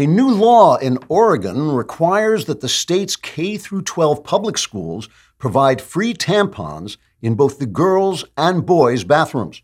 [0.00, 5.82] A new law in Oregon requires that the state's K through 12 public schools provide
[5.82, 9.60] free tampons in both the girls' and boys' bathrooms.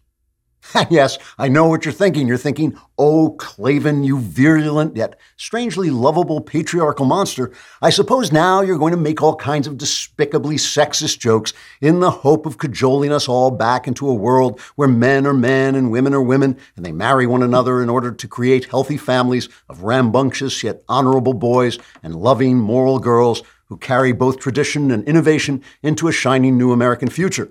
[0.90, 2.26] yes, I know what you're thinking.
[2.26, 7.52] You're thinking, oh, Klavan, you virulent yet strangely lovable patriarchal monster.
[7.82, 12.10] I suppose now you're going to make all kinds of despicably sexist jokes in the
[12.10, 16.14] hope of cajoling us all back into a world where men are men and women
[16.14, 20.62] are women and they marry one another in order to create healthy families of rambunctious
[20.62, 26.12] yet honorable boys and loving, moral girls who carry both tradition and innovation into a
[26.12, 27.50] shining new American future.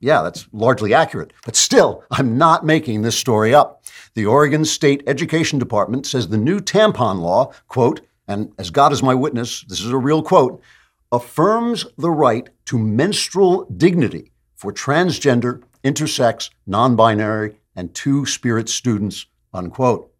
[0.00, 1.32] Yeah, that's largely accurate.
[1.44, 3.84] But still, I'm not making this story up.
[4.14, 9.02] The Oregon State Education Department says the new tampon law, quote, and as God is
[9.02, 10.60] my witness, this is a real quote,
[11.12, 19.26] affirms the right to menstrual dignity for transgender, intersex, non binary, and two spirit students,
[19.54, 20.12] unquote.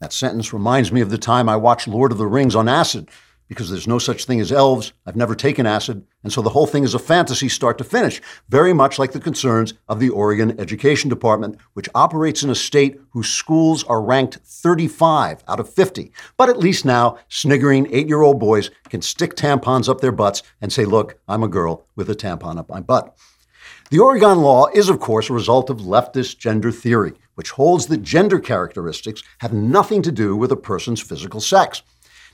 [0.00, 3.08] That sentence reminds me of the time I watched Lord of the Rings on acid
[3.48, 4.92] because there's no such thing as elves.
[5.06, 6.04] I've never taken acid.
[6.22, 9.20] And so the whole thing is a fantasy start to finish, very much like the
[9.20, 14.36] concerns of the Oregon Education Department, which operates in a state whose schools are ranked
[14.44, 16.12] 35 out of 50.
[16.36, 20.42] But at least now, sniggering eight year old boys can stick tampons up their butts
[20.60, 23.16] and say, Look, I'm a girl with a tampon up my butt.
[23.90, 28.02] The Oregon law is, of course, a result of leftist gender theory, which holds that
[28.02, 31.82] gender characteristics have nothing to do with a person's physical sex.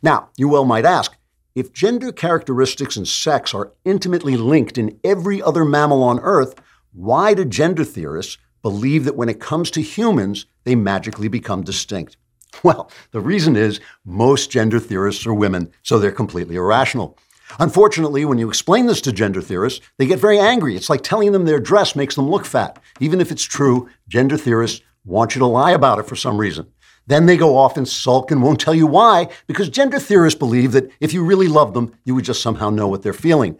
[0.03, 1.17] Now, you well might ask
[1.55, 6.55] if gender characteristics and sex are intimately linked in every other mammal on Earth,
[6.93, 12.17] why do gender theorists believe that when it comes to humans, they magically become distinct?
[12.65, 17.17] Well, the reason is most gender theorists are women, so they're completely irrational.
[17.59, 20.75] Unfortunately, when you explain this to gender theorists, they get very angry.
[20.77, 22.83] It's like telling them their dress makes them look fat.
[22.99, 26.67] Even if it's true, gender theorists want you to lie about it for some reason.
[27.11, 30.71] Then they go off and sulk and won't tell you why, because gender theorists believe
[30.71, 33.59] that if you really love them, you would just somehow know what they're feeling.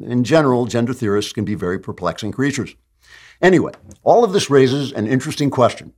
[0.00, 2.74] In general, gender theorists can be very perplexing creatures.
[3.42, 3.72] Anyway,
[4.02, 5.92] all of this raises an interesting question.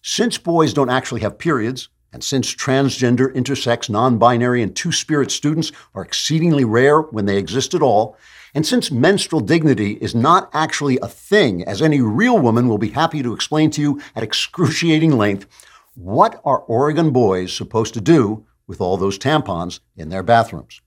[0.00, 5.32] Since boys don't actually have periods, and since transgender, intersex, non binary, and two spirit
[5.32, 8.16] students are exceedingly rare when they exist at all,
[8.54, 12.90] and since menstrual dignity is not actually a thing, as any real woman will be
[12.90, 15.48] happy to explain to you at excruciating length,
[15.94, 20.80] what are Oregon boys supposed to do with all those tampons in their bathrooms?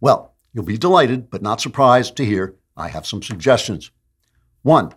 [0.00, 3.90] Well, you'll be delighted, but not surprised to hear I have some suggestions.
[4.62, 4.94] One,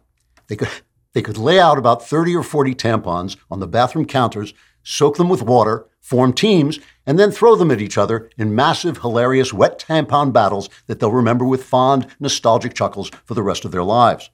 [0.47, 0.69] they could,
[1.13, 5.29] they could lay out about 30 or 40 tampons on the bathroom counters, soak them
[5.29, 9.79] with water, form teams, and then throw them at each other in massive, hilarious wet
[9.79, 14.29] tampon battles that they'll remember with fond, nostalgic chuckles for the rest of their lives.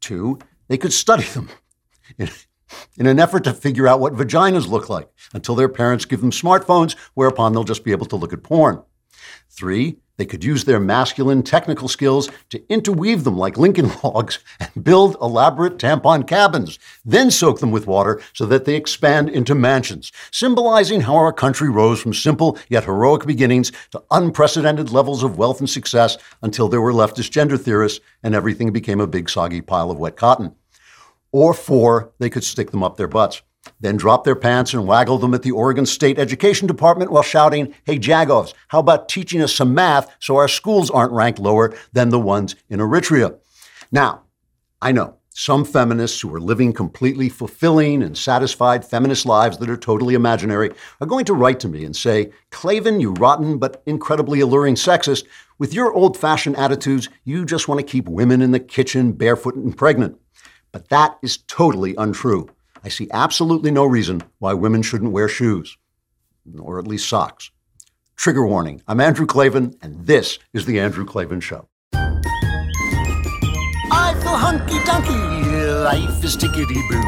[0.00, 0.38] Two,
[0.68, 1.48] they could study them
[2.96, 6.30] in an effort to figure out what vaginas look like until their parents give them
[6.30, 8.82] smartphones, whereupon they'll just be able to look at porn.
[9.50, 14.84] Three, they could use their masculine technical skills to interweave them like Lincoln logs and
[14.84, 20.12] build elaborate tampon cabins, then soak them with water so that they expand into mansions,
[20.30, 25.58] symbolizing how our country rose from simple yet heroic beginnings to unprecedented levels of wealth
[25.58, 29.90] and success until there were leftist gender theorists and everything became a big soggy pile
[29.90, 30.54] of wet cotton
[31.34, 33.42] or four, they could stick them up their butts.
[33.80, 37.74] Then drop their pants and waggle them at the Oregon State Education Department while shouting,
[37.82, 42.10] Hey, Jagovs, how about teaching us some math so our schools aren't ranked lower than
[42.10, 43.36] the ones in Eritrea?
[43.90, 44.22] Now,
[44.80, 49.76] I know some feminists who are living completely fulfilling and satisfied feminist lives that are
[49.76, 50.70] totally imaginary
[51.00, 55.24] are going to write to me and say, Klavan, you rotten but incredibly alluring sexist,
[55.58, 59.56] with your old fashioned attitudes, you just want to keep women in the kitchen barefoot
[59.56, 60.16] and pregnant.
[60.74, 62.50] But that is totally untrue.
[62.82, 65.78] I see absolutely no reason why women shouldn't wear shoes,
[66.58, 67.52] or at least socks.
[68.16, 71.68] Trigger warning I'm Andrew Klavan, and this is The Andrew Klavan Show.
[71.92, 72.20] I
[74.20, 77.00] feel hunky dunky, life is tickety boo.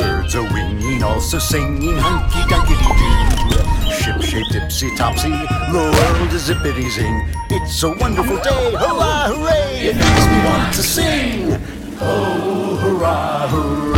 [0.00, 3.92] Birds are winging, also singing hunky dunky doo.
[3.92, 7.28] Ship shape tipsy topsy, the world is zippity zing.
[7.48, 9.86] It's a wonderful day, hurrah, hooray!
[9.86, 11.60] It makes me want to sing.
[12.04, 13.91] Oh, hurrah, hooray!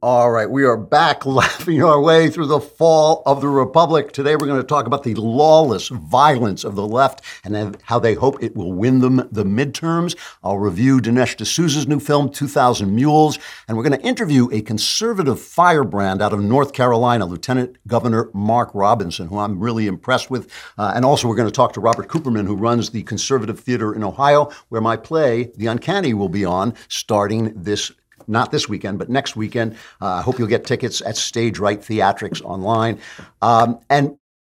[0.00, 0.48] All right.
[0.48, 4.12] we are back laughing our way through the fall of the Republic.
[4.12, 8.14] Today we're going to talk about the lawless violence of the left and how they
[8.14, 10.16] hope it will win them the midterms.
[10.44, 15.40] I'll review Dinesh D'Souza's new film, 2000 Mules, and we're going to interview a conservative
[15.40, 20.48] firebrand out of North Carolina, Lieutenant Governor Mark Robinson, who I'm really impressed with.
[20.78, 23.92] Uh, and also we're going to talk to Robert Cooperman, who runs the Conservative Theater
[23.92, 27.90] in Ohio, where my play, The Uncanny, will be on starting this
[28.28, 29.74] not this weekend, but next weekend.
[30.00, 33.00] Uh, I hope you'll get tickets at Stage Right Theatrics online.
[33.42, 34.18] Um, and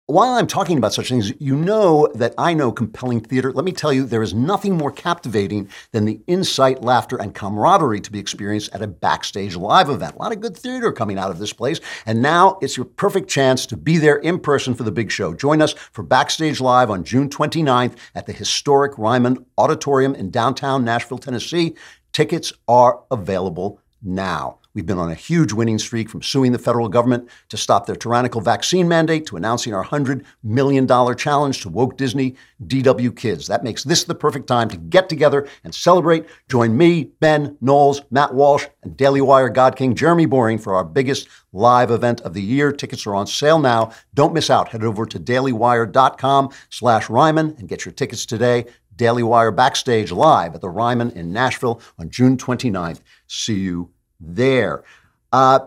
[0.09, 3.53] while I'm talking about such things, you know that I know compelling theater.
[3.53, 8.01] Let me tell you, there is nothing more captivating than the insight, laughter, and camaraderie
[8.01, 10.15] to be experienced at a backstage live event.
[10.15, 11.79] A lot of good theater coming out of this place.
[12.07, 15.35] And now it's your perfect chance to be there in person for the big show.
[15.35, 20.83] Join us for Backstage Live on June 29th at the historic Ryman Auditorium in downtown
[20.83, 21.75] Nashville, Tennessee.
[22.11, 24.59] Tickets are available now.
[24.75, 27.95] We've been on a huge winning streak from suing the federal government to stop their
[27.95, 32.35] tyrannical vaccine mandate to announcing our $100 million challenge to woke Disney
[32.65, 33.47] DW kids.
[33.47, 36.27] That makes this the perfect time to get together and celebrate.
[36.49, 40.85] Join me, Ben Knowles, Matt Walsh, and Daily Wire God King Jeremy Boring for our
[40.85, 42.71] biggest live event of the year.
[42.71, 43.91] Tickets are on sale now.
[44.13, 44.69] Don't miss out.
[44.69, 48.65] Head over to dailywire.com slash Ryman and get your tickets today.
[48.99, 52.99] Daily Wire backstage live at the Ryman in Nashville on June 29th.
[53.27, 54.83] See you there.
[55.31, 55.59] Uh,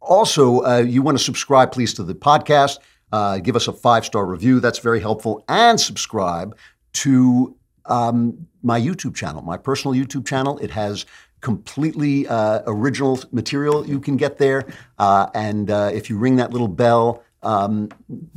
[0.00, 2.78] also, uh, you want to subscribe, please, to the podcast.
[3.12, 4.60] Uh, give us a five star review.
[4.60, 5.44] That's very helpful.
[5.46, 6.56] And subscribe
[6.94, 7.54] to
[7.84, 10.56] um, my YouTube channel, my personal YouTube channel.
[10.58, 11.04] It has
[11.42, 14.64] completely uh, original material you can get there.
[14.98, 17.88] Uh, and uh, if you ring that little bell, um,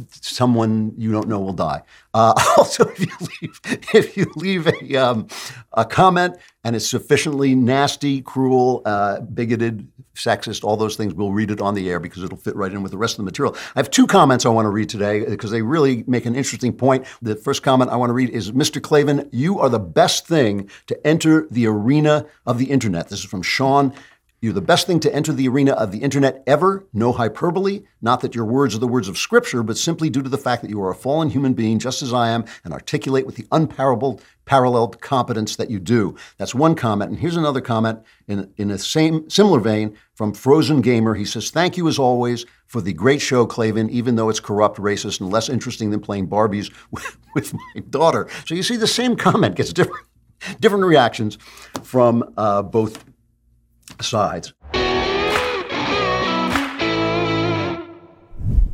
[0.10, 1.82] someone you don't know will die.
[2.14, 3.60] Uh, also, if you leave,
[3.94, 5.28] if you leave a, um,
[5.74, 11.50] a comment and it's sufficiently nasty, cruel, uh, bigoted, sexist, all those things, we'll read
[11.50, 13.56] it on the air because it'll fit right in with the rest of the material.
[13.76, 16.74] I have two comments I want to read today because they really make an interesting
[16.74, 17.06] point.
[17.22, 18.82] The first comment I want to read is Mr.
[18.82, 23.10] Klavan, you are the best thing to enter the arena of the internet.
[23.10, 23.94] This is from Sean
[24.42, 26.88] you're the best thing to enter the arena of the internet ever.
[26.94, 27.84] No hyperbole.
[28.02, 30.64] Not that your words are the words of Scripture, but simply due to the fact
[30.64, 33.46] that you are a fallen human being, just as I am, and articulate with the
[33.52, 36.16] unparalleled paralleled competence that you do.
[36.38, 37.12] That's one comment.
[37.12, 41.14] And here's another comment in, in a same similar vein from Frozen Gamer.
[41.14, 44.80] He says, Thank you as always for the great show, Klavan, even though it's corrupt,
[44.80, 48.28] racist, and less interesting than playing Barbies with, with my daughter.
[48.48, 50.04] So you see the same comment gets different
[50.60, 51.38] different reactions
[51.84, 53.06] from uh, both
[54.00, 54.54] sides.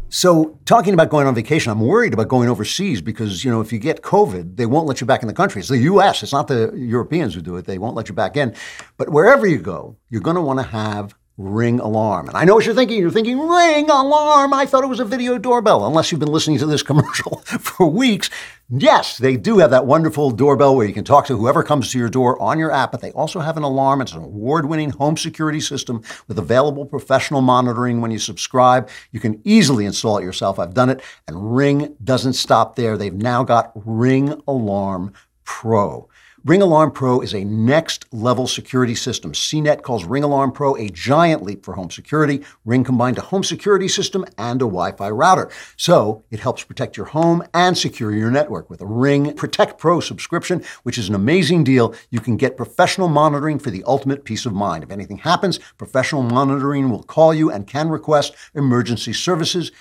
[0.09, 3.73] So, talking about going on vacation, I'm worried about going overseas because, you know, if
[3.73, 5.59] you get COVID, they won't let you back in the country.
[5.59, 7.65] It's the US, it's not the Europeans who do it.
[7.65, 8.55] They won't let you back in.
[8.95, 12.27] But wherever you go, you're going to want to have ring alarm.
[12.27, 12.99] And I know what you're thinking.
[12.99, 14.53] You're thinking, ring alarm.
[14.53, 17.85] I thought it was a video doorbell, unless you've been listening to this commercial for
[17.85, 18.29] weeks.
[18.69, 21.99] Yes, they do have that wonderful doorbell where you can talk to whoever comes to
[21.99, 24.01] your door on your app, but they also have an alarm.
[24.01, 28.89] It's an award winning home security system with available professional monitoring when you subscribe.
[29.11, 30.59] You can easily install it yourself.
[30.59, 32.97] I've done it, and Ring doesn't stop there.
[32.97, 35.13] They've now got Ring Alarm
[35.45, 36.09] Pro.
[36.45, 39.31] Ring Alarm Pro is a next level security system.
[39.31, 42.43] CNET calls Ring Alarm Pro a giant leap for home security.
[42.63, 45.49] Ring combined a home security system and a Wi Fi router.
[45.77, 48.69] So it helps protect your home and secure your network.
[48.69, 53.09] With a Ring Protect Pro subscription, which is an amazing deal, you can get professional
[53.09, 54.83] monitoring for the ultimate peace of mind.
[54.83, 59.71] If anything happens, professional monitoring will call you and can request emergency services.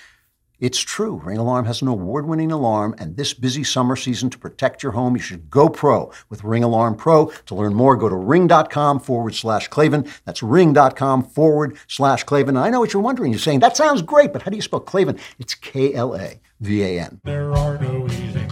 [0.59, 1.21] It's true.
[1.23, 4.91] Ring Alarm has an award winning alarm, and this busy summer season to protect your
[4.93, 7.27] home, you should go pro with Ring Alarm Pro.
[7.45, 10.11] To learn more, go to ring.com forward slash Klavan.
[10.25, 12.57] That's ring.com forward slash Klavan.
[12.57, 13.31] I know what you're wondering.
[13.31, 15.19] You're saying, that sounds great, but how do you spell Klavan?
[15.37, 17.21] It's K L A V A N.
[17.23, 18.47] There are no easy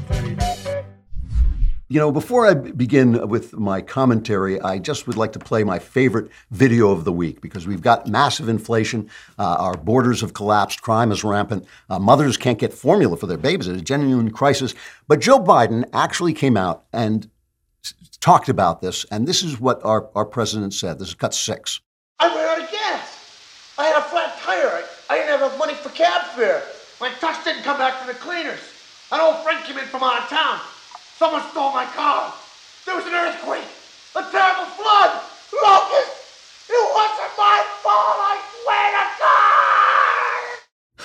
[1.88, 5.78] you know, before I begin with my commentary, I just would like to play my
[5.78, 9.08] favorite video of the week because we've got massive inflation.
[9.38, 10.82] Uh, our borders have collapsed.
[10.82, 11.66] Crime is rampant.
[11.88, 13.68] Uh, mothers can't get formula for their babies.
[13.68, 14.74] It's a genuine crisis.
[15.08, 17.30] But Joe Biden actually came out and
[18.20, 19.06] talked about this.
[19.12, 20.98] And this is what our, our president said.
[20.98, 21.82] This is cut six.
[22.18, 23.76] I ran out of gas.
[23.78, 24.84] I had a flat tire.
[25.08, 26.64] I didn't have enough money for cab fare.
[27.00, 28.60] My trucks didn't come back from the cleaners.
[29.12, 30.60] An old friend came in from out of town.
[31.18, 32.34] Someone stole my car.
[32.86, 33.64] There was an earthquake.
[34.18, 35.22] A terrible flood.
[35.64, 36.12] Locust.
[36.68, 38.18] It wasn't my fault.
[38.20, 39.06] I swear to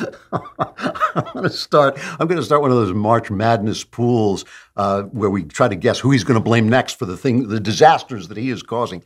[0.02, 1.00] God.
[1.14, 1.98] I'm going to start.
[2.18, 4.44] I'm going to start one of those March Madness pools
[4.76, 7.46] uh, where we try to guess who he's going to blame next for the thing,
[7.46, 9.04] the disasters that he is causing.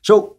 [0.00, 0.38] So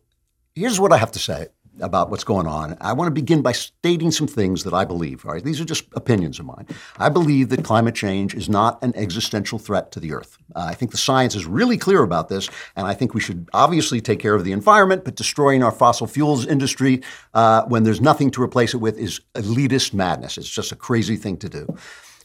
[0.55, 1.47] here's what I have to say.
[1.81, 5.25] About what's going on, I want to begin by stating some things that I believe.
[5.25, 6.67] All right, these are just opinions of mine.
[6.97, 10.37] I believe that climate change is not an existential threat to the Earth.
[10.55, 13.49] Uh, I think the science is really clear about this, and I think we should
[13.53, 17.01] obviously take care of the environment, but destroying our fossil fuels industry
[17.33, 20.37] uh, when there's nothing to replace it with is elitist madness.
[20.37, 21.77] It's just a crazy thing to do.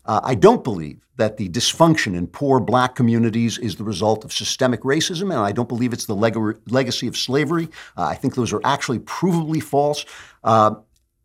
[0.05, 4.33] Uh, I don't believe that the dysfunction in poor black communities is the result of
[4.33, 6.37] systemic racism, and I don't believe it's the leg-
[6.69, 7.69] legacy of slavery.
[7.97, 10.05] Uh, I think those are actually provably false.
[10.43, 10.77] Uh,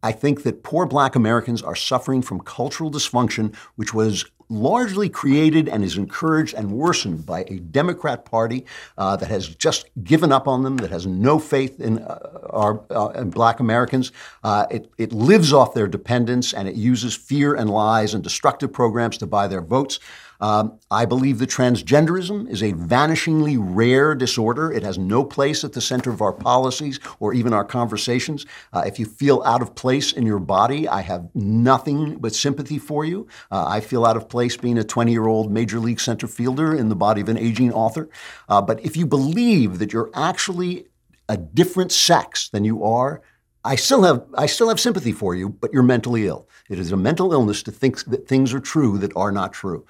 [0.03, 5.67] I think that poor black Americans are suffering from cultural dysfunction, which was largely created
[5.67, 8.65] and is encouraged and worsened by a Democrat Party
[8.97, 12.81] uh, that has just given up on them, that has no faith in uh, our
[12.89, 14.11] uh, in Black Americans.
[14.43, 18.71] Uh, it, it lives off their dependence and it uses fear and lies and destructive
[18.71, 19.99] programs to buy their votes.
[20.39, 24.71] Um, I believe that transgenderism is a vanishingly rare disorder.
[24.71, 28.45] It has no place at the center of our policies or even our conversations.
[28.73, 32.77] Uh, if you feel out of place in your body, I have nothing but sympathy
[32.77, 33.27] for you.
[33.51, 36.75] Uh, I feel out of place being a 20 year old major league center fielder
[36.75, 38.09] in the body of an aging author.
[38.49, 40.87] Uh, but if you believe that you're actually
[41.29, 43.21] a different sex than you are,
[43.63, 46.47] I still have I still have sympathy for you, but you're mentally ill.
[46.69, 49.85] It is a mental illness to think that things are true that are not true.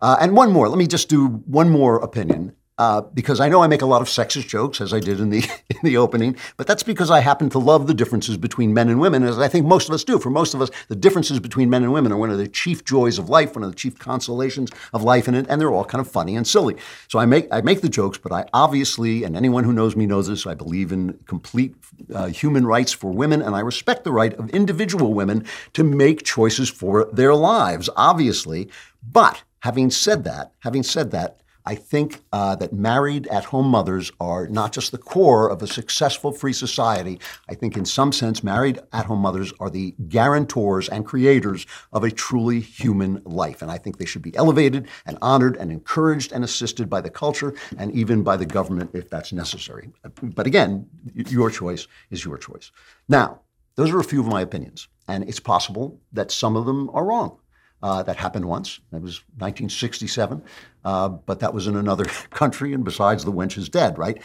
[0.00, 0.68] Uh, and one more.
[0.68, 2.54] Let me just do one more opinion.
[2.80, 5.28] Uh, because I know I make a lot of sexist jokes, as I did in
[5.28, 8.88] the in the opening, but that's because I happen to love the differences between men
[8.88, 10.18] and women, as I think most of us do.
[10.18, 12.82] For most of us, the differences between men and women are one of the chief
[12.86, 16.00] joys of life, one of the chief consolations of life, and, and they're all kind
[16.00, 16.74] of funny and silly.
[17.08, 20.06] So I make I make the jokes, but I obviously, and anyone who knows me
[20.06, 21.74] knows this, I believe in complete
[22.14, 26.24] uh, human rights for women, and I respect the right of individual women to make
[26.24, 28.70] choices for their lives, obviously,
[29.02, 34.10] but Having said that, having said that, I think uh, that married at home mothers
[34.18, 37.20] are not just the core of a successful free society.
[37.48, 42.02] I think, in some sense, married at home mothers are the guarantors and creators of
[42.02, 43.60] a truly human life.
[43.60, 47.10] And I think they should be elevated and honored and encouraged and assisted by the
[47.10, 49.90] culture and even by the government if that's necessary.
[50.22, 52.72] But again, your choice is your choice.
[53.08, 53.42] Now,
[53.76, 54.88] those are a few of my opinions.
[55.06, 57.38] And it's possible that some of them are wrong.
[57.82, 58.80] Uh, that happened once.
[58.92, 60.42] That was 1967,
[60.84, 64.20] uh, but that was in another country, and besides, the wench is dead, right?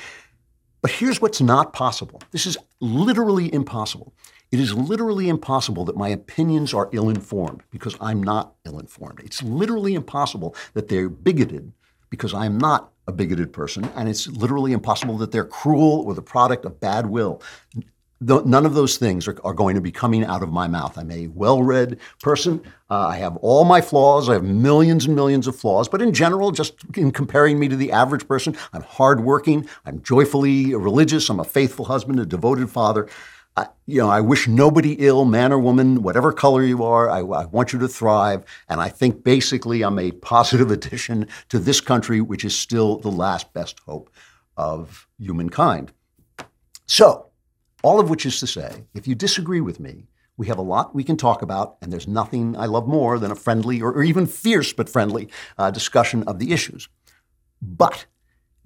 [0.82, 2.22] But here's what's not possible.
[2.32, 4.14] This is literally impossible.
[4.52, 9.22] It is literally impossible that my opinions are ill informed because I'm not ill informed.
[9.24, 11.72] It's literally impossible that they're bigoted
[12.10, 13.86] because I'm not a bigoted person.
[13.96, 17.42] And it's literally impossible that they're cruel or the product of bad will
[18.26, 20.98] none of those things are, are, going to be coming out of my mouth.
[20.98, 22.62] I'm a well read person.
[22.90, 24.30] Uh, I have all my flaws.
[24.30, 25.88] I have millions and millions of flaws.
[25.88, 29.68] But in general, just in comparing me to the average person, I'm hardworking.
[29.86, 31.30] I'm joyfully religious.
[31.30, 33.08] I'm a faithful husband, a devoted father.
[33.58, 37.10] I, you know, I wish nobody ill, man or woman, whatever color you are.
[37.10, 38.44] I, I want you to thrive.
[38.68, 43.12] And I think basically I'm a positive addition to this country, which is still the
[43.12, 44.10] last best hope
[44.58, 45.92] of humankind.
[46.86, 47.28] So,
[47.84, 50.94] all of which is to say, if you disagree with me, we have a lot
[50.94, 54.04] we can talk about, and there's nothing I love more than a friendly or, or
[54.04, 56.90] even fierce but friendly uh, discussion of the issues.
[57.62, 58.06] But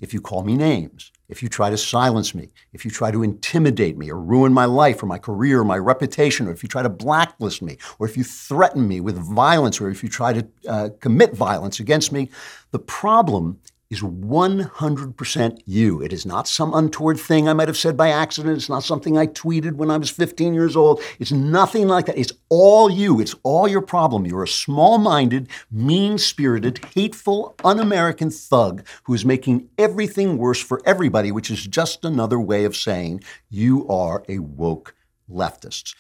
[0.02, 3.22] if you call me names, if you try to silence me, if you try to
[3.22, 6.70] intimidate me or ruin my life or my career or my reputation, or if you
[6.70, 10.34] try to blacklist me, or if you threaten me with violence, or if you try
[10.34, 12.30] to uh, commit violence against me,
[12.72, 16.02] the problem is 100% you.
[16.02, 18.56] It is not some untoward thing I might have said by accident.
[18.56, 21.02] It's not something I tweeted when I was 15 years old.
[21.18, 22.18] It's nothing like that.
[22.18, 23.20] It's all you.
[23.20, 24.28] It's all your problem.
[24.28, 30.62] You're a small minded, mean spirited, hateful, un American thug who is making everything worse
[30.62, 34.94] for everybody, which is just another way of saying you are a woke
[35.28, 35.96] leftist.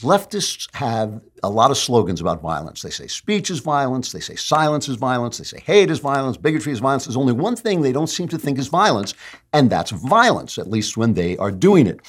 [0.00, 2.82] Leftists have a lot of slogans about violence.
[2.82, 6.36] They say speech is violence, they say silence is violence, they say hate is violence,
[6.36, 7.04] bigotry is violence.
[7.04, 9.14] There's only one thing they don't seem to think is violence,
[9.52, 12.00] and that's violence, at least when they are doing it.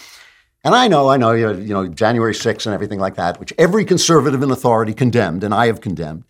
[0.64, 3.86] And I know, I know, you know, January 6th and everything like that, which every
[3.86, 6.24] conservative in authority condemned, and I have condemned.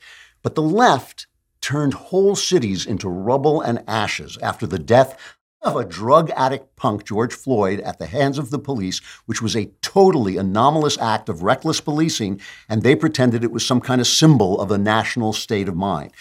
[0.43, 1.27] But the left
[1.61, 5.34] turned whole cities into rubble and ashes after the death
[5.65, 9.55] of a drug addict punk, George Floyd, at the hands of the police, which was
[9.55, 14.07] a totally anomalous act of reckless policing, and they pretended it was some kind of
[14.07, 16.11] symbol of a national state of mind.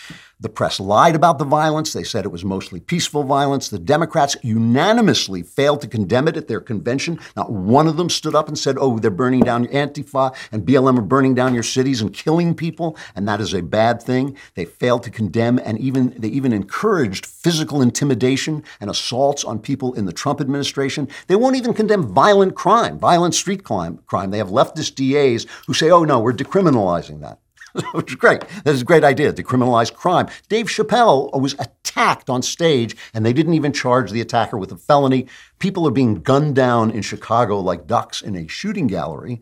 [0.41, 1.93] The press lied about the violence.
[1.93, 3.69] They said it was mostly peaceful violence.
[3.69, 7.19] The Democrats unanimously failed to condemn it at their convention.
[7.37, 10.67] Not one of them stood up and said, oh, they're burning down your Antifa and
[10.67, 14.37] BLM are burning down your cities and killing people, and that is a bad thing.
[14.55, 19.95] They failed to condemn and even they even encouraged physical intimidation and assaults on people
[19.95, 21.09] in the Trump administration.
[21.26, 24.00] They won't even condemn violent crime, violent street crime.
[24.07, 24.31] crime.
[24.31, 27.38] They have leftist DAs who say, oh no, we're decriminalizing that.
[27.93, 28.40] which is great.
[28.64, 30.28] That is a great idea, to criminalize crime.
[30.49, 34.76] Dave Chappelle was attacked on stage, and they didn't even charge the attacker with a
[34.76, 35.26] felony.
[35.59, 39.40] People are being gunned down in Chicago like ducks in a shooting gallery,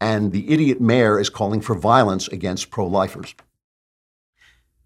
[0.00, 3.34] and the idiot mayor is calling for violence against pro lifers.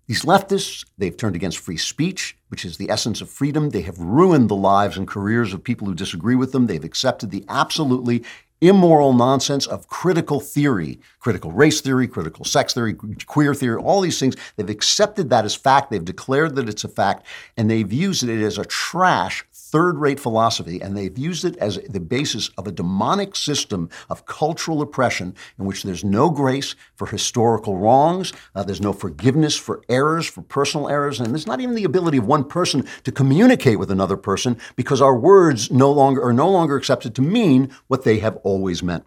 [0.07, 3.71] These leftists, they've turned against free speech, which is the essence of freedom.
[3.71, 6.67] They have ruined the lives and careers of people who disagree with them.
[6.67, 8.25] They've accepted the absolutely
[8.63, 12.95] immoral nonsense of critical theory, critical race theory, critical sex theory,
[13.27, 14.37] queer theory, all these things.
[14.57, 15.91] They've accepted that as fact.
[15.91, 17.27] They've declared that it's a fact,
[17.57, 21.79] and they've used it as a trash third rate philosophy, and they've used it as
[21.89, 27.07] the basis of a demonic system of cultural oppression in which there's no grace for
[27.07, 31.75] historical wrongs, uh, there's no forgiveness for errors, for personal errors, and there's not even
[31.75, 36.23] the ability of one person to communicate with another person because our words no longer
[36.23, 39.05] are no longer accepted to mean what they have always meant.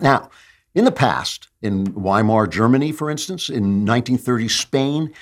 [0.00, 0.30] Now,
[0.74, 5.14] in the past, in Weimar Germany, for instance, in 1930 Spain,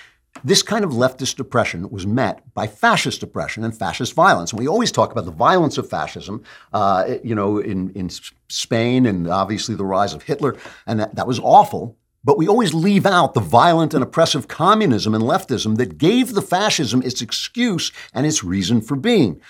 [0.43, 4.53] this kind of leftist oppression was met by fascist oppression and fascist violence.
[4.53, 8.11] And we always talk about the violence of fascism, uh, you know, in, in
[8.49, 11.97] Spain and obviously the rise of Hitler, and that, that was awful.
[12.25, 16.43] But we always leave out the violent and oppressive communism and leftism that gave the
[16.43, 19.41] fascism its excuse and its reason for being.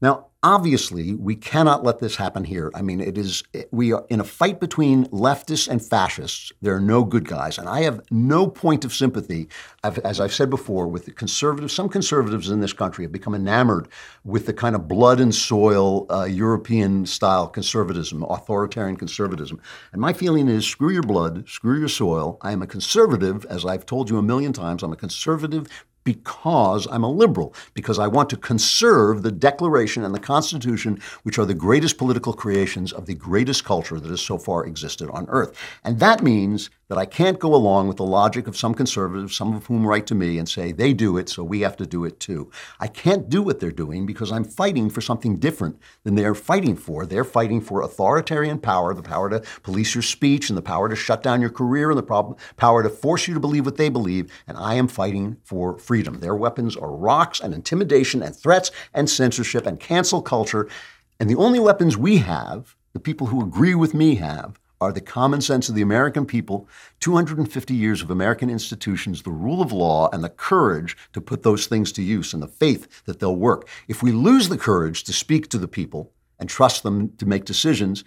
[0.00, 2.70] Now, obviously, we cannot let this happen here.
[2.74, 6.52] I mean, it is we are in a fight between leftists and fascists.
[6.60, 9.48] There are no good guys, and I have no point of sympathy.
[9.82, 11.72] as I've said before, with the conservatives.
[11.72, 13.88] Some conservatives in this country have become enamored
[14.22, 19.60] with the kind of blood and soil uh, European-style conservatism, authoritarian conservatism.
[19.92, 22.36] And my feeling is, screw your blood, screw your soil.
[22.42, 24.82] I am a conservative, as I've told you a million times.
[24.82, 25.68] I'm a conservative
[26.04, 31.38] because I'm a liberal, because I want to conserve the Declaration and the Constitution, which
[31.38, 35.26] are the greatest political creations of the greatest culture that has so far existed on
[35.28, 35.58] earth.
[35.82, 39.54] And that means that I can't go along with the logic of some conservatives, some
[39.54, 42.04] of whom write to me and say, they do it, so we have to do
[42.04, 42.50] it too.
[42.78, 46.76] I can't do what they're doing because I'm fighting for something different than they're fighting
[46.76, 47.06] for.
[47.06, 50.96] They're fighting for authoritarian power, the power to police your speech, and the power to
[50.96, 54.32] shut down your career, and the power to force you to believe what they believe.
[54.46, 56.20] And I am fighting for freedom.
[56.20, 60.68] Their weapons are rocks and intimidation and threats and censorship and cancel culture.
[61.18, 65.00] And the only weapons we have, the people who agree with me have, are the
[65.00, 66.68] common sense of the American people,
[67.00, 71.66] 250 years of American institutions, the rule of law, and the courage to put those
[71.66, 73.68] things to use and the faith that they'll work.
[73.88, 77.44] If we lose the courage to speak to the people and trust them to make
[77.44, 78.04] decisions,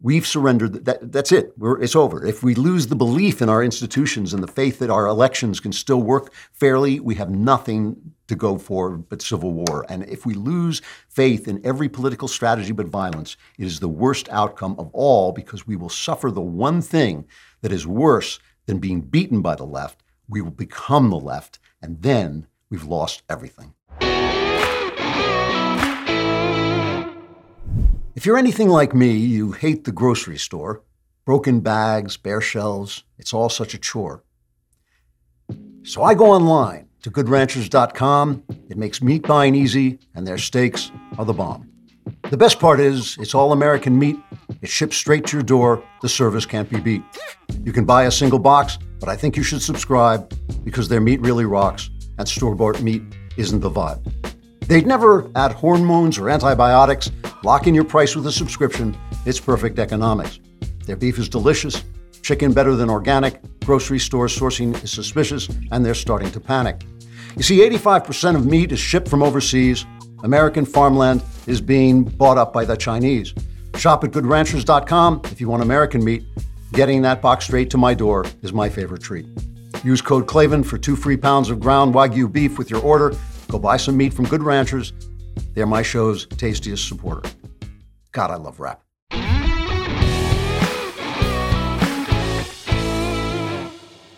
[0.00, 0.84] we've surrendered.
[0.84, 1.52] That, that's it.
[1.58, 2.24] We're, it's over.
[2.24, 5.72] If we lose the belief in our institutions and the faith that our elections can
[5.72, 9.86] still work fairly, we have nothing to go for but civil war.
[9.88, 14.28] And if we lose faith in every political strategy but violence, it is the worst
[14.30, 17.26] outcome of all because we will suffer the one thing
[17.62, 20.02] that is worse than being beaten by the left.
[20.28, 23.74] We will become the left, and then we've lost everything.
[28.16, 30.82] If you're anything like me, you hate the grocery store.
[31.24, 34.22] Broken bags, bare shelves, it's all such a chore.
[35.82, 38.42] So I go online to goodranchers.com.
[38.68, 41.70] It makes meat buying easy, and their steaks are the bomb.
[42.30, 44.16] The best part is, it's all American meat.
[44.60, 45.84] It ships straight to your door.
[46.02, 47.04] The service can't be beat.
[47.62, 51.20] You can buy a single box, but I think you should subscribe because their meat
[51.20, 53.02] really rocks, and store bought meat
[53.36, 54.02] isn't the vibe.
[54.66, 57.12] They'd never add hormones or antibiotics.
[57.44, 58.96] Lock in your price with a subscription.
[59.24, 60.40] It's perfect economics.
[60.86, 61.84] Their beef is delicious,
[62.22, 66.82] chicken better than organic, grocery store sourcing is suspicious, and they're starting to panic.
[67.36, 69.84] You see, 85% of meat is shipped from overseas.
[70.24, 73.34] American farmland is being bought up by the Chinese.
[73.76, 76.24] Shop at goodranchers.com if you want American meat.
[76.72, 79.26] Getting that box straight to my door is my favorite treat.
[79.84, 83.14] Use code Klavan for two free pounds of ground Wagyu beef with your order
[83.48, 84.92] Go buy some meat from Good Ranchers.
[85.54, 87.28] They're my show's tastiest supporter.
[88.12, 88.82] God, I love rap.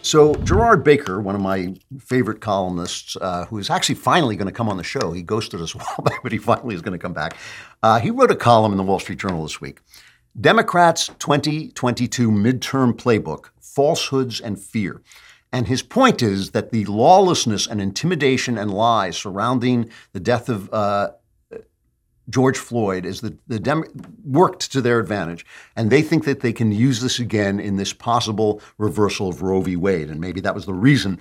[0.09, 4.53] So, Gerard Baker, one of my favorite columnists, uh, who is actually finally going to
[4.53, 6.99] come on the show, he ghosted us a while back, but he finally is going
[6.99, 7.37] to come back.
[7.83, 9.81] Uh, he wrote a column in the Wall Street Journal this week
[10.41, 15.03] Democrats' 2022 midterm playbook Falsehoods and Fear.
[15.53, 20.73] And his point is that the lawlessness and intimidation and lies surrounding the death of
[20.73, 21.11] uh,
[22.29, 23.85] George Floyd is the, the Dem-
[24.25, 27.93] worked to their advantage, and they think that they can use this again in this
[27.93, 29.77] possible reversal of Roe v.
[29.77, 31.21] Wade, and maybe that was the reason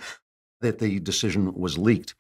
[0.62, 2.16] that the decision was leaked.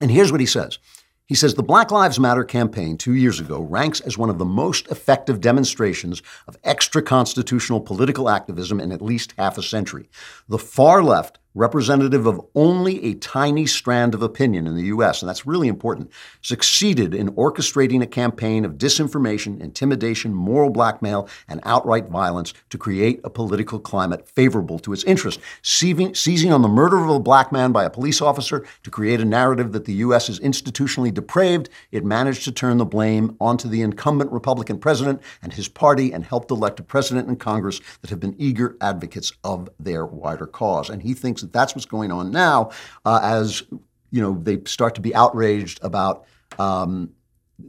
[0.00, 0.78] And here's what he says.
[1.26, 4.44] He says the Black Lives Matter campaign two years ago ranks as one of the
[4.44, 10.10] most effective demonstrations of extra constitutional political activism in at least half a century.
[10.48, 15.28] The far left representative of only a tiny strand of opinion in the U.S., and
[15.28, 16.10] that's really important,
[16.40, 23.20] succeeded in orchestrating a campaign of disinformation, intimidation, moral blackmail, and outright violence to create
[23.24, 27.52] a political climate favorable to its interest, seizing, seizing on the murder of a black
[27.52, 30.28] man by a police officer to create a narrative that the U.S.
[30.28, 31.68] is institutionally depraved.
[31.90, 36.24] It managed to turn the blame onto the incumbent Republican president and his party and
[36.24, 40.88] helped elect a president and Congress that have been eager advocates of their wider cause.
[40.88, 42.70] And he thinks that that's what's going on now
[43.04, 43.62] uh, as
[44.10, 46.24] you know they start to be outraged about
[46.58, 47.12] um,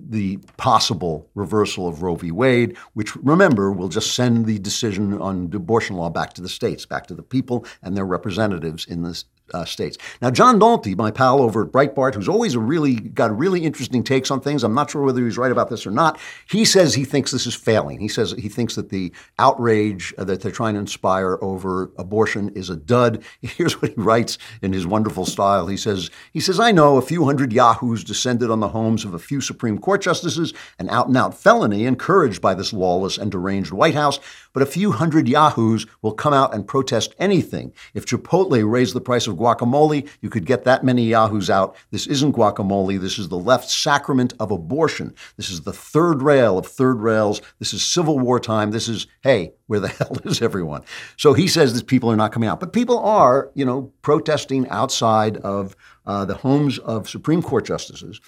[0.10, 2.32] the possible reversal of Roe v.
[2.32, 6.86] Wade, which remember will just send the decision on abortion law back to the states,
[6.86, 9.98] back to the people and their representatives in the uh, states.
[10.22, 14.32] Now, John Nolte, my pal over at Breitbart, who's always really got really interesting takes
[14.32, 14.64] on things.
[14.64, 16.20] I'm not sure whether he's right about this or not.
[16.50, 18.00] He says he thinks this is failing.
[18.00, 22.70] He says he thinks that the outrage that they're trying to inspire over abortion is
[22.70, 23.24] a dud.
[23.42, 25.68] Here's what he writes in his wonderful style.
[25.68, 29.14] He says he says I know a few hundred yahoos descended on the homes of
[29.14, 33.96] a few Supreme Court justices, an out-and-out felony encouraged by this lawless and deranged White
[33.96, 34.20] House.
[34.54, 39.02] But a few hundred yahoos will come out and protest anything if Chipotle raised the
[39.02, 41.76] price of guacamole, you could get that many yahoos out.
[41.92, 43.00] This isn't guacamole.
[43.00, 45.14] This is the left sacrament of abortion.
[45.38, 47.42] This is the third rail of third rails.
[47.60, 48.72] This is Civil War time.
[48.72, 50.84] This is, hey, where the hell is everyone?
[51.18, 52.60] So he says that people are not coming out.
[52.60, 58.20] But people are, you know, protesting outside of uh, the homes of Supreme Court justices.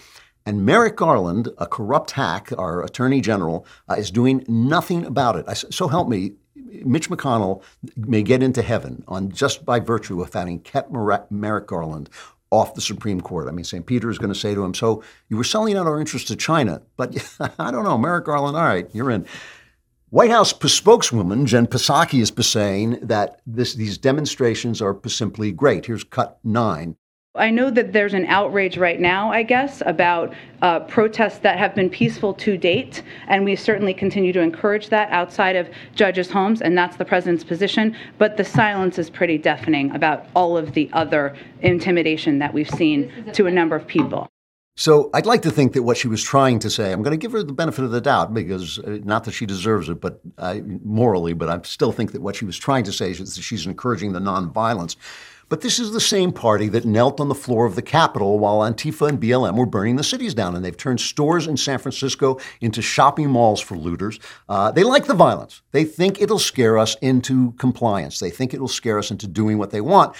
[0.45, 5.45] And Merrick Garland, a corrupt hack, our attorney general, uh, is doing nothing about it.
[5.47, 7.61] I, so help me, Mitch McConnell
[7.95, 12.09] may get into heaven on just by virtue of having kept Merrick Garland
[12.51, 13.47] off the Supreme Court.
[13.47, 13.85] I mean, St.
[13.85, 16.35] Peter is going to say to him, "So you were selling out our interests to
[16.35, 17.15] China, but
[17.59, 18.55] I don't know, Merrick Garland.
[18.57, 19.25] All right, you're in."
[20.11, 25.87] White House spokeswoman Jen Psaki is saying that this, these demonstrations are simply great.
[25.87, 26.95] Here's cut nine.
[27.37, 31.75] I know that there's an outrage right now, I guess, about uh, protests that have
[31.75, 36.61] been peaceful to date, and we certainly continue to encourage that outside of judges' homes,
[36.61, 37.95] and that's the president's position.
[38.17, 43.11] But the silence is pretty deafening about all of the other intimidation that we've seen
[43.33, 44.29] to a number of people.
[44.77, 47.17] So I'd like to think that what she was trying to say, I'm going to
[47.17, 50.19] give her the benefit of the doubt because uh, not that she deserves it, but
[50.37, 53.41] I, morally, but I still think that what she was trying to say is that
[53.41, 54.97] she's encouraging the nonviolence.
[55.47, 58.59] But this is the same party that knelt on the floor of the Capitol while
[58.59, 60.55] Antifa and BLM were burning the cities down.
[60.55, 64.19] And they've turned stores in San Francisco into shopping malls for looters.
[64.49, 65.61] Uh, they like the violence.
[65.71, 68.19] They think it'll scare us into compliance.
[68.19, 70.15] They think it'll scare us into doing what they want.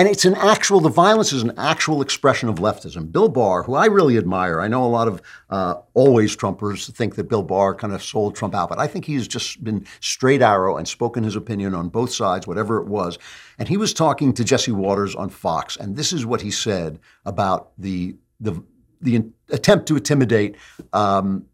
[0.00, 3.12] And it's an actual, the violence is an actual expression of leftism.
[3.12, 7.16] Bill Barr, who I really admire, I know a lot of uh, always Trumpers think
[7.16, 10.40] that Bill Barr kind of sold Trump out, but I think he's just been straight
[10.40, 13.18] arrow and spoken his opinion on both sides, whatever it was.
[13.58, 16.98] And he was talking to Jesse Watters on Fox, and this is what he said
[17.26, 18.64] about the, the,
[19.02, 20.56] the attempt to intimidate
[20.94, 21.44] um,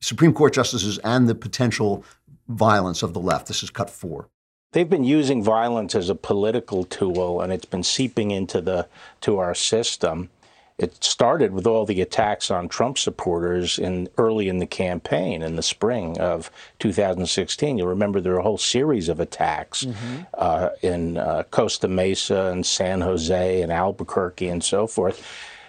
[0.00, 2.06] Supreme Court justices and the potential
[2.48, 3.48] violence of the left.
[3.48, 4.30] This is cut four.
[4.72, 8.88] They've been using violence as a political tool, and it's been seeping into the
[9.20, 10.30] to our system.
[10.78, 15.56] It started with all the attacks on Trump supporters in early in the campaign in
[15.56, 17.78] the spring of 2016.
[17.78, 20.22] You'll remember there were a whole series of attacks mm-hmm.
[20.34, 25.24] uh, in uh, Costa Mesa and San Jose and Albuquerque and so forth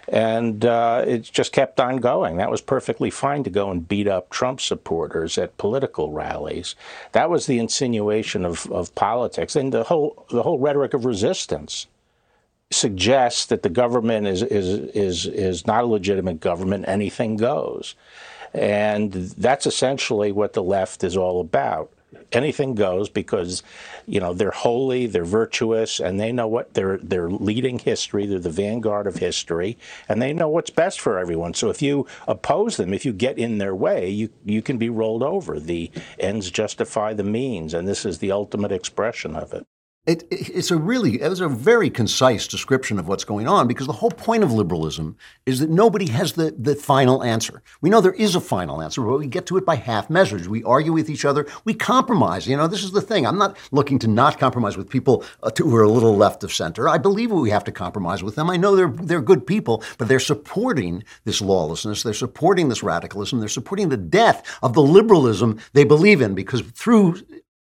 [0.08, 2.36] and uh, it just kept on going.
[2.36, 6.74] That was perfectly fine to go and beat up Trump supporters at political rallies.
[7.12, 11.86] That was the insinuation of, of politics, and the whole the whole rhetoric of resistance
[12.70, 16.86] suggests that the government is is is is not a legitimate government.
[16.86, 17.94] Anything goes,
[18.52, 21.93] and that's essentially what the left is all about
[22.32, 23.62] anything goes because
[24.06, 28.26] you know they're holy, they're virtuous, and they know what they're they're leading history.
[28.26, 31.54] They're the vanguard of history, and they know what's best for everyone.
[31.54, 34.88] So if you oppose them, if you get in their way, you you can be
[34.88, 35.58] rolled over.
[35.58, 39.66] The ends justify the means, and this is the ultimate expression of it.
[40.06, 43.66] It, it, it's a really, it was a very concise description of what's going on
[43.66, 47.62] because the whole point of liberalism is that nobody has the, the final answer.
[47.80, 50.46] We know there is a final answer, but we get to it by half measures.
[50.46, 51.46] We argue with each other.
[51.64, 52.46] We compromise.
[52.46, 53.26] You know, this is the thing.
[53.26, 56.52] I'm not looking to not compromise with people uh, who are a little left of
[56.52, 56.86] center.
[56.86, 58.50] I believe we have to compromise with them.
[58.50, 62.02] I know they're, they're good people, but they're supporting this lawlessness.
[62.02, 63.40] They're supporting this radicalism.
[63.40, 67.22] They're supporting the death of the liberalism they believe in because through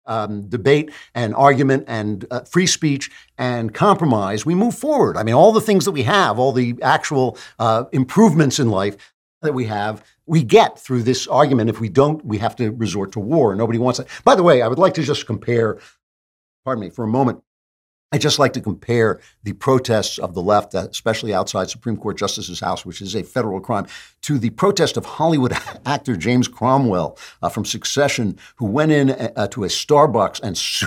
[0.09, 5.17] um, debate and argument and uh, free speech and compromise, we move forward.
[5.17, 8.97] I mean, all the things that we have, all the actual uh, improvements in life
[9.43, 11.71] that we have, we get through this argument.
[11.71, 13.55] If we don't, we have to resort to war.
[13.55, 14.09] Nobody wants it.
[14.25, 15.79] By the way, I would like to just compare,
[16.65, 17.43] pardon me, for a moment,
[18.11, 22.17] I just like to compare the protests of the left, uh, especially outside Supreme Court
[22.17, 23.87] Justice's house, which is a federal crime,
[24.23, 25.53] to the protest of Hollywood
[25.87, 30.57] actor James Cromwell uh, from Succession, who went in uh, to a Starbucks and.
[30.57, 30.87] Su-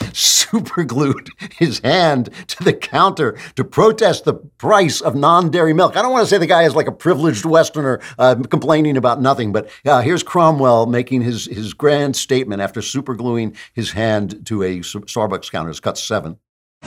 [0.12, 5.96] superglued his hand to the counter to protest the price of non-dairy milk.
[5.96, 9.20] I don't want to say the guy is like a privileged Westerner uh, complaining about
[9.20, 14.62] nothing, but uh, here's Cromwell making his his grand statement after supergluing his hand to
[14.62, 15.70] a Starbucks counter.
[15.70, 16.38] It's cut seven.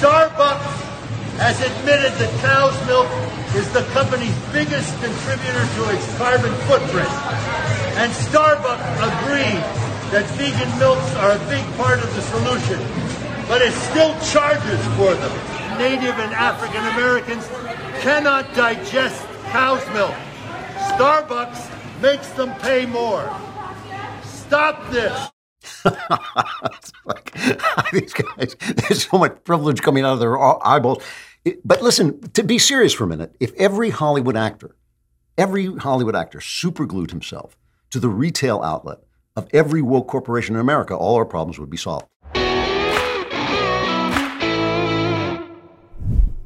[0.02, 0.66] Starbucks
[1.38, 3.06] has admitted that cow's milk
[3.54, 7.14] is the company's biggest contributor to its carbon footprint.
[8.02, 9.62] And Starbucks agreed
[10.10, 12.82] that vegan milks are a big part of the solution,
[13.48, 15.78] but it still charges for them.
[15.78, 17.46] Native and African Americans
[18.02, 19.24] cannot digest
[19.54, 20.16] cow's milk.
[20.98, 23.30] Starbucks makes them pay more.
[24.24, 25.32] Stop this.
[27.06, 27.34] like,
[27.94, 31.04] these guys, there's so much privilege coming out of their eyeballs.
[31.66, 34.76] But listen, to be serious for a minute, if every Hollywood actor,
[35.38, 37.58] every Hollywood actor superglued himself
[37.90, 39.00] to the retail outlet
[39.36, 42.06] of every woke corporation in America, all our problems would be solved.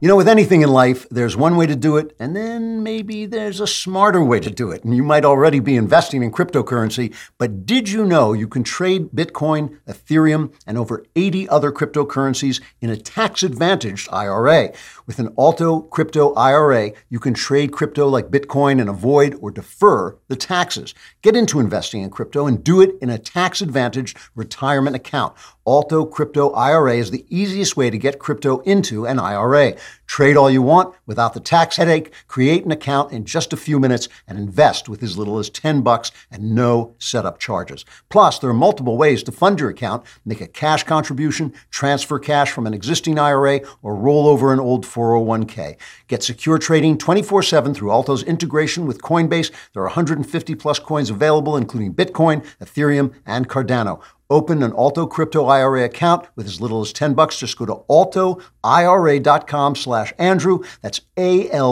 [0.06, 3.26] You know, with anything in life, there's one way to do it, and then maybe
[3.26, 4.84] there's a smarter way to do it.
[4.84, 9.10] And you might already be investing in cryptocurrency, but did you know you can trade
[9.16, 14.74] Bitcoin, Ethereum, and over 80 other cryptocurrencies in a tax advantaged IRA?
[15.08, 20.16] With an Alto Crypto IRA, you can trade crypto like Bitcoin and avoid or defer
[20.28, 20.94] the taxes.
[21.24, 25.36] Get into investing in crypto and do it in a tax advantaged retirement account.
[25.68, 29.76] Alto Crypto IRA is the easiest way to get crypto into an IRA.
[30.08, 32.14] Trade all you want without the tax headache.
[32.28, 35.82] Create an account in just a few minutes and invest with as little as 10
[35.82, 37.86] bucks and no setup charges.
[38.10, 40.04] Plus, there are multiple ways to fund your account.
[40.26, 44.86] Make a cash contribution, transfer cash from an existing IRA, or roll over an old
[44.86, 45.78] 401k.
[46.08, 49.52] Get secure trading 24/7 through Alto's integration with Coinbase.
[49.74, 54.00] There are 150 plus coins available including Bitcoin, Ethereum, and Cardano.
[54.30, 57.38] Open an Alto Crypto IRA account with as little as 10 bucks.
[57.40, 60.64] Just go to altoira.com slash Andrew.
[60.82, 61.64] That's A-L-T-O-I-R-A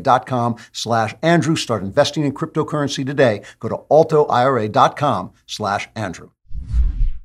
[0.00, 1.56] dot com slash Andrew.
[1.56, 3.42] Start investing in cryptocurrency today.
[3.60, 6.30] Go to altoira.com slash Andrew.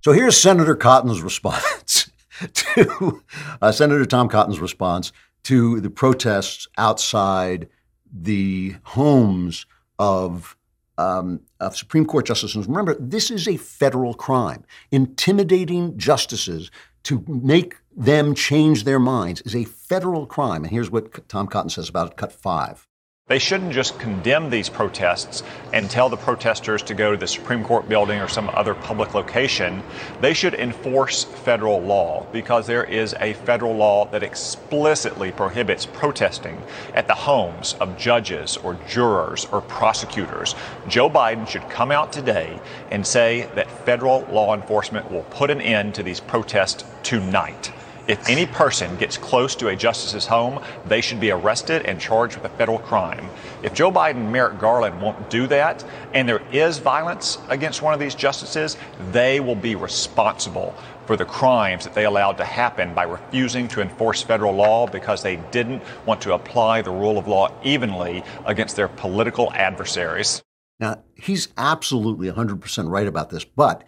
[0.01, 2.09] So here's Senator Cotton's response
[2.53, 3.23] to
[3.61, 5.11] uh, Senator Tom Cotton's response
[5.43, 7.67] to the protests outside
[8.11, 9.65] the homes
[9.99, 10.55] of
[10.97, 12.67] um, of Supreme Court justices.
[12.67, 14.63] Remember, this is a federal crime.
[14.91, 16.71] Intimidating justices
[17.03, 20.63] to make them change their minds is a federal crime.
[20.63, 22.87] And here's what Tom Cotton says about it, cut five.
[23.27, 25.41] They shouldn't just condemn these protests
[25.73, 29.15] and tell the protesters to go to the Supreme Court building or some other public
[29.15, 29.81] location.
[30.21, 36.61] They should enforce federal law because there is a federal law that explicitly prohibits protesting
[36.93, 40.53] at the homes of judges or jurors or prosecutors.
[40.87, 42.59] Joe Biden should come out today
[42.91, 47.73] and say that federal law enforcement will put an end to these protests tonight.
[48.07, 52.35] If any person gets close to a justice's home, they should be arrested and charged
[52.35, 53.27] with a federal crime.
[53.63, 57.95] If Joe Biden and Merrick Garland won't do that, and there is violence against one
[57.95, 58.77] of these justices,
[59.11, 60.75] they will be responsible
[61.07, 65.23] for the crimes that they allowed to happen by refusing to enforce federal law because
[65.23, 70.43] they didn't want to apply the rule of law evenly against their political adversaries.
[70.79, 73.83] Now, he's absolutely 100% right about this, but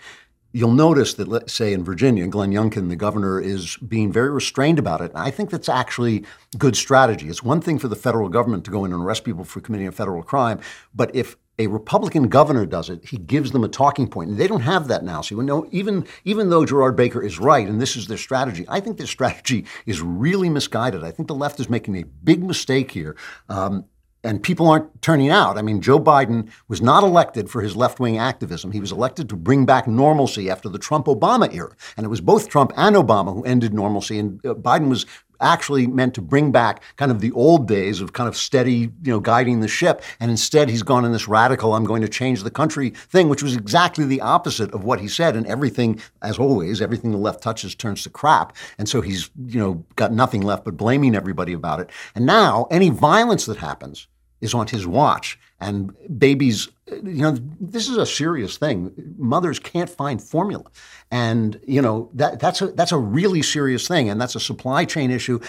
[0.54, 4.80] You'll notice that, let's say in Virginia, Glenn Youngkin, the governor, is being very restrained
[4.80, 5.12] about it.
[5.12, 6.26] And I think that's actually
[6.58, 7.28] good strategy.
[7.30, 9.88] It's one thing for the federal government to go in and arrest people for committing
[9.88, 10.60] a federal crime,
[10.96, 14.48] but if a Republican governor does it, he gives them a talking point, and they
[14.48, 15.22] don't have that now.
[15.22, 18.66] So you know, even even though Gerard Baker is right, and this is their strategy,
[18.70, 21.04] I think their strategy is really misguided.
[21.04, 23.16] I think the left is making a big mistake here.
[23.50, 23.86] Um,
[24.28, 25.58] and people aren't turning out.
[25.58, 28.74] I mean, Joe Biden was not elected for his left wing activism.
[28.74, 31.74] He was elected to bring back normalcy after the Trump Obama era.
[31.96, 34.20] And it was both Trump and Obama who ended normalcy.
[34.20, 35.06] And uh, Biden was
[35.40, 39.12] actually meant to bring back kind of the old days of kind of steady, you
[39.12, 40.02] know, guiding the ship.
[40.20, 43.44] And instead, he's gone in this radical, I'm going to change the country thing, which
[43.44, 45.36] was exactly the opposite of what he said.
[45.36, 48.56] And everything, as always, everything the left touches turns to crap.
[48.78, 51.90] And so he's, you know, got nothing left but blaming everybody about it.
[52.16, 54.08] And now, any violence that happens,
[54.41, 55.39] is on his watch.
[55.60, 58.93] And babies, you know, this is a serious thing.
[59.17, 60.65] Mothers can't find formula.
[61.10, 64.10] And, you know, that, that's, a, that's a really serious thing.
[64.10, 65.39] And that's a supply chain issue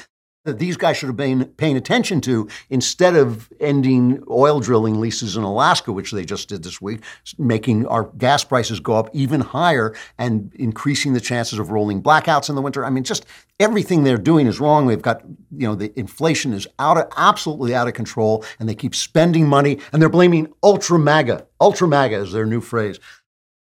[0.49, 5.37] that these guys should have been paying attention to instead of ending oil drilling leases
[5.37, 7.03] in Alaska, which they just did this week,
[7.39, 12.49] making our gas prices go up even higher and increasing the chances of rolling blackouts
[12.49, 12.85] in the winter.
[12.85, 13.27] I mean, just
[13.61, 14.87] everything they're doing is wrong.
[14.87, 18.75] They've got, you know, the inflation is out of absolutely out of control, and they
[18.75, 21.47] keep spending money, and they're blaming ultra MAGA.
[21.61, 22.99] Ultra MAGA is their new phrase.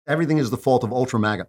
[0.08, 1.48] Everything is the fault of ultra MAGA.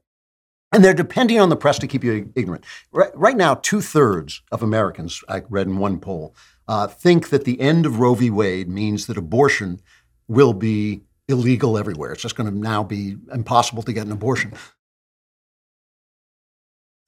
[0.70, 2.64] And they're depending on the press to keep you ignorant.
[2.92, 6.35] Right, right now, two thirds of Americans, I read in one poll,
[6.66, 8.28] uh, think that the end of Roe v.
[8.28, 9.81] Wade means that abortion
[10.28, 12.12] will be illegal everywhere.
[12.12, 14.52] It's just going to now be impossible to get an abortion.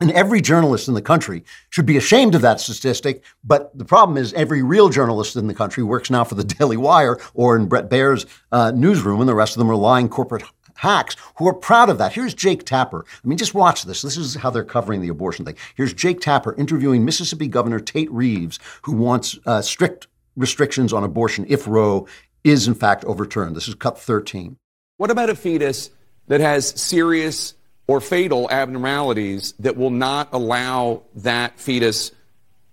[0.00, 3.22] And every journalist in the country should be ashamed of that statistic.
[3.44, 6.78] But the problem is, every real journalist in the country works now for the Daily
[6.78, 10.44] Wire or in Bret Baier's uh, newsroom, and the rest of them are lying corporate
[10.74, 12.12] hacks who are proud of that.
[12.12, 13.04] Here's Jake Tapper.
[13.24, 14.02] I mean, just watch this.
[14.02, 15.56] This is how they're covering the abortion thing.
[15.74, 20.06] Here's Jake Tapper interviewing Mississippi Governor Tate Reeves, who wants uh, strict
[20.36, 22.06] restrictions on abortion if Roe
[22.44, 23.56] is in fact overturned.
[23.56, 24.56] This is cut 13.
[24.96, 25.90] What about a fetus
[26.28, 27.54] that has serious
[27.86, 32.12] or fatal abnormalities that will not allow that fetus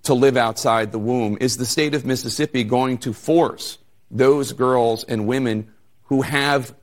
[0.04, 1.38] to live outside the womb?
[1.42, 3.78] Is the state of Mississippi going to force
[4.10, 5.72] those girls and women
[6.04, 6.74] who have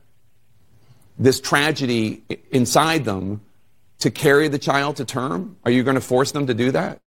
[1.17, 3.41] this tragedy inside them
[3.99, 5.57] to carry the child to term?
[5.63, 6.99] Are you going to force them to do that?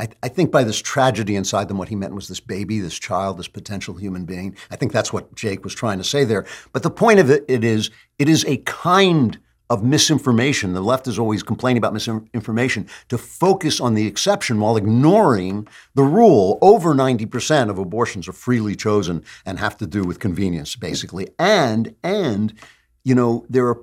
[0.00, 2.98] I, I, think by this tragedy inside them, what he meant was this baby, this
[2.98, 4.56] child, this potential human being.
[4.70, 6.46] I think that's what Jake was trying to say there.
[6.72, 10.72] But the point of it, it is, it is a kind of misinformation.
[10.72, 16.02] The left is always complaining about misinformation to focus on the exception while ignoring the
[16.02, 16.58] rule.
[16.62, 21.28] Over 90% of abortions are freely chosen and have to do with convenience, basically.
[21.38, 22.54] And, and,
[23.02, 23.80] you know, there are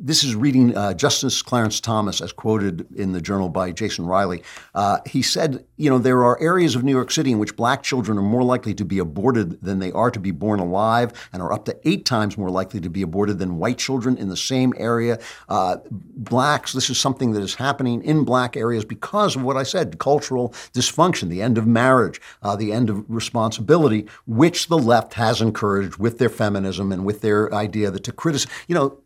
[0.00, 4.42] this is reading uh, Justice Clarence Thomas, as quoted in the journal by Jason Riley.
[4.74, 7.82] Uh, he said, you know, there are areas of New York City in which black
[7.82, 11.42] children are more likely to be aborted than they are to be born alive, and
[11.42, 14.36] are up to eight times more likely to be aborted than white children in the
[14.36, 15.18] same area.
[15.48, 19.62] Uh, blacks, this is something that is happening in black areas because of what I
[19.62, 25.14] said cultural dysfunction, the end of marriage, uh, the end of responsibility, which the left
[25.14, 28.98] has encouraged with their feminism and with their idea that to criticize, you know,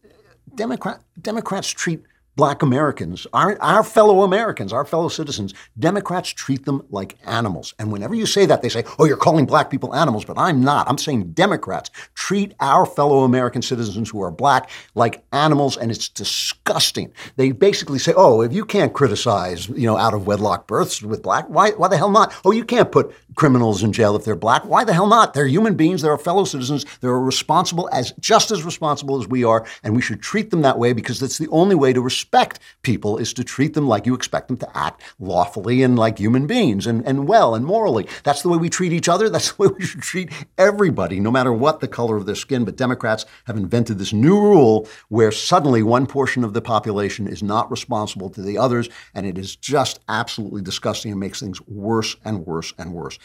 [0.54, 2.02] Democrat, Democrats treat
[2.34, 7.74] black Americans, our, our fellow Americans, our fellow citizens, Democrats treat them like animals.
[7.78, 10.62] And whenever you say that, they say, oh, you're calling black people animals, but I'm
[10.62, 10.88] not.
[10.88, 16.08] I'm saying Democrats treat our fellow American citizens who are black like animals, and it's
[16.08, 17.12] disgusting.
[17.36, 21.22] They basically say, oh, if you can't criticize, you know, out of wedlock births with
[21.22, 22.34] black, why, why the hell not?
[22.44, 24.64] Oh, you can't put criminals in jail if they're black.
[24.64, 25.34] Why the hell not?
[25.34, 26.02] They're human beings.
[26.02, 26.86] They're our fellow citizens.
[27.00, 30.78] They're responsible as just as responsible as we are, and we should treat them that
[30.78, 34.14] way because that's the only way to respect people is to treat them like you
[34.14, 38.06] expect them to act lawfully and like human beings and, and well and morally.
[38.22, 39.28] That's the way we treat each other.
[39.32, 42.64] That's the way we should treat everybody, no matter what the color of their skin.
[42.64, 47.42] But Democrats have invented this new rule where suddenly one portion of the population is
[47.42, 52.14] not responsible to the others, and it is just absolutely disgusting and makes things worse
[52.24, 53.18] and worse and worse.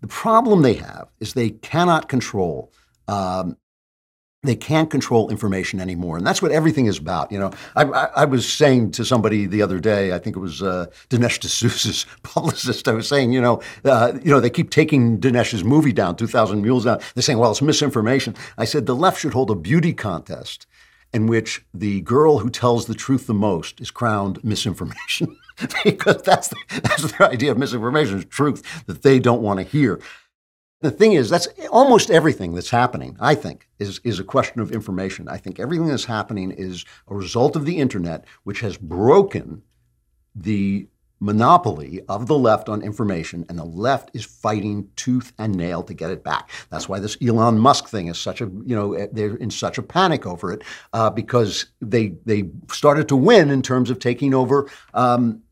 [0.00, 2.72] The problem they have is they cannot control
[3.08, 3.56] um,
[4.48, 7.30] they can't control information anymore, and that's what everything is about.
[7.30, 10.40] You know, I, I, I was saying to somebody the other day, I think it
[10.40, 12.88] was uh, Dinesh D'Souza's publicist.
[12.88, 16.26] I was saying, you know, uh, you know, they keep taking Dinesh's movie down, Two
[16.26, 17.00] Thousand Mules down.
[17.14, 18.34] They're saying, well, it's misinformation.
[18.56, 20.66] I said the left should hold a beauty contest
[21.12, 25.36] in which the girl who tells the truth the most is crowned misinformation,
[25.84, 29.64] because that's the, that's their idea of misinformation is truth that they don't want to
[29.64, 30.00] hear.
[30.80, 34.70] The thing is, that's almost everything that's happening, I think, is, is a question of
[34.70, 35.28] information.
[35.28, 39.62] I think everything that's happening is a result of the internet, which has broken
[40.36, 40.86] the
[41.20, 45.94] monopoly of the left on information, and the left is fighting tooth and nail to
[45.94, 46.48] get it back.
[46.70, 49.82] That's why this Elon Musk thing is such a you know they're in such a
[49.82, 50.62] panic over it
[50.92, 54.70] uh, because they they started to win in terms of taking over.
[54.94, 55.42] Um,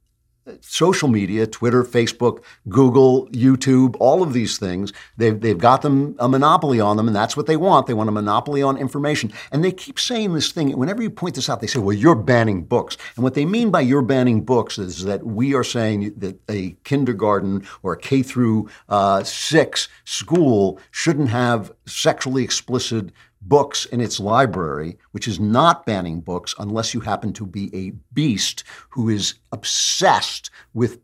[0.61, 6.28] social media, Twitter, Facebook, Google, YouTube, all of these things, they've, they've got them a
[6.28, 7.87] monopoly on them, and that's what they want.
[7.87, 9.32] They want a monopoly on information.
[9.52, 12.14] And they keep saying this thing, whenever you point this out, they say, well, you're
[12.14, 12.96] banning books.
[13.16, 16.76] And what they mean by you're banning books is that we are saying that a
[16.85, 23.11] kindergarten or a K through uh, six school shouldn't have sexually explicit
[23.48, 27.90] books in its library, which is not banning books unless you happen to be a
[28.12, 30.98] beast who is obsessed with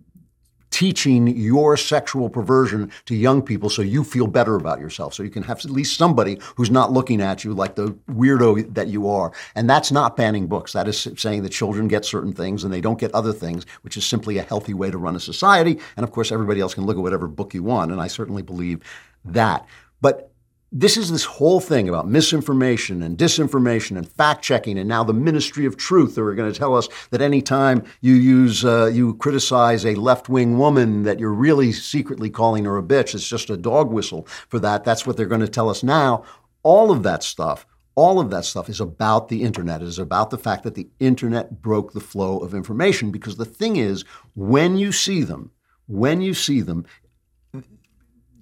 [0.72, 5.14] teaching your sexual perversion to young people so you feel better about yourself.
[5.14, 8.74] So you can have at least somebody who's not looking at you like the weirdo
[8.74, 9.32] that you are.
[9.54, 10.72] And that's not banning books.
[10.72, 13.96] That is saying that children get certain things and they don't get other things, which
[13.96, 15.78] is simply a healthy way to run a society.
[15.96, 17.92] And of course, everybody else can look at whatever book you want.
[17.92, 18.80] And I certainly believe
[19.26, 19.66] that.
[20.00, 20.31] But
[20.74, 25.12] this is this whole thing about misinformation and disinformation and fact checking, and now the
[25.12, 29.14] Ministry of Truth that are going to tell us that anytime you use uh, you
[29.16, 33.14] criticize a left wing woman, that you're really secretly calling her a bitch.
[33.14, 34.82] It's just a dog whistle for that.
[34.82, 36.24] That's what they're going to tell us now.
[36.62, 37.66] All of that stuff.
[37.94, 39.82] All of that stuff is about the internet.
[39.82, 43.44] It is about the fact that the internet broke the flow of information because the
[43.44, 45.50] thing is, when you see them,
[45.86, 46.86] when you see them,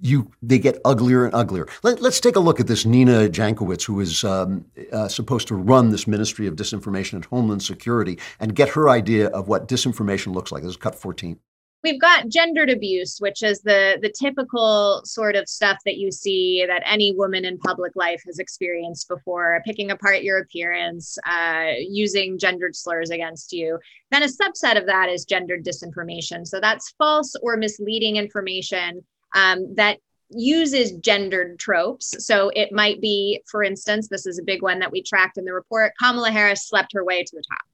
[0.00, 1.68] you they get uglier and uglier.
[1.82, 5.54] Let, us take a look at this Nina Jankowicz, who is um, uh, supposed to
[5.54, 10.34] run this Ministry of Disinformation and Homeland Security, and get her idea of what disinformation
[10.34, 10.62] looks like.
[10.62, 11.38] This is cut 14.
[11.82, 16.64] We've got gendered abuse, which is the the typical sort of stuff that you see
[16.66, 22.38] that any woman in public life has experienced before, picking apart your appearance, uh, using
[22.38, 23.78] gendered slurs against you.
[24.10, 26.46] Then a subset of that is gendered disinformation.
[26.46, 29.02] So that's false or misleading information
[29.34, 29.98] um, that
[30.30, 32.14] uses gendered tropes.
[32.24, 35.44] So it might be, for instance, this is a big one that we tracked in
[35.44, 37.64] the report Kamala Harris slept her way to the top.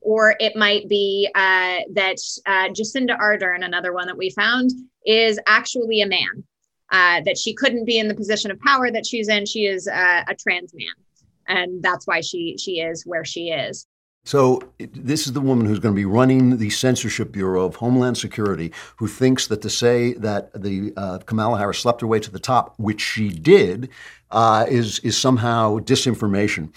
[0.00, 4.70] Or it might be uh, that uh, Jacinda Ardern, another one that we found,
[5.04, 6.44] is actually a man,
[6.92, 9.46] uh, that she couldn't be in the position of power that she's in.
[9.46, 10.86] She is uh, a trans man.
[11.48, 13.86] And that's why she she is where she is.
[14.26, 18.18] So, this is the woman who's going to be running the Censorship Bureau of Homeland
[18.18, 22.30] Security, who thinks that to say that the uh, Kamala Harris slept her way to
[22.32, 23.88] the top, which she did,
[24.32, 26.72] uh, is is somehow disinformation.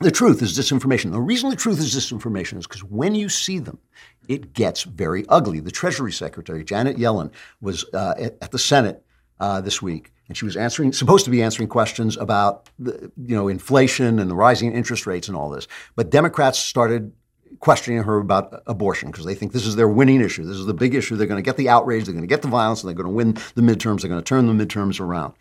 [0.00, 1.12] The truth is disinformation.
[1.12, 3.78] The reason the truth is disinformation is because when you see them,
[4.26, 5.60] it gets very ugly.
[5.60, 9.04] The Treasury Secretary Janet Yellen was uh, at, at the Senate
[9.44, 13.36] uh, this week and she was answering, supposed to be answering questions about the, you
[13.36, 15.68] know, inflation and the rising interest rates and all this.
[15.96, 17.12] But Democrats started
[17.60, 20.44] questioning her about abortion because they think this is their winning issue.
[20.44, 21.16] This is the big issue.
[21.16, 23.08] They're going to get the outrage, they're going to get the violence, and they're going
[23.08, 24.00] to win the midterms.
[24.00, 25.34] They're going to turn the midterms around.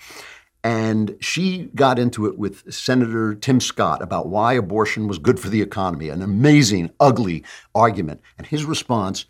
[0.65, 5.49] And she got into it with Senator Tim Scott about why abortion was good for
[5.49, 7.43] the economy, an amazing, ugly
[7.73, 8.21] argument.
[8.37, 9.25] And his response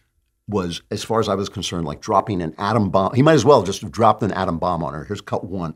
[0.47, 3.13] was, as far as I was concerned, like dropping an atom bomb.
[3.13, 5.03] He might as well just have dropped an atom bomb on her.
[5.05, 5.75] Here's cut one.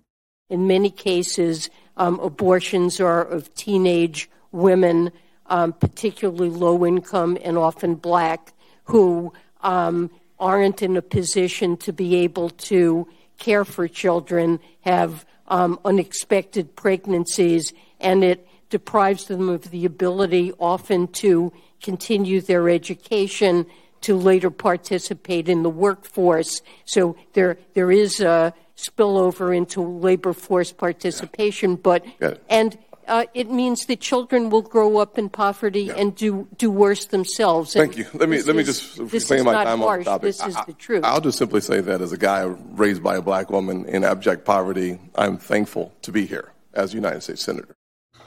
[0.50, 5.12] In many cases, um, abortions are of teenage women,
[5.48, 8.54] um, particularly low income and often black,
[8.86, 10.10] who um,
[10.40, 13.08] aren't in a position to be able to
[13.38, 21.08] care for children, have um, unexpected pregnancies, and it deprives them of the ability often
[21.08, 21.52] to
[21.82, 23.66] continue their education
[24.02, 26.62] to later participate in the workforce.
[26.86, 32.06] So there there is a spillover into labor force participation, but
[32.50, 32.78] and
[33.08, 35.94] uh, it means that children will grow up in poverty yeah.
[35.94, 37.74] and do do worse themselves.
[37.74, 38.20] Thank and you.
[38.20, 39.92] Let me let me just reclaim my time harsh.
[39.92, 40.22] on the topic.
[40.24, 41.04] This is I, the truth.
[41.04, 44.46] I'll just simply say that as a guy raised by a black woman in abject
[44.46, 47.77] poverty, I'm thankful to be here as United States Senator.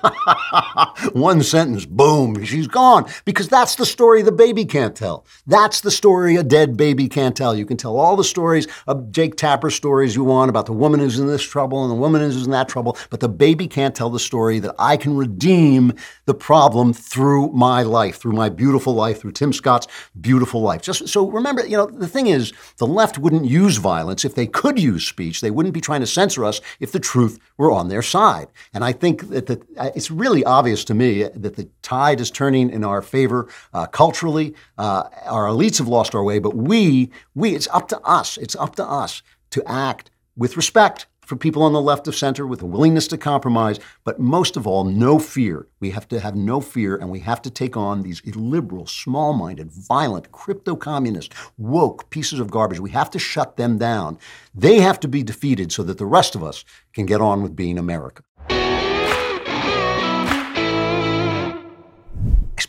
[1.13, 3.09] One sentence, boom, she's gone.
[3.25, 5.25] Because that's the story the baby can't tell.
[5.47, 7.55] That's the story a dead baby can't tell.
[7.55, 11.01] You can tell all the stories of Jake Tapper stories you want about the woman
[11.01, 13.95] who's in this trouble and the woman who's in that trouble, but the baby can't
[13.95, 15.93] tell the story that I can redeem
[16.27, 19.87] the problem through my life, through my beautiful life, through Tim Scott's
[20.21, 20.83] beautiful life.
[20.83, 24.47] Just so remember, you know, the thing is, the left wouldn't use violence if they
[24.47, 25.41] could use speech.
[25.41, 28.49] They wouldn't be trying to censor us if the truth were on their side.
[28.73, 32.71] And I think that the, it's really obvious to me that the tide is turning
[32.71, 34.55] in our favor uh, culturally.
[34.79, 38.37] Uh, our elites have lost our way, but we, we, it's up to us.
[38.37, 42.45] It's up to us to act with respect for people on the left of center,
[42.45, 45.69] with a willingness to compromise, but most of all, no fear.
[45.79, 49.33] We have to have no fear, and we have to take on these illiberal, small
[49.33, 52.81] minded, violent, crypto communist, woke pieces of garbage.
[52.81, 54.19] We have to shut them down.
[54.57, 57.55] They have to be defeated so that the rest of us can get on with
[57.55, 58.25] being America.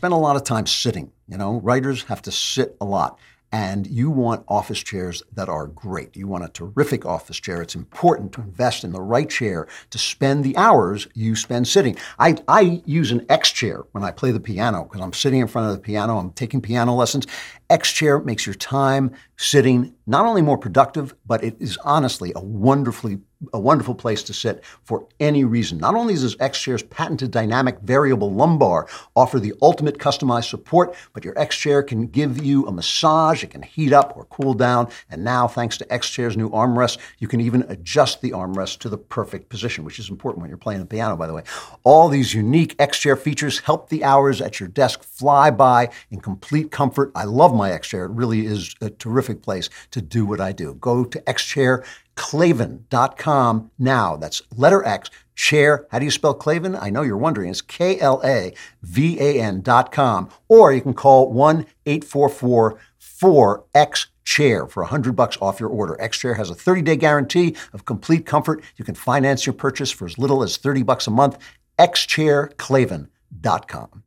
[0.02, 1.12] Spend a lot of time sitting.
[1.28, 3.20] You know, writers have to sit a lot.
[3.52, 6.16] and you want office chairs that are great.
[6.16, 7.60] You want a terrific office chair.
[7.60, 11.96] It's important to invest in the right chair to spend the hours you spend sitting.
[12.18, 15.48] I, I use an X chair when I play the piano because I'm sitting in
[15.48, 17.26] front of the piano, I'm taking piano lessons.
[17.72, 22.40] X chair makes your time sitting not only more productive, but it is honestly a
[22.40, 23.18] wonderfully
[23.52, 25.78] a wonderful place to sit for any reason.
[25.78, 31.24] Not only does X Chair's patented dynamic variable lumbar offer the ultimate customized support, but
[31.24, 34.88] your X Chair can give you a massage, it can heat up or cool down,
[35.10, 38.88] and now thanks to X Chair's new armrest, you can even adjust the armrest to
[38.88, 41.42] the perfect position, which is important when you're playing the piano, by the way.
[41.82, 46.20] All these unique X Chair features help the hours at your desk fly by in
[46.20, 47.10] complete comfort.
[47.14, 48.06] I love my X Chair.
[48.06, 50.74] It really is a terrific place to do what I do.
[50.74, 54.16] Go to xchairklavan.com now.
[54.16, 55.86] That's letter X, chair.
[55.90, 56.76] How do you spell Klavan?
[56.76, 57.50] I know you're wondering.
[57.50, 60.28] It's K L A V A N.com.
[60.48, 62.78] Or you can call 1 844
[63.22, 65.96] 4X chair for 100 bucks off your order.
[66.00, 68.64] X Chair has a 30-day guarantee of complete comfort.
[68.76, 71.38] You can finance your purchase for as little as 30 bucks a month.
[71.78, 74.02] xchairklavan.com.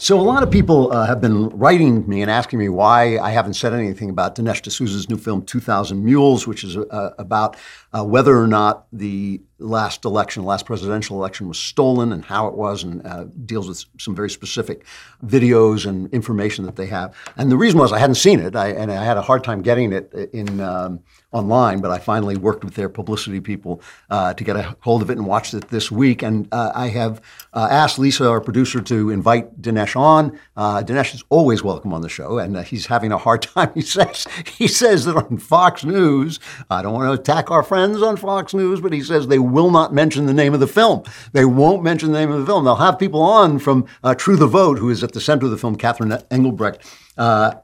[0.00, 3.30] So a lot of people uh, have been writing me and asking me why I
[3.30, 7.56] haven't said anything about Dinesh D'Souza's new film 2000 Mules, which is uh, about
[7.92, 12.46] uh, whether or not the last election, the last presidential election, was stolen and how
[12.46, 14.84] it was, and uh, deals with some very specific
[15.26, 17.12] videos and information that they have.
[17.36, 19.62] And the reason was I hadn't seen it, I, and I had a hard time
[19.62, 24.44] getting it in um, online, but I finally worked with their publicity people uh, to
[24.44, 26.22] get a hold of it and watched it this week.
[26.22, 27.20] And uh, I have
[27.52, 30.38] uh, asked Lisa, our producer, to invite Dinesh on.
[30.56, 33.70] Uh, Dinesh is always welcome on the show, and uh, he's having a hard time.
[33.74, 38.02] He says he says that on Fox News, I don't want to attack our friends
[38.02, 41.02] on Fox News, but he says they will not mention the name of the film.
[41.32, 42.64] They won't mention the name of the film.
[42.64, 45.50] They'll have people on from uh, True the Vote, who is at the center of
[45.50, 46.84] the film, Catherine Engelbrecht.
[47.18, 47.56] Uh,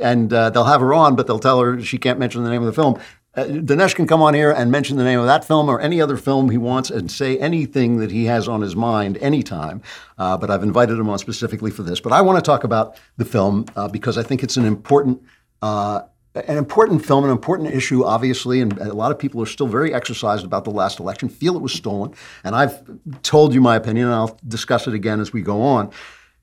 [0.00, 2.62] and uh, they'll have her on, but they'll tell her she can't mention the name
[2.62, 3.00] of the film.
[3.34, 6.00] Uh, Dinesh can come on here and mention the name of that film or any
[6.00, 9.80] other film he wants and say anything that he has on his mind anytime.
[10.18, 12.00] Uh, but I've invited him on specifically for this.
[12.00, 15.22] But I want to talk about the film uh, because I think it's an important
[15.62, 16.02] uh,
[16.34, 19.92] an important film, an important issue, obviously, and a lot of people are still very
[19.92, 22.14] exercised about the last election, feel it was stolen.
[22.44, 22.80] And I've
[23.22, 25.90] told you my opinion, and I'll discuss it again as we go on.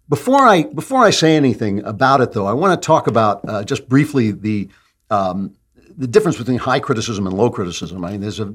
[0.07, 3.63] Before I before I say anything about it, though, I want to talk about uh,
[3.63, 4.69] just briefly the
[5.09, 5.55] um,
[5.97, 8.03] the difference between high criticism and low criticism.
[8.03, 8.53] I mean, there's a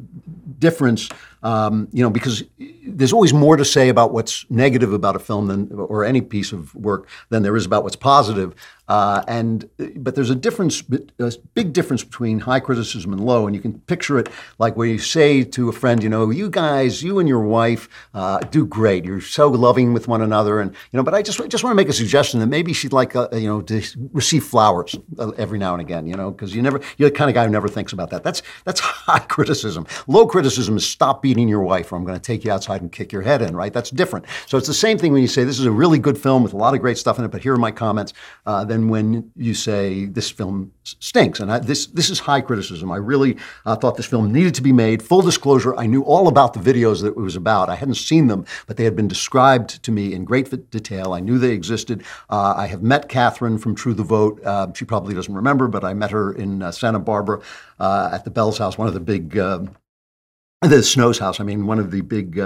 [0.58, 1.08] difference,
[1.42, 2.44] um, you know, because
[2.86, 6.52] there's always more to say about what's negative about a film than, or any piece
[6.52, 8.54] of work than there is about what's positive.
[8.90, 10.82] Uh, and but there's a difference,
[11.20, 14.28] a big difference between high criticism and low, and you can picture it
[14.58, 17.88] like where you say to a friend, you know, you guys, you and your wife
[18.14, 19.04] uh, do great.
[19.04, 21.04] You're so loving with one another, and you know.
[21.04, 23.46] But I just just want to make a suggestion that maybe she'd like, uh, you
[23.46, 23.80] know, to
[24.12, 27.30] receive flowers uh, every now and again, you know, because you never you're the kind
[27.30, 28.24] of guy who never thinks about that.
[28.24, 29.86] That's that's high criticism.
[30.08, 32.90] Low criticism is stop beating your wife, or I'm going to take you outside and
[32.90, 33.54] kick your head in.
[33.54, 33.72] Right?
[33.72, 34.26] That's different.
[34.46, 36.54] So it's the same thing when you say this is a really good film with
[36.54, 38.14] a lot of great stuff in it, but here are my comments.
[38.44, 42.90] Uh, then when you say this film stinks, and I, this this is high criticism.
[42.90, 45.02] I really uh, thought this film needed to be made.
[45.02, 47.68] Full disclosure: I knew all about the videos that it was about.
[47.68, 51.12] I hadn't seen them, but they had been described to me in great detail.
[51.12, 52.02] I knew they existed.
[52.28, 54.40] Uh, I have met Catherine from True the Vote.
[54.44, 57.40] Uh, she probably doesn't remember, but I met her in uh, Santa Barbara
[57.78, 59.36] uh, at the Bell's house, one of the big.
[59.38, 59.64] Uh,
[60.62, 61.40] the Snow's house.
[61.40, 62.38] I mean, one of the big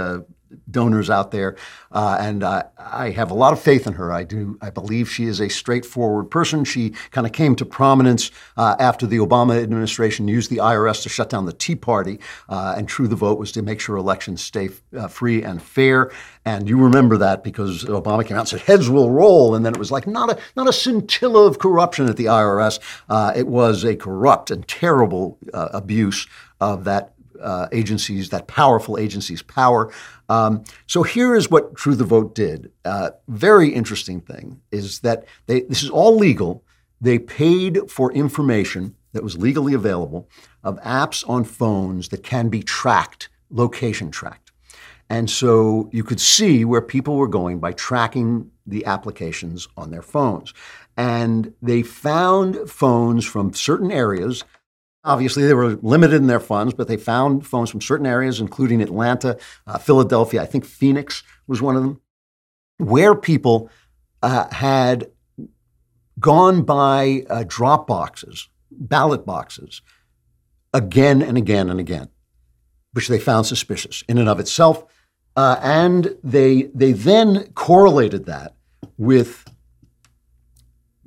[0.70, 1.56] donors out there,
[1.92, 4.12] uh, and uh, I have a lot of faith in her.
[4.12, 4.58] I do.
[4.60, 6.64] I believe she is a straightforward person.
[6.64, 11.08] She kind of came to prominence uh, after the Obama administration used the IRS to
[11.08, 12.18] shut down the Tea Party,
[12.48, 16.10] uh, and True the Vote was to make sure elections stay uh, free and fair.
[16.44, 19.74] And you remember that because Obama came out and said heads will roll, and then
[19.74, 22.80] it was like not a not a scintilla of corruption at the IRS.
[23.08, 26.26] Uh, it was a corrupt and terrible abuse
[26.60, 29.92] of that uh, agencies, that powerful agency's power.
[30.28, 32.72] Um, so here is what True the Vote did.
[32.84, 36.64] Uh, very interesting thing is that they, this is all legal.
[37.00, 40.28] They paid for information that was legally available
[40.62, 44.52] of apps on phones that can be tracked, location tracked.
[45.10, 50.02] And so you could see where people were going by tracking the applications on their
[50.02, 50.54] phones.
[50.96, 54.44] And they found phones from certain areas
[55.04, 58.80] Obviously, they were limited in their funds, but they found phones from certain areas, including
[58.80, 59.36] Atlanta,
[59.66, 62.00] uh, Philadelphia, I think Phoenix was one of them,
[62.78, 63.70] where people
[64.22, 65.10] uh, had
[66.18, 69.82] gone by uh, drop boxes, ballot boxes,
[70.72, 72.08] again and again and again,
[72.92, 74.84] which they found suspicious in and of itself.
[75.36, 78.54] Uh, and they, they then correlated that
[78.96, 79.44] with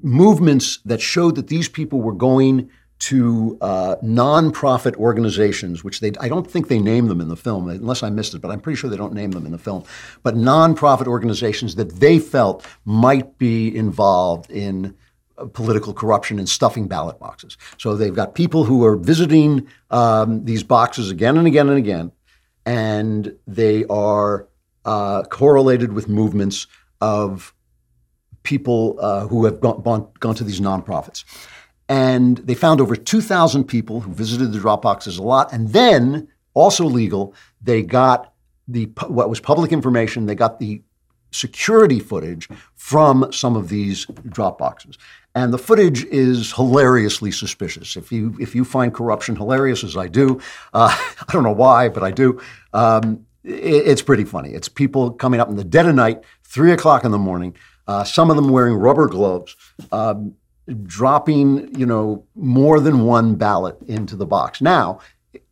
[0.02, 2.70] movements that showed that these people were going
[3.00, 7.70] to uh, nonprofit organizations, which they I don't think they name them in the film,
[7.70, 9.84] unless I missed it, but I'm pretty sure they don't name them in the film.
[10.24, 14.96] But nonprofit organizations that they felt might be involved in
[15.38, 17.58] uh, political corruption and stuffing ballot boxes.
[17.78, 22.12] So they've got people who are visiting um, these boxes again and again and again,
[22.66, 24.48] and they are
[24.86, 26.66] uh, correlated with movements
[27.00, 27.54] of
[28.42, 31.26] people uh, who have gone, gone, gone to these nonprofits.
[31.90, 35.54] And they found over 2,000 people who visited the drop boxes a lot.
[35.54, 38.34] And then, also legal, they got
[38.68, 40.26] the what was public information.
[40.26, 40.82] They got the
[41.32, 44.98] security footage from some of these drop boxes.
[45.36, 47.96] And the footage is hilariously suspicious.
[47.96, 50.42] If you if you find corruption hilarious as I do,
[50.74, 50.90] uh,
[51.28, 52.42] I don't know why, but I do.
[52.74, 54.54] Um, it, it's pretty funny.
[54.54, 57.56] It's people coming up in the dead of night, three o'clock in the morning.
[57.88, 59.56] Uh, some of them wearing rubber gloves.
[59.92, 60.36] Um,
[60.84, 64.62] dropping, you know, more than one ballot into the box.
[64.62, 65.00] Now,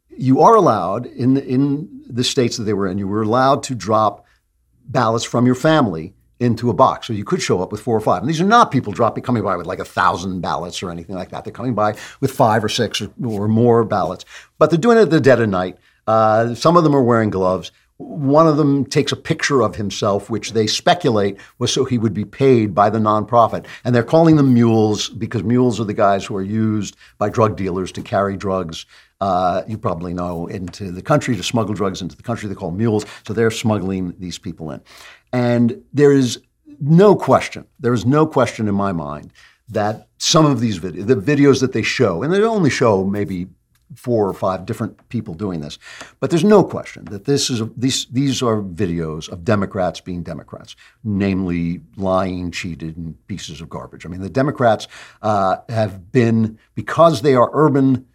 [0.09, 3.63] you are allowed in the, in the states that they were in, you were allowed
[3.63, 4.26] to drop
[4.88, 7.07] ballots from your family into a box.
[7.07, 8.22] So you could show up with four or five.
[8.22, 11.16] And these are not people dropping coming by with like a thousand ballots or anything
[11.16, 11.43] like that.
[11.43, 14.26] They're coming by with five or six or, or more ballots.
[14.57, 15.78] But they're doing it at the dead of night.
[16.07, 17.72] Uh, some of them are wearing gloves.
[17.98, 22.14] One of them takes a picture of himself, which they speculate was so he would
[22.14, 23.66] be paid by the nonprofit.
[23.84, 27.56] And they're calling them mules because mules are the guys who are used by drug
[27.56, 28.86] dealers to carry drugs.
[29.22, 32.50] Uh, you probably know into the country to smuggle drugs into the country.
[32.50, 33.06] They call mules.
[33.26, 34.82] So they're smuggling these people in.
[35.32, 36.41] And there is
[36.82, 39.32] no question, there is no question in my mind
[39.70, 43.48] that some of these videos, the videos that they show, and they only show maybe
[43.94, 45.78] four or five different people doing this.
[46.20, 50.24] But there's no question that this is a, these these are videos of Democrats being
[50.24, 54.06] Democrats, namely lying, cheated, and pieces of garbage.
[54.06, 54.88] I mean, the Democrats
[55.22, 58.08] uh, have been because they are urban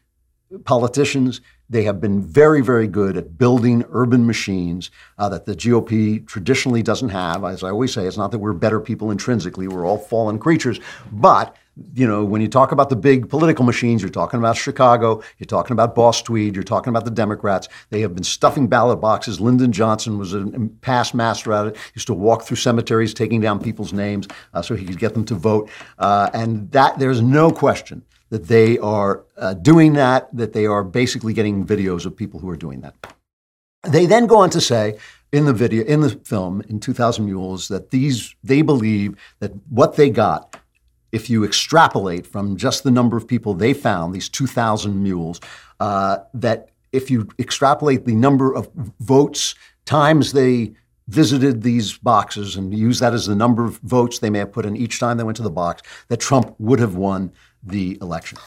[0.64, 1.40] politicians.
[1.68, 6.82] They have been very, very good at building urban machines uh, that the GOP traditionally
[6.82, 7.44] doesn't have.
[7.44, 10.80] As I always say, it's not that we're better people intrinsically, we're all fallen creatures,
[11.12, 11.56] but
[11.94, 15.46] you know, when you talk about the big political machines, you're talking about Chicago, you're
[15.46, 17.68] talking about Boss Tweed, you're talking about the Democrats.
[17.90, 19.40] They have been stuffing ballot boxes.
[19.40, 20.46] Lyndon Johnson was a
[20.80, 21.76] past master at it.
[21.76, 25.14] He used to walk through cemeteries, taking down people's names uh, so he could get
[25.14, 25.70] them to vote.
[25.98, 30.34] Uh, and that there's no question that they are uh, doing that.
[30.36, 32.94] That they are basically getting videos of people who are doing that.
[33.84, 34.98] They then go on to say
[35.32, 39.96] in the video, in the film, in 2000 Mules, that these they believe that what
[39.96, 40.59] they got
[41.12, 45.40] if you extrapolate from just the number of people they found, these 2,000 mules,
[45.80, 48.68] uh, that if you extrapolate the number of
[49.00, 49.54] votes
[49.84, 50.72] times they
[51.08, 54.64] visited these boxes and use that as the number of votes they may have put
[54.64, 57.32] in each time they went to the box, that Trump would have won
[57.62, 58.38] the election.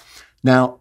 [0.44, 0.80] Now,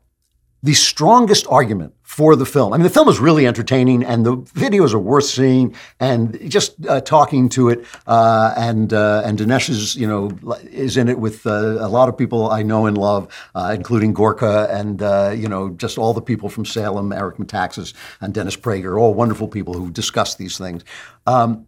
[0.63, 2.73] the strongest argument for the film.
[2.73, 5.75] I mean, the film is really entertaining, and the videos are worth seeing.
[5.99, 10.31] And just uh, talking to it, uh, and uh, and Dinesh is you know
[10.71, 14.13] is in it with uh, a lot of people I know and love, uh, including
[14.13, 18.57] Gorka, and uh, you know just all the people from Salem, Eric Metaxas, and Dennis
[18.57, 20.85] Prager, all wonderful people who discuss these things.
[21.27, 21.67] Um,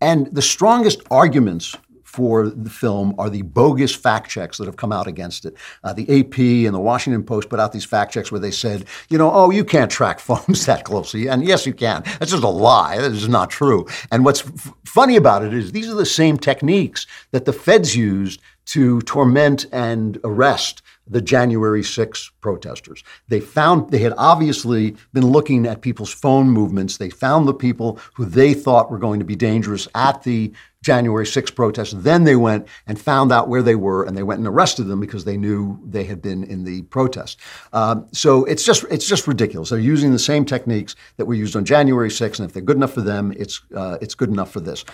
[0.00, 1.76] and the strongest arguments
[2.10, 5.54] for the film are the bogus fact checks that have come out against it.
[5.84, 8.84] Uh, the AP and the Washington Post put out these fact checks where they said,
[9.10, 11.28] you know, oh, you can't track phones that closely.
[11.28, 12.02] And yes, you can.
[12.18, 12.98] That's just a lie.
[12.98, 13.86] That is not true.
[14.10, 17.94] And what's f- funny about it is these are the same techniques that the feds
[17.94, 23.02] used to torment and arrest the January 6 protesters.
[23.28, 26.96] They found they had obviously been looking at people's phone movements.
[26.96, 30.52] They found the people who they thought were going to be dangerous at the
[30.82, 32.02] January 6 protest.
[32.02, 35.00] Then they went and found out where they were, and they went and arrested them
[35.00, 37.38] because they knew they had been in the protest.
[37.72, 39.68] Um, so it's just it's just ridiculous.
[39.68, 42.76] They're using the same techniques that were used on January 6, and if they're good
[42.76, 44.84] enough for them, it's uh, it's good enough for this.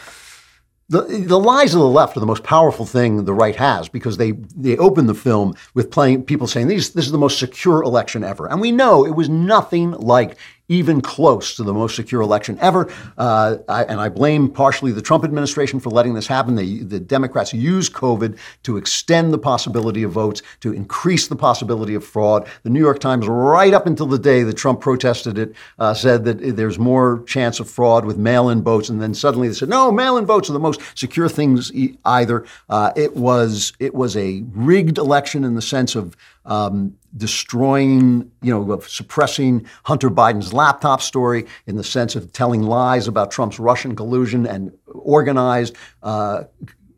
[0.88, 4.18] The, the lies of the left are the most powerful thing the right has because
[4.18, 7.82] they, they open the film with playing people saying these this is the most secure
[7.82, 8.48] election ever.
[8.48, 10.36] And we know it was nothing like
[10.68, 12.92] even close to the most secure election ever.
[13.16, 16.54] Uh, I, and I blame partially the Trump administration for letting this happen.
[16.54, 21.94] They, the Democrats used COVID to extend the possibility of votes, to increase the possibility
[21.94, 22.48] of fraud.
[22.62, 26.24] The New York Times, right up until the day that Trump protested it, uh, said
[26.24, 28.88] that there's more chance of fraud with mail in votes.
[28.88, 31.70] And then suddenly they said, no, mail in votes are the most secure things
[32.04, 32.44] either.
[32.68, 36.16] Uh, it, was, it was a rigged election in the sense of
[36.46, 43.08] um, destroying, you know, suppressing Hunter Biden's laptop story in the sense of telling lies
[43.08, 46.44] about Trump's Russian collusion and organized uh,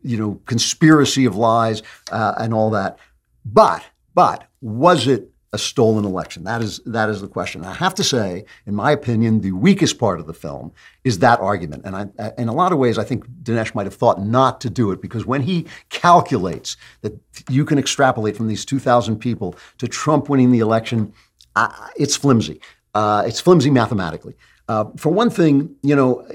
[0.01, 2.97] you know, conspiracy of lies uh, and all that.
[3.45, 3.83] But,
[4.13, 6.43] but was it a stolen election?
[6.43, 7.63] That is that is the question.
[7.63, 10.71] I have to say, in my opinion, the weakest part of the film
[11.03, 11.83] is that argument.
[11.85, 14.69] And I, in a lot of ways, I think Dinesh might have thought not to
[14.69, 17.19] do it because when he calculates that
[17.49, 21.13] you can extrapolate from these 2,000 people to Trump winning the election,
[21.55, 22.61] uh, it's flimsy.
[22.93, 24.35] Uh, it's flimsy mathematically.
[24.67, 26.27] Uh, for one thing, you know,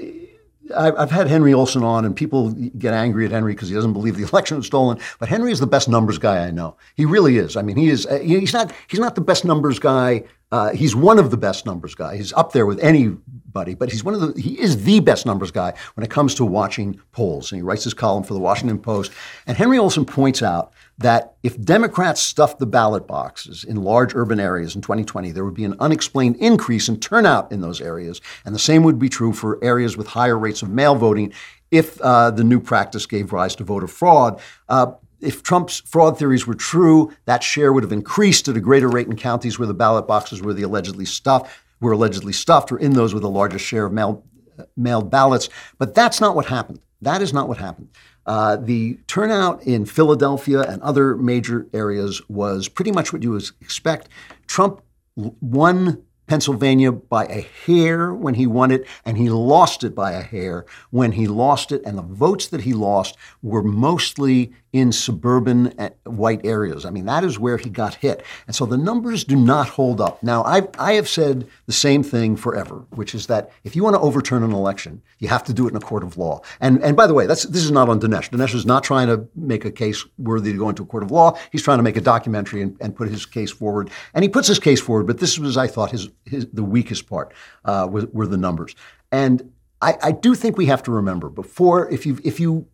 [0.75, 4.17] I've had Henry Olsen on, and people get angry at Henry because he doesn't believe
[4.17, 4.99] the election was stolen.
[5.19, 6.77] But Henry is the best numbers guy I know.
[6.95, 7.55] He really is.
[7.55, 8.05] I mean, he is.
[8.05, 8.73] Uh, he's not.
[8.87, 10.23] He's not the best numbers guy.
[10.51, 12.17] Uh, he's one of the best numbers guys.
[12.17, 13.73] He's up there with anybody.
[13.73, 14.41] But he's one of the.
[14.41, 17.51] He is the best numbers guy when it comes to watching polls.
[17.51, 19.11] And he writes his column for the Washington Post.
[19.47, 24.39] And Henry Olsen points out that if Democrats stuffed the ballot boxes in large urban
[24.39, 28.21] areas in 2020, there would be an unexplained increase in turnout in those areas.
[28.45, 31.33] And the same would be true for areas with higher rates of mail voting
[31.71, 34.39] if uh, the new practice gave rise to voter fraud.
[34.69, 38.87] Uh, if Trump's fraud theories were true, that share would have increased at a greater
[38.87, 42.77] rate in counties where the ballot boxes were the allegedly stuffed, were allegedly stuffed, or
[42.77, 44.23] in those with the largest share of mail,
[44.57, 45.49] uh, mailed ballots.
[45.77, 46.79] But that's not what happened.
[47.01, 47.89] That is not what happened.
[48.25, 53.49] Uh, the turnout in Philadelphia and other major areas was pretty much what you would
[53.61, 54.09] expect.
[54.47, 54.81] Trump
[55.15, 60.21] won Pennsylvania by a hair when he won it, and he lost it by a
[60.21, 61.83] hair when he lost it.
[61.85, 66.83] And the votes that he lost were mostly in suburban uh, white areas.
[66.83, 68.21] I mean, that is where he got hit.
[68.45, 70.21] And so the numbers do not hold up.
[70.21, 73.95] Now, I've, I have said the same thing forever, which is that if you want
[73.95, 76.41] to overturn an election, you have to do it in a court of law.
[76.59, 78.29] And, and by the way, that's, this is not on Dinesh.
[78.31, 81.09] Dinesh is not trying to make a case worthy to go into a court of
[81.09, 81.37] law.
[81.53, 83.89] He's trying to make a documentary and, and put his case forward.
[84.13, 87.07] And he puts his case forward, but this was, I thought, his, his the weakest
[87.07, 88.75] part uh, were, were the numbers.
[89.09, 92.67] And I, I do think we have to remember before, if you, if you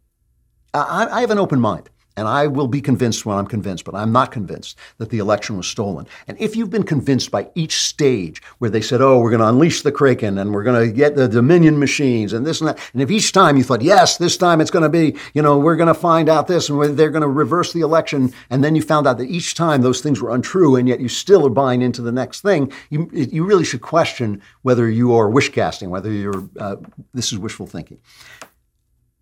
[0.74, 1.90] I, I have an open mind.
[2.18, 5.56] And I will be convinced when I'm convinced, but I'm not convinced that the election
[5.56, 6.06] was stolen.
[6.28, 9.48] And if you've been convinced by each stage where they said, oh, we're going to
[9.48, 12.80] unleash the Kraken and we're going to get the Dominion machines and this and that,
[12.92, 15.58] and if each time you thought, yes, this time it's going to be, you know,
[15.58, 18.76] we're going to find out this and they're going to reverse the election, and then
[18.76, 21.50] you found out that each time those things were untrue and yet you still are
[21.50, 25.90] buying into the next thing, you, you really should question whether you are wish casting,
[25.90, 26.76] whether you're, uh,
[27.14, 28.00] this is wishful thinking.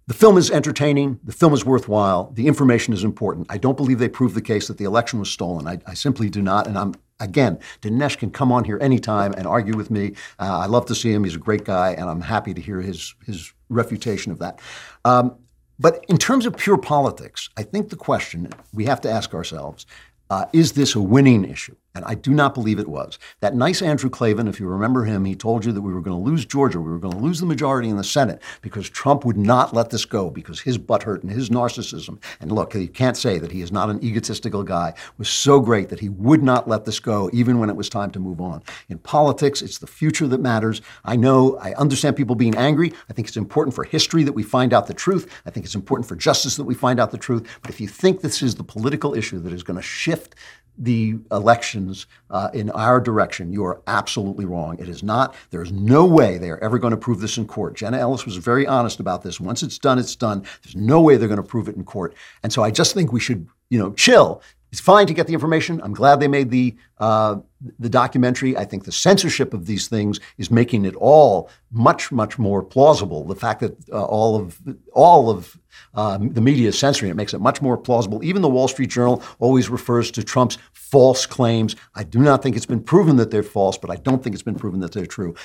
[0.10, 1.20] The film is entertaining.
[1.24, 2.32] The film is worthwhile.
[2.34, 3.46] The information is important.
[3.48, 5.68] I don't believe they proved the case that the election was stolen.
[5.68, 6.66] I, I simply do not.
[6.66, 10.16] And I'm again, Dinesh can come on here anytime and argue with me.
[10.40, 11.26] Uh, I love to see him.
[11.26, 14.60] He's a great guy, and I'm happy to hear his his refutation of that.
[15.06, 15.36] Um,
[15.78, 19.86] but in terms of pure politics, I think the question we have to ask ourselves
[20.32, 21.76] uh, is this a winning issue?
[21.96, 23.18] And I do not believe it was.
[23.40, 26.18] That nice Andrew Klavan, if you remember him, he told you that we were going
[26.18, 26.80] to lose Georgia.
[26.80, 29.90] We were going to lose the majority in the Senate because Trump would not let
[29.90, 32.22] this go because his butt hurt and his narcissism.
[32.40, 34.94] And look, you can't say that he is not an egotistical guy.
[35.18, 38.12] was so great that he would not let this go even when it was time
[38.12, 38.62] to move on.
[38.90, 40.82] In politics, it's the future that matters.
[41.06, 42.94] I know, I understand people being angry.
[43.10, 45.42] I think it's important for history that we find out the truth.
[45.46, 47.48] I think it's important for justice that we find out the truth.
[47.62, 50.36] But if you think this is the political issue that is going to shift
[50.80, 54.80] the elections uh, in our direction, you are absolutely wrong.
[54.80, 55.36] It is not.
[55.52, 57.76] There's no way they are ever going to prove this in court.
[57.76, 59.40] Jenna Ellis was very honest about this.
[59.40, 60.44] Once it's done, it's done.
[60.64, 62.16] There's no way they're going to prove it in court.
[62.44, 64.42] And so I just think we should, you know, chill
[64.72, 65.82] it's fine to get the information.
[65.82, 67.38] I'm glad they made the uh,
[67.80, 68.56] the documentary.
[68.56, 73.24] I think the censorship of these things is making it all much much more plausible.
[73.26, 74.60] The fact that uh, all of
[74.94, 75.58] all of
[75.96, 78.24] uh, the media is censoring it makes it much more plausible.
[78.24, 81.76] Even the Wall Street Journal always refers to Trump's false claims.
[81.96, 84.44] I do not think it's been proven that they're false, but I don't think it's
[84.44, 85.36] been proven that they're true.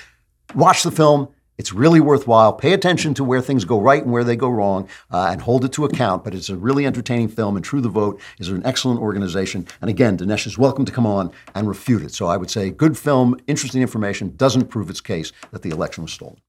[0.54, 1.28] Watch the film.
[1.56, 2.52] It's really worthwhile.
[2.52, 5.64] Pay attention to where things go right and where they go wrong uh, and hold
[5.64, 6.24] it to account.
[6.24, 9.66] But it's a really entertaining film, and True the Vote is an excellent organization.
[9.80, 12.12] And again, Dinesh is welcome to come on and refute it.
[12.12, 16.02] So I would say good film, interesting information, doesn't prove its case that the election
[16.02, 16.40] was stolen.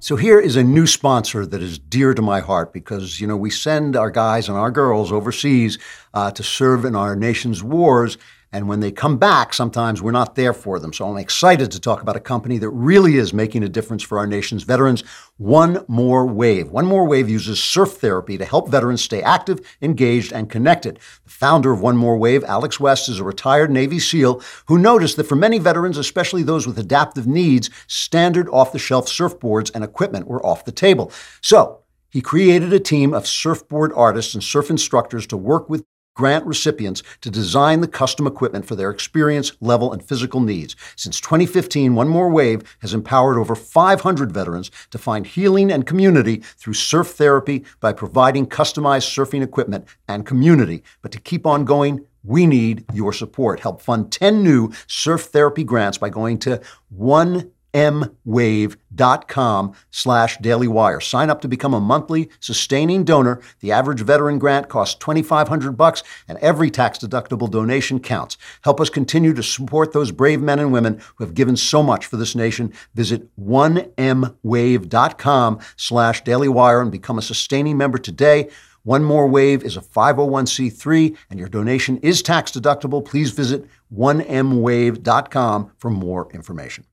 [0.00, 3.38] So here is a new sponsor that is dear to my heart because you know
[3.38, 5.78] we send our guys and our girls overseas
[6.12, 8.18] uh, to serve in our nation's wars,
[8.54, 10.92] and when they come back, sometimes we're not there for them.
[10.92, 14.16] So I'm excited to talk about a company that really is making a difference for
[14.16, 15.02] our nation's veterans.
[15.38, 16.70] One More Wave.
[16.70, 21.00] One More Wave uses surf therapy to help veterans stay active, engaged, and connected.
[21.24, 25.16] The founder of One More Wave, Alex West, is a retired Navy SEAL who noticed
[25.16, 29.82] that for many veterans, especially those with adaptive needs, standard off the shelf surfboards and
[29.82, 31.10] equipment were off the table.
[31.40, 35.84] So he created a team of surfboard artists and surf instructors to work with
[36.14, 40.76] grant recipients to design the custom equipment for their experience, level, and physical needs.
[40.96, 46.38] Since 2015, One More Wave has empowered over 500 veterans to find healing and community
[46.56, 50.82] through surf therapy by providing customized surfing equipment and community.
[51.02, 53.60] But to keep on going, we need your support.
[53.60, 61.02] Help fund 10 new surf therapy grants by going to one mwave.com slash dailywire.
[61.02, 63.40] Sign up to become a monthly sustaining donor.
[63.60, 68.38] The average veteran grant costs 2500 bucks and every tax-deductible donation counts.
[68.62, 72.06] Help us continue to support those brave men and women who have given so much
[72.06, 72.72] for this nation.
[72.94, 78.48] Visit 1mwave.com slash dailywire and become a sustaining member today.
[78.84, 83.04] One More Wave is a 501c3 and your donation is tax deductible.
[83.04, 86.84] Please visit 1mwave.com for more information.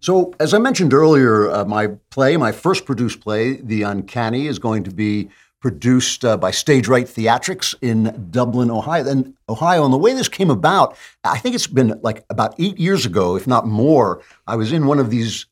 [0.00, 4.58] So, as I mentioned earlier, uh, my play, my first produced play, The Uncanny, is
[4.58, 5.30] going to be
[5.60, 9.08] produced uh, by Stage Right Theatrics in Dublin, Ohio.
[9.08, 12.78] And Ohio, and the way this came about, I think it's been like about eight
[12.78, 14.22] years ago, if not more.
[14.46, 15.46] I was in one of these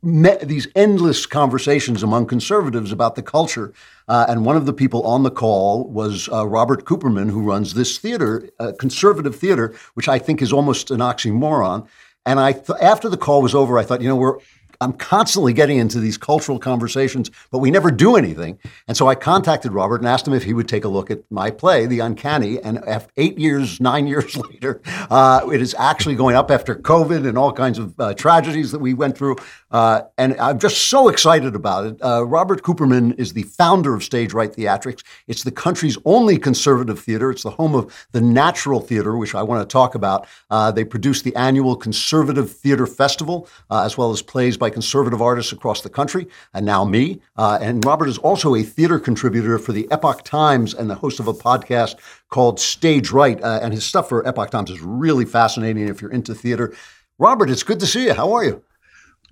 [0.00, 3.74] these endless conversations among conservatives about the culture,
[4.06, 7.74] uh, and one of the people on the call was uh, Robert Cooperman, who runs
[7.74, 11.88] this theater, uh, conservative theater, which I think is almost an oxymoron.
[12.26, 14.38] And I, th- after the call was over, I thought, you know, we're
[14.80, 18.58] I'm constantly getting into these cultural conversations, but we never do anything.
[18.86, 21.20] And so I contacted Robert and asked him if he would take a look at
[21.30, 22.60] my play, The Uncanny.
[22.60, 22.84] And
[23.16, 27.52] eight years, nine years later, uh, it is actually going up after COVID and all
[27.52, 29.36] kinds of uh, tragedies that we went through.
[29.72, 32.02] Uh, and I'm just so excited about it.
[32.02, 35.02] Uh, Robert Cooperman is the founder of Stage Right Theatrics.
[35.26, 37.30] It's the country's only conservative theater.
[37.30, 40.26] It's the home of the Natural Theater, which I want to talk about.
[40.50, 45.22] Uh, they produce the annual Conservative Theater Festival, uh, as well as plays by conservative
[45.22, 47.20] artists across the country, and now me.
[47.36, 51.20] Uh, and Robert is also a theater contributor for the Epoch Times and the host
[51.20, 51.96] of a podcast
[52.28, 53.42] called Stage Right.
[53.42, 56.74] Uh, and his stuff for Epoch Times is really fascinating if you're into theater.
[57.18, 58.14] Robert, it's good to see you.
[58.14, 58.62] How are you?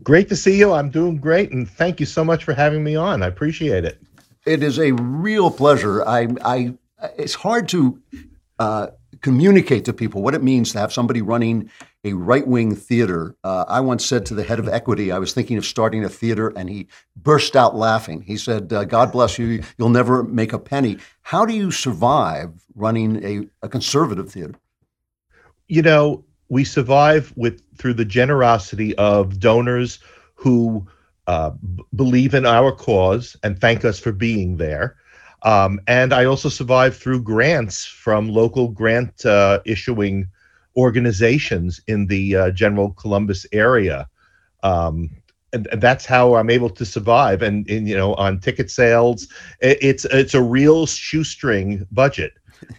[0.03, 0.73] Great to see you.
[0.73, 3.23] I'm doing great, and thank you so much for having me on.
[3.23, 4.01] I appreciate it.
[4.45, 6.07] It is a real pleasure.
[6.07, 6.75] I, I
[7.17, 8.01] it's hard to
[8.59, 8.89] uh,
[9.27, 11.69] communicate to people what it means to have somebody running
[12.05, 13.35] a right wing theater.
[13.43, 16.09] Uh, I once said to the head of equity, I was thinking of starting a
[16.09, 18.23] theater, and he burst out laughing.
[18.23, 20.99] He said, uh, God bless you, you'll never make a penny.
[21.23, 24.55] How do you survive running a, a conservative theater?
[25.67, 29.99] You know, we survive with through the generosity of donors
[30.37, 30.87] who
[31.27, 34.95] uh, b- believe in our cause and thank us for being there.
[35.43, 40.29] Um, and I also survive through grants from local grant uh, issuing
[40.77, 44.09] organizations in the uh, general Columbus area.
[44.63, 45.11] Um,
[45.53, 47.43] and, and that's how I'm able to survive.
[47.43, 49.29] And, and, you know, on ticket sales,
[49.61, 52.33] it, it's it's a real shoestring budget,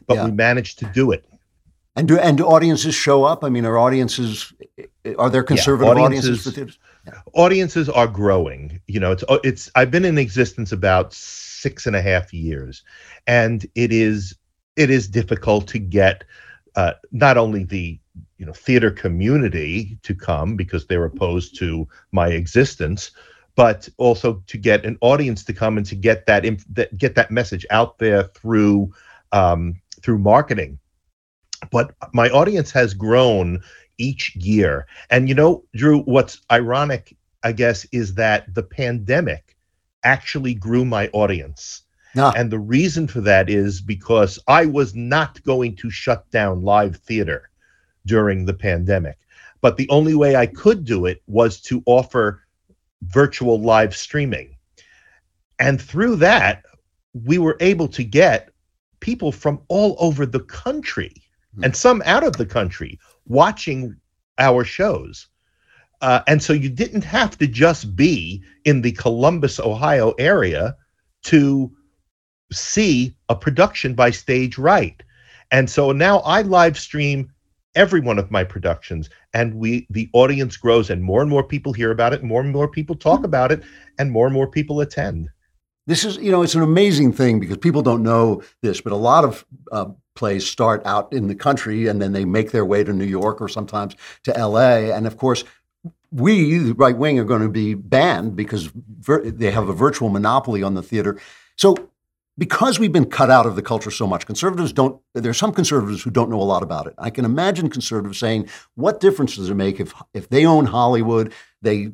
[0.06, 0.26] but Yeah.
[0.26, 1.26] we managed to do it.
[1.96, 3.44] And do and do audiences show up?
[3.44, 4.54] I mean, are audiences
[5.18, 6.80] are there conservative audiences audiences- theaters?
[7.34, 11.14] audiences are growing you know it's it's i've been in existence about
[11.62, 12.84] six and a half years
[13.28, 14.36] and it is
[14.76, 16.24] it is difficult to get
[16.76, 18.00] uh, not only the
[18.38, 23.12] you know theater community to come because they're opposed to my existence
[23.56, 27.16] but also to get an audience to come and to get that, inf- that get
[27.16, 28.94] that message out there through
[29.32, 30.78] um, through marketing
[31.72, 33.62] but my audience has grown
[33.98, 34.88] each year.
[35.10, 39.57] And you know, Drew, what's ironic, I guess, is that the pandemic
[40.04, 41.84] actually grew my audience.
[42.18, 42.34] Ah.
[42.36, 46.98] And the reason for that is because I was not going to shut down live
[46.98, 47.50] theater
[48.06, 49.18] during the pandemic.
[49.62, 52.44] But the only way I could do it was to offer
[53.04, 54.56] virtual live streaming.
[55.60, 56.64] And through that,
[57.14, 58.50] we were able to get
[59.00, 61.14] people from all over the country
[61.64, 63.96] and some out of the country watching
[64.38, 65.28] our shows.
[66.02, 70.76] Uh, and so you didn't have to just be in the Columbus, Ohio area
[71.24, 71.72] to
[72.52, 75.02] see a production by Stage Right.
[75.52, 77.32] And so now I live stream
[77.76, 81.74] every one of my productions and we the audience grows and more and more people
[81.74, 83.64] hear about it, more and more people talk about it,
[84.00, 85.30] and more and more people attend.
[85.86, 88.98] This is, you know, it's an amazing thing because people don't know this, but a
[88.98, 89.86] lot of uh,
[90.16, 93.40] plays start out in the country and then they make their way to New York
[93.40, 94.92] or sometimes to LA.
[94.94, 95.46] And of course,
[96.12, 100.10] we, the right wing, are going to be banned because vir- they have a virtual
[100.10, 101.20] monopoly on the theater.
[101.56, 101.76] So,
[102.38, 106.04] because we've been cut out of the culture so much, conservatives don't, there's some conservatives
[106.04, 106.94] who don't know a lot about it.
[107.00, 111.34] I can imagine conservatives saying, what difference does it make if, if they own Hollywood,
[111.64, 111.94] they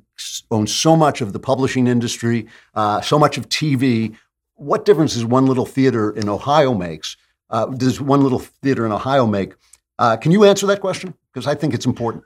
[0.52, 4.18] own so much of the publishing industry, uh, so much of TV?
[4.56, 7.16] What difference does one little theater in Ohio makes?
[7.54, 9.54] uh, does one little theater in Ohio make?
[10.00, 11.14] Uh, can you answer that question?
[11.32, 12.24] Because I think it's important.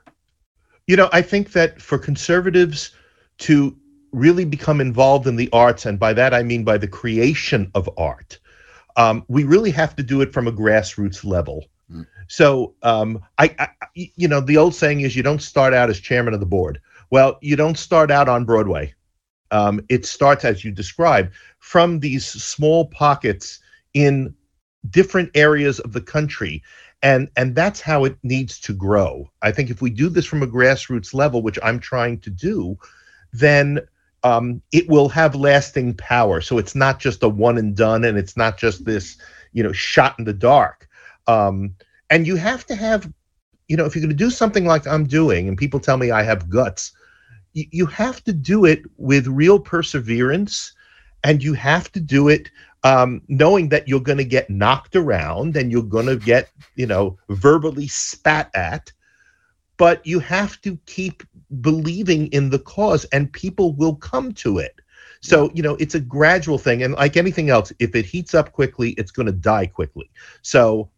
[0.88, 2.92] You know, I think that for conservatives
[3.38, 3.76] to
[4.10, 7.88] really become involved in the arts, and by that I mean by the creation of
[7.98, 8.38] art,
[8.96, 11.66] um, we really have to do it from a grassroots level.
[11.92, 12.06] Mm.
[12.26, 16.00] So, um, I, I, you know, the old saying is you don't start out as
[16.00, 16.80] chairman of the board.
[17.10, 18.94] Well, you don't start out on Broadway.
[19.50, 23.60] Um, it starts, as you described, from these small pockets
[23.92, 24.34] in
[24.90, 26.62] different areas of the country
[27.02, 29.30] and and that's how it needs to grow.
[29.42, 32.78] I think if we do this from a grassroots level which i'm trying to do
[33.32, 33.80] then
[34.24, 36.40] um, it will have lasting power.
[36.40, 39.16] So it's not just a one and done and it's not just this
[39.52, 40.88] you know shot in the dark.
[41.26, 41.74] Um,
[42.10, 43.10] and you have to have
[43.68, 46.10] you know if you're going to do something like i'm doing and people tell me
[46.10, 46.92] i have guts
[47.52, 50.72] you, you have to do it with real perseverance
[51.24, 52.50] and you have to do it
[52.84, 56.86] um, knowing that you're going to get knocked around and you're going to get, you
[56.86, 58.92] know, verbally spat at,
[59.76, 61.22] but you have to keep
[61.60, 64.80] believing in the cause and people will come to it.
[65.20, 66.84] So, you know, it's a gradual thing.
[66.84, 70.10] And like anything else, if it heats up quickly, it's going to die quickly.
[70.42, 70.90] So,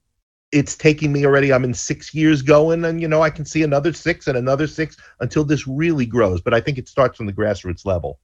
[0.53, 3.63] it's taking me already, I'm in six years going, and, you know, I can see
[3.63, 6.41] another six and another six until this really grows.
[6.41, 8.19] But I think it starts from the grassroots level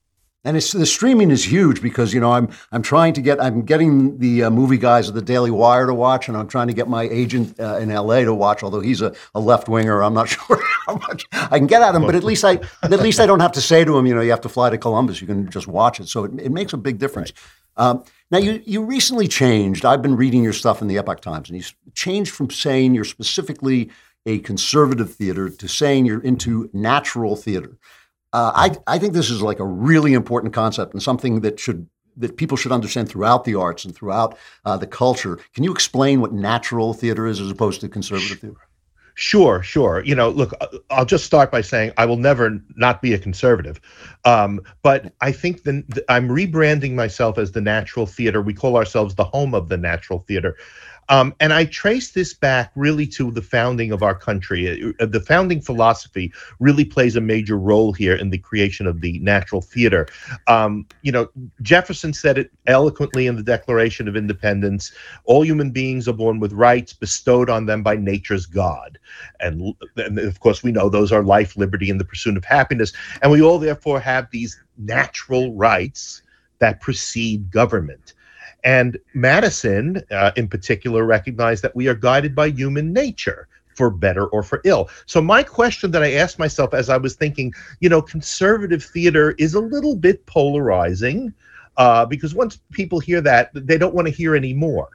[0.46, 3.62] and it's the streaming is huge because you know I'm I'm trying to get I'm
[3.62, 6.72] getting the uh, movie guys of the Daily Wire to watch, and I'm trying to
[6.72, 8.24] get my agent uh, in L.A.
[8.24, 8.62] to watch.
[8.62, 11.94] Although he's a, a left winger, I'm not sure how much I can get at
[11.94, 12.02] him.
[12.02, 14.20] But at least I at least I don't have to say to him, you know,
[14.20, 15.20] you have to fly to Columbus.
[15.20, 16.08] You can just watch it.
[16.08, 17.32] So it, it makes a big difference.
[17.76, 17.84] Right.
[17.88, 19.84] Um, now you you recently changed.
[19.84, 23.04] I've been reading your stuff in the Epoch Times, and you changed from saying you're
[23.04, 23.90] specifically
[24.24, 27.76] a conservative theater to saying you're into natural theater.
[28.36, 31.88] Uh, I, I think this is like a really important concept and something that should
[32.18, 35.38] that people should understand throughout the arts and throughout uh, the culture.
[35.54, 38.68] Can you explain what natural theater is as opposed to conservative theater?
[39.14, 40.02] Sure, sure.
[40.04, 40.52] You know, look,
[40.90, 43.80] I'll just start by saying I will never not be a conservative,
[44.26, 48.42] um, but I think that I'm rebranding myself as the Natural Theater.
[48.42, 50.58] We call ourselves the home of the Natural Theater
[51.08, 54.94] um, and I trace this back really to the founding of our country.
[55.00, 59.18] Uh, the founding philosophy really plays a major role here in the creation of the
[59.20, 60.06] natural theater.
[60.46, 61.28] Um, you know,
[61.62, 64.92] Jefferson said it eloquently in the Declaration of Independence
[65.24, 68.98] all human beings are born with rights bestowed on them by nature's God.
[69.40, 72.92] And, and of course, we know those are life, liberty, and the pursuit of happiness.
[73.22, 76.22] And we all, therefore, have these natural rights
[76.58, 78.14] that precede government.
[78.66, 83.46] And Madison, uh, in particular, recognized that we are guided by human nature
[83.76, 84.90] for better or for ill.
[85.06, 89.36] So, my question that I asked myself as I was thinking, you know, conservative theater
[89.38, 91.32] is a little bit polarizing
[91.76, 94.88] uh, because once people hear that, they don't want to hear any more.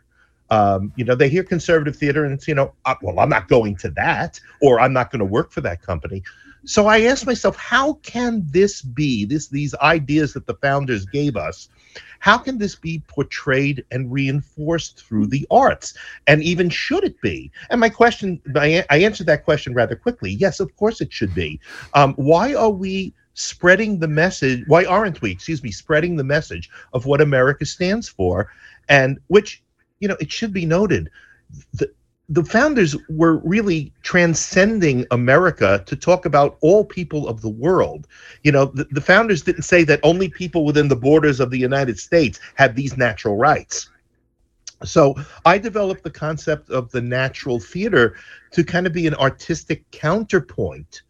[0.49, 3.47] Um, you know, they hear conservative theater and it's, you know, uh, well, I'm not
[3.47, 6.23] going to that or I'm not going to work for that company.
[6.65, 11.37] So I asked myself, how can this be, this these ideas that the founders gave
[11.37, 11.69] us,
[12.19, 15.95] how can this be portrayed and reinforced through the arts?
[16.27, 17.51] And even should it be?
[17.69, 20.31] And my question, I, I answered that question rather quickly.
[20.31, 21.59] Yes, of course it should be.
[21.93, 24.63] Um, why are we spreading the message?
[24.67, 28.51] Why aren't we, excuse me, spreading the message of what America stands for?
[28.89, 29.63] And which,
[29.99, 31.09] you know, it should be noted.
[32.31, 38.07] The founders were really transcending America to talk about all people of the world.
[38.43, 41.57] You know, the, the, founders didn't say that only people within the borders of the
[41.57, 43.89] United States had these natural rights.
[44.85, 48.15] So I developed the concept of the natural theater
[48.51, 51.01] to kind of be an artistic counterpoint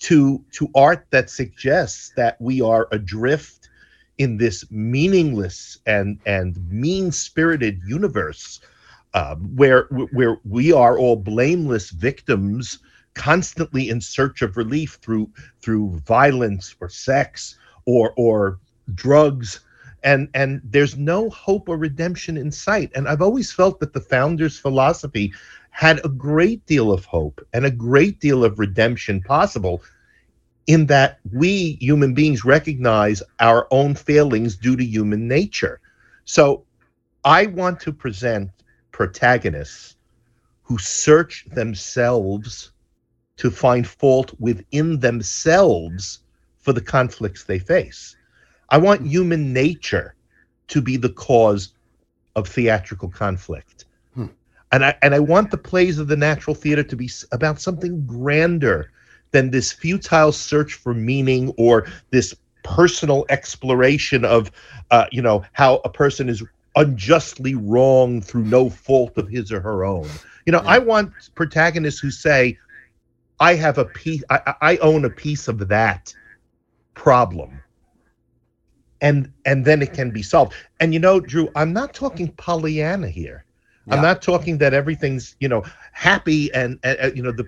[0.00, 3.70] to to art that suggests that we are adrift
[4.18, 8.60] in this meaningless and and mean-spirited universe
[9.18, 9.82] uh, where
[10.18, 12.78] where we are all blameless victims
[13.14, 15.28] constantly in search of relief through
[15.60, 18.60] through violence or sex or or
[18.94, 19.60] drugs.
[20.04, 22.92] And and there's no hope or redemption in sight.
[22.94, 25.32] And i've always felt that the founders philosophy
[25.70, 29.82] had a great deal of hope and a great deal of redemption possible
[30.68, 35.80] in that we human beings recognize our own failings due to human nature.
[36.24, 36.64] So
[37.24, 38.48] i want to present
[38.98, 39.94] protagonists
[40.64, 42.72] who search themselves
[43.36, 46.18] to find fault within themselves
[46.58, 48.16] for the conflicts they face.
[48.70, 50.16] I want human nature
[50.66, 51.74] to be the cause
[52.34, 53.84] of theatrical conflict.
[54.14, 54.26] Hmm.
[54.72, 58.04] And I and I want the plays of the natural theater to be about something
[58.04, 58.90] grander
[59.30, 62.34] than this futile search for meaning or this
[62.64, 64.50] personal exploration of
[64.90, 66.42] uh, you know how a person is
[66.78, 70.08] unjustly wrong through no fault of his or her own.
[70.46, 72.56] You know, I want protagonists who say,
[73.40, 76.14] I have a piece, I, I own a piece of that
[76.94, 77.60] problem.
[79.00, 80.54] And and then it can be solved.
[80.80, 83.44] And you know, Drew, I'm not talking Pollyanna here.
[83.90, 87.46] I'm not talking that everything's, you know, happy and, uh, uh, you know, the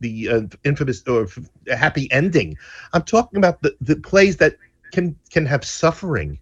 [0.00, 1.38] the uh, infamous or f-
[1.76, 2.56] happy ending.
[2.92, 4.56] I'm talking about the, the plays that
[4.92, 6.38] can can have suffering.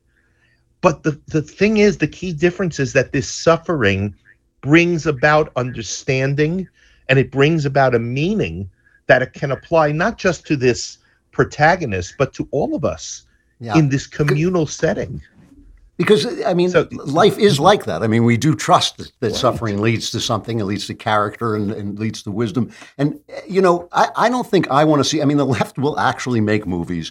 [0.80, 4.14] But the, the thing is, the key difference is that this suffering
[4.60, 6.68] brings about understanding
[7.08, 8.70] and it brings about a meaning
[9.06, 10.98] that it can apply not just to this
[11.32, 13.24] protagonist, but to all of us
[13.60, 13.76] Yeah.
[13.76, 15.22] in this communal setting.
[15.96, 18.04] Because I mean, So- life is like that.
[18.04, 20.60] I mean, we do trust that, that suffering leads to something.
[20.60, 22.70] It leads to character and, and leads to wisdom.
[22.98, 23.18] And
[23.48, 25.22] you know, I, I don't think I want to see.
[25.22, 27.10] I mean, the left will actually make movies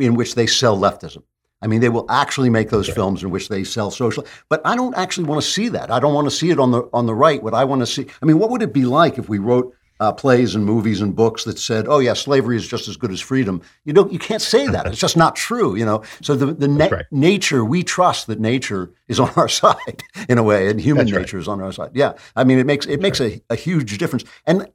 [0.00, 1.22] in which they sell leftism.
[1.60, 4.24] I mean, they will actually make those films in which they sell social.
[4.48, 5.90] But I don't actually want to see that.
[5.90, 7.42] I don't want to see it on the on the right.
[7.42, 8.06] What I want to see.
[8.22, 11.16] I mean, what would it be like if we wrote uh, plays and movies and
[11.16, 14.12] books that said, "Oh yeah, slavery is just as good as freedom." You don't.
[14.12, 14.86] You can't say that.
[14.86, 15.74] It's just not true.
[15.74, 16.04] You know.
[16.22, 17.06] So the the na- right.
[17.10, 21.16] nature we trust that nature is on our side in a way, and human That's
[21.16, 21.20] right.
[21.22, 21.90] nature is on our side.
[21.94, 22.12] Yeah.
[22.36, 24.24] I mean, it makes it makes a, a huge difference.
[24.46, 24.68] And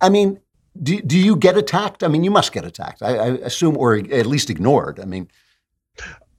[0.00, 0.40] I mean.
[0.82, 2.02] Do, do you get attacked?
[2.02, 3.02] I mean, you must get attacked.
[3.02, 5.00] I, I assume, or at least ignored.
[5.00, 5.28] I mean,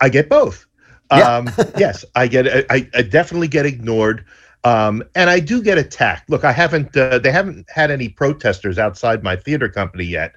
[0.02, 0.66] I get both.
[1.12, 1.38] Yeah.
[1.38, 2.66] Um, yes, I get.
[2.70, 4.26] I, I definitely get ignored,
[4.64, 6.30] um, and I do get attacked.
[6.30, 6.96] Look, I haven't.
[6.96, 10.34] Uh, they haven't had any protesters outside my theater company yet.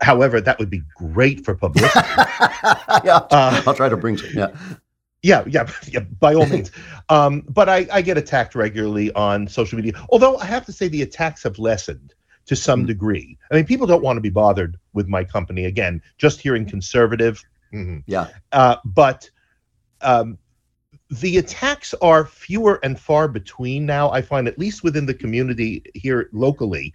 [0.00, 2.06] However, that would be great for publicity.
[3.04, 4.30] yeah, Uh, I'll try to bring some.
[4.32, 4.48] Yeah,
[5.22, 6.00] yeah, yeah, yeah.
[6.00, 6.70] By all means.
[7.08, 9.92] Um, but I, I get attacked regularly on social media.
[10.10, 12.14] Although I have to say the attacks have lessened
[12.46, 13.36] to some degree.
[13.50, 16.00] I mean, people don't want to be bothered with my company again.
[16.16, 17.44] Just hearing conservative.
[17.72, 18.02] Mhm.
[18.06, 19.28] yeah, Uh, but
[20.00, 20.38] um,
[21.10, 25.82] the attacks are fewer and far between now, I find, at least within the community
[25.94, 26.92] here locally,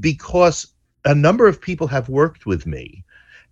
[0.00, 3.04] because a number of people have worked with me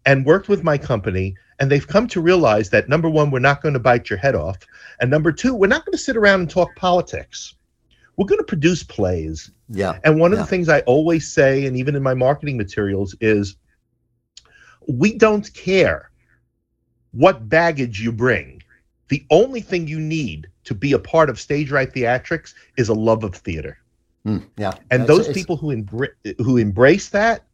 [0.07, 3.61] and worked with my company, and they've come to realize that number one, we're not
[3.63, 4.57] going to bite your head off.
[5.01, 7.57] And number two, we're not going to sit around and talk politics.
[8.17, 9.51] We're going to produce plays.
[9.69, 10.45] yeah, And one of Yeah.
[10.45, 13.57] the things I always say, and even in my marketing materials, is
[14.87, 16.11] we don't care
[17.13, 18.63] what baggage you bring.
[19.09, 22.95] The only thing you need to be a part of stage right theatrics is a
[22.95, 23.79] love of theater.
[24.27, 24.75] Mm, yeah.
[24.91, 27.45] And those people who embra- who embrace that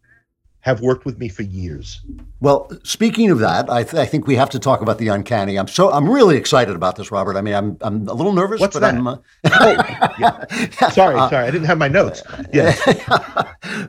[0.64, 2.00] have worked with me for years.
[2.40, 5.58] Well, speaking of that, I, th- I think we have to talk about the uncanny.
[5.58, 7.36] I'm so I'm really excited about this, Robert.
[7.36, 8.94] I mean, I'm I'm a little nervous, What's but that?
[8.94, 9.06] I'm.
[9.06, 10.88] Uh, Oh, yeah.
[10.90, 12.22] sorry, Uh, sorry, I didn't have my notes.
[12.52, 12.74] Yeah.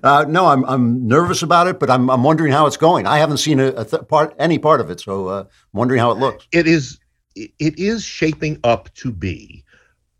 [0.03, 3.07] uh, no, I'm I'm nervous about it, but I'm I'm wondering how it's going.
[3.07, 5.47] I haven't seen a, a th- part any part of it, so uh, I'm
[5.80, 6.45] wondering how it looks.
[6.51, 6.99] it is
[7.36, 9.63] it is shaping up to be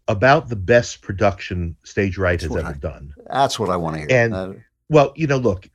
[0.08, 3.14] about the best production stage right has ever I- done.
[3.30, 4.08] That's what I want to hear.
[4.12, 4.54] And- Uh,
[4.90, 5.68] Well, you know, look,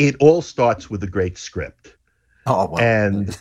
[0.00, 1.94] it all starts with a great script.
[2.46, 3.36] oh well, And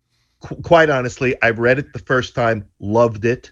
[0.40, 3.50] qu- quite honestly, I read it the first time, loved it.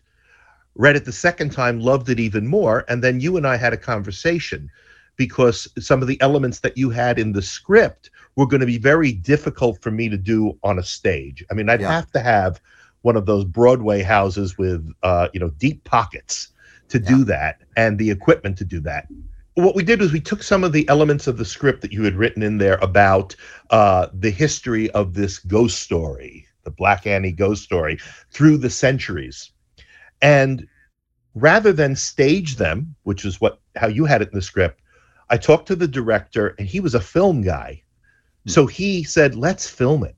[0.77, 2.85] Read it the second time, loved it even more.
[2.89, 4.71] And then you and I had a conversation
[5.17, 8.79] because some of the elements that you had in the script were going to be
[8.79, 11.45] very difficult for me to do on a stage.
[11.51, 11.91] I mean, I'd Yeah.
[11.93, 12.61] have to have
[13.03, 16.49] one of those Broadway houses with, uh, you know, deep pockets
[16.89, 19.07] to do that and the equipment to do that.
[19.55, 22.03] What we did was we took some of the elements of the script that you
[22.05, 23.35] had written in there about
[23.71, 27.99] uh, the history of this ghost story, the Black Annie ghost story,
[28.31, 29.51] through the centuries.
[30.23, 30.67] And
[31.35, 34.81] rather than stage them, which is what how you had it in the script,
[35.31, 37.83] I talked to the director, and he was a film guy.
[38.47, 40.17] So he said, let's film it.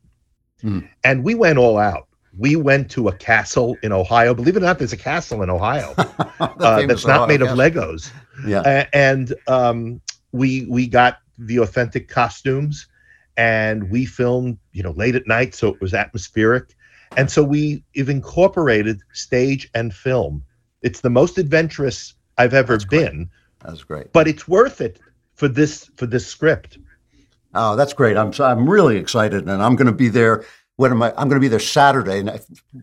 [0.61, 0.81] Hmm.
[1.05, 2.09] And we went all out.
[2.37, 4.35] We went to a castle in Ohio.
[4.35, 7.49] Believe it or not, there's a castle in Ohio uh, that's not Ohio made of
[7.49, 8.11] Legos.
[8.47, 10.01] Yeah, and um,
[10.33, 12.87] we we got the authentic costumes,
[13.37, 16.75] and we filmed, you know, late at night, so it was atmospheric.
[17.17, 20.43] And so we have incorporated stage and film.
[20.81, 23.31] It's the most adventurous I've ever That's been,
[23.63, 24.13] that's great.
[24.13, 24.99] but it's worth it
[25.35, 26.79] for this for this script.
[27.55, 28.17] Oh, that's great.
[28.17, 30.45] I'm I'm really excited, and I'm going to be there.
[30.83, 31.11] When am I?
[31.11, 32.29] I'm going to be there Saturday,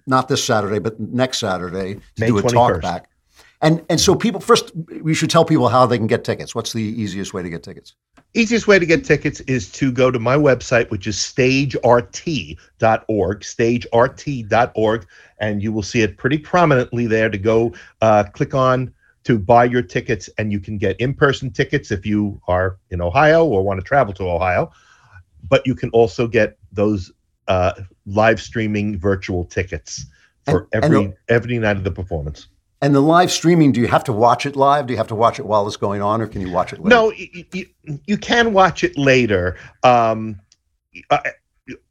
[0.08, 2.54] not this Saturday, but next Saturday to May do a 21st.
[2.54, 3.10] talk back.
[3.62, 4.72] And and so people first,
[5.02, 6.56] we should tell people how they can get tickets.
[6.56, 7.96] What's the easiest way to get tickets?
[8.34, 12.14] Easiest way to get tickets is to go to my website, which is stagert.org,
[13.42, 15.08] stagert.org,
[15.40, 18.94] and you will see it pretty prominently there to go uh, click on
[19.26, 23.02] to buy your tickets, and you can get in person tickets if you are in
[23.02, 24.72] Ohio or want to travel to Ohio.
[25.50, 27.12] But you can also get those
[27.50, 27.74] uh,
[28.06, 30.06] live streaming virtual tickets
[30.46, 32.48] for And- and every the- every night of the performance.
[32.82, 34.88] And the live streaming, do you have to watch it live?
[34.88, 36.80] Do you have to watch it while it's going on, or can you watch it
[36.80, 36.88] later?
[36.96, 37.66] No, you, you,
[38.06, 39.58] you can watch it later.
[39.84, 40.40] Um,
[41.12, 41.20] I,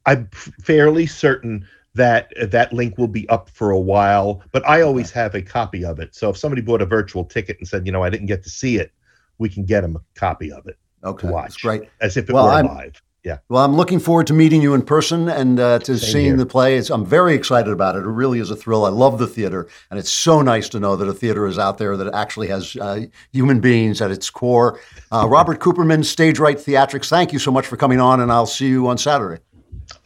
[0.07, 0.31] I'm
[0.63, 5.35] fairly certain that that link will be up for a while, but I always have
[5.35, 6.15] a copy of it.
[6.15, 8.51] So if somebody bought a virtual ticket and said, you know, I didn't get to
[8.51, 8.91] see it,
[9.37, 11.83] we can get them a copy of it Okay, to that's watch, great.
[12.01, 13.03] as if it Well, were I'm- live.
[13.25, 13.39] Yeah.
[13.49, 16.37] Well, I'm looking forward to meeting you in person and uh, to Same seeing here.
[16.37, 16.77] the play.
[16.77, 18.01] It's, I'm very excited about it.
[18.01, 18.85] It really is a thrill.
[18.85, 21.79] I love the theater, and it's so nice to know that a theater is out
[21.79, 24.81] there that actually has uh, human beings at its core.
[25.11, 28.47] Uh, Robert Cooperman, Stage Right Theatrics, thank you so much for coming on, and I'll
[28.47, 29.43] see you on Saturday.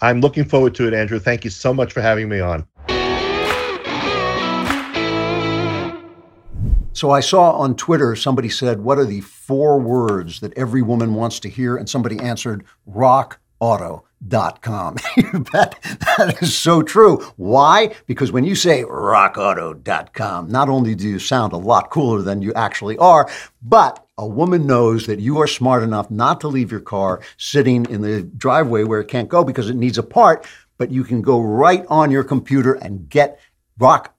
[0.00, 1.18] I'm looking forward to it, Andrew.
[1.18, 2.66] Thank you so much for having me on.
[6.94, 11.14] So I saw on Twitter somebody said, What are the four words that every woman
[11.14, 11.76] wants to hear?
[11.76, 14.02] And somebody answered, rockauto.com.
[15.52, 17.18] bet that is so true.
[17.36, 17.94] Why?
[18.06, 22.52] Because when you say rockauto.com, not only do you sound a lot cooler than you
[22.54, 23.28] actually are,
[23.62, 27.86] but a woman knows that you are smart enough not to leave your car sitting
[27.86, 30.46] in the driveway where it can't go because it needs a part,
[30.76, 33.40] but you can go right on your computer and get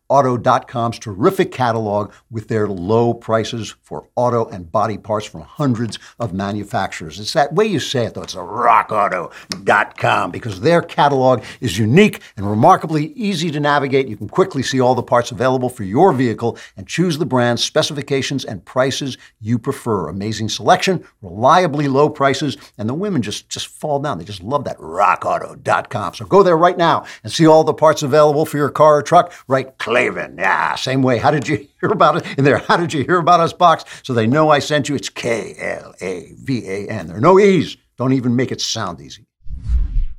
[0.10, 6.34] rockauto.com's terrific catalog with their low prices for auto and body parts from hundreds of
[6.34, 7.20] manufacturers.
[7.20, 8.22] It's that way you say it, though.
[8.24, 14.08] It's a rockauto.com because their catalog is unique and remarkably easy to navigate.
[14.08, 17.64] You can quickly see all the parts available for your vehicle and choose the brands,
[17.64, 20.10] specifications, and prices you prefer.
[20.10, 24.18] Amazing selection, reliably low prices, and the women just, just fall down.
[24.18, 26.16] They just love that rockauto.com.
[26.16, 29.04] So go there right now and see all the parts available for your car or
[29.04, 29.34] truck.
[29.48, 30.38] Right, Klavan.
[30.40, 31.20] Yeah, same way.
[31.20, 32.58] How did you hear about it in there?
[32.58, 33.86] How did you hear about us box?
[34.02, 34.96] So they know I sent you.
[34.96, 37.08] It's K L A V A N.
[37.08, 37.78] There are no E's.
[37.98, 39.28] Don't even make it sound easy.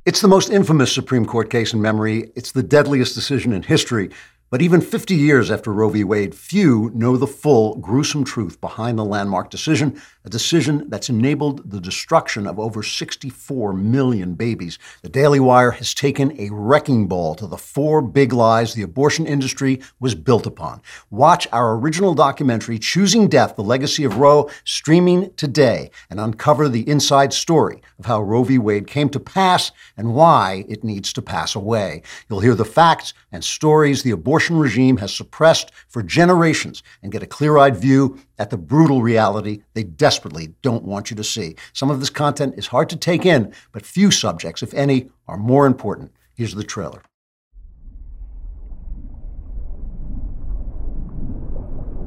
[0.05, 2.31] It's the most infamous Supreme Court case in memory.
[2.35, 4.11] It's the deadliest decision in history.
[4.55, 6.05] But even 50 years after Roe v.
[6.05, 11.69] Wade, few know the full, gruesome truth behind the landmark decision, a decision that's enabled
[11.69, 14.79] the destruction of over 64 million babies.
[15.01, 19.27] The Daily Wire has taken a wrecking ball to the four big lies the abortion
[19.27, 20.81] industry was built upon.
[21.09, 26.87] Watch our original documentary, Choosing Death The Legacy of Roe, streaming today, and uncover the
[26.87, 28.57] inside story of how Roe v.
[28.57, 32.03] Wade came to pass and why it needs to pass away.
[32.29, 37.23] You'll hear the facts and stories the abortion regime has suppressed for generations and get
[37.23, 41.55] a clear eyed view at the brutal reality they desperately don't want you to see.
[41.73, 45.37] Some of this content is hard to take in, but few subjects, if any, are
[45.37, 46.11] more important.
[46.33, 47.01] Here's the trailer.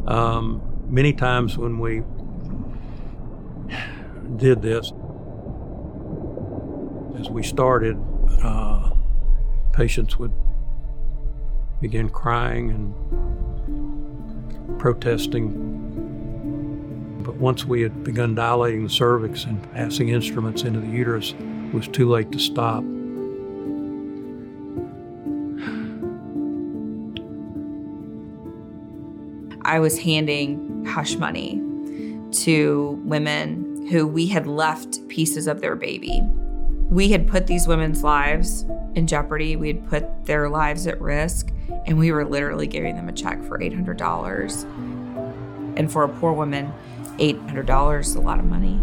[0.07, 2.03] Um, many times when we
[4.37, 4.93] did this,
[7.19, 7.99] as we started,
[8.43, 8.91] uh,
[9.73, 10.33] patients would
[11.81, 12.95] begin crying and
[14.79, 15.77] protesting.
[17.23, 21.75] But once we had begun dilating the cervix and passing instruments into the uterus, it
[21.75, 22.83] was too late to stop.
[29.63, 31.63] I was handing hush money
[32.33, 36.23] to women who we had left pieces of their baby.
[36.89, 38.65] We had put these women's lives
[38.95, 41.53] in jeopardy, we had put their lives at risk,
[41.87, 44.65] and we were literally giving them a check for $800.
[45.77, 46.73] And for a poor woman,
[47.19, 48.81] $800 is a lot of money.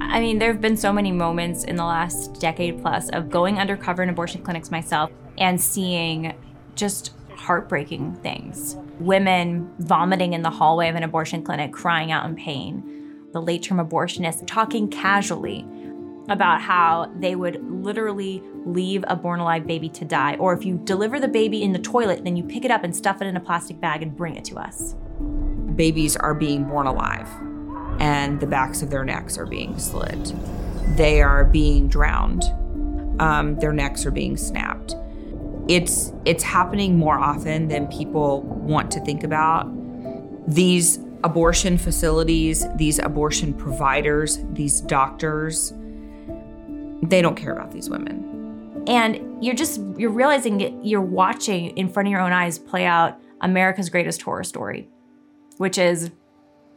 [0.00, 3.58] I mean, there have been so many moments in the last decade plus of going
[3.58, 6.34] undercover in abortion clinics myself and seeing
[6.76, 8.76] just heartbreaking things.
[9.00, 13.28] Women vomiting in the hallway of an abortion clinic, crying out in pain.
[13.32, 15.66] The late term abortionist talking casually
[16.28, 20.36] about how they would literally leave a born alive baby to die.
[20.36, 22.96] Or if you deliver the baby in the toilet, then you pick it up and
[22.96, 24.94] stuff it in a plastic bag and bring it to us.
[25.76, 27.28] Babies are being born alive,
[28.00, 30.32] and the backs of their necks are being slit.
[30.96, 32.44] They are being drowned.
[33.20, 34.94] Um, their necks are being snapped.
[35.68, 39.66] It's it's happening more often than people want to think about.
[40.46, 45.72] These abortion facilities, these abortion providers, these doctors,
[47.10, 48.84] they don't care about these women.
[48.86, 52.84] And you're just you're realizing it, you're watching in front of your own eyes play
[52.84, 54.88] out America's greatest horror story,
[55.56, 56.10] which is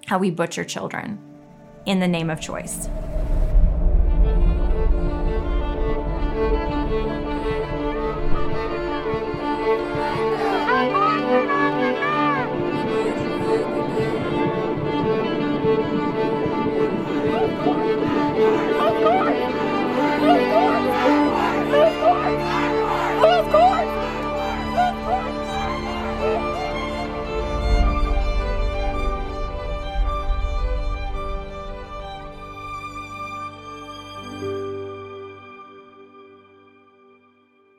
[0.06, 1.20] how we butcher children
[1.86, 2.90] in the name of choice.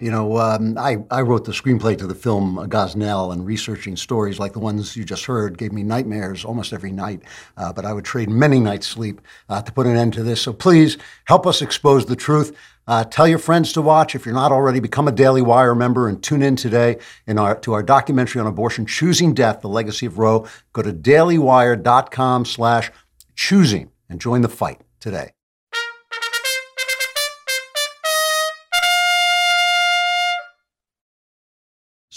[0.09, 4.39] You know, um, I, I wrote the screenplay to the film Gosnell, and researching stories
[4.39, 7.21] like the ones you just heard gave me nightmares almost every night.
[7.59, 9.21] Uh, but I would trade many nights' sleep
[9.51, 10.41] uh, to put an end to this.
[10.41, 12.57] So please help us expose the truth.
[12.87, 14.15] Uh, tell your friends to watch.
[14.15, 17.55] If you're not already, become a Daily Wire member and tune in today in our,
[17.57, 20.49] to our documentary on abortion, Choosing Death, The Legacy of Roe.
[20.73, 22.91] Go to dailywire.com slash
[23.37, 25.33] choosing and join the fight today.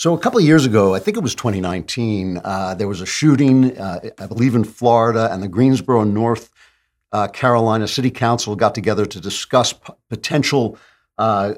[0.01, 3.05] So a couple of years ago, I think it was 2019, uh, there was a
[3.05, 6.49] shooting, uh, I believe in Florida, and the Greensboro, North
[7.11, 10.79] uh, Carolina City Council got together to discuss p- potential
[11.19, 11.53] uh,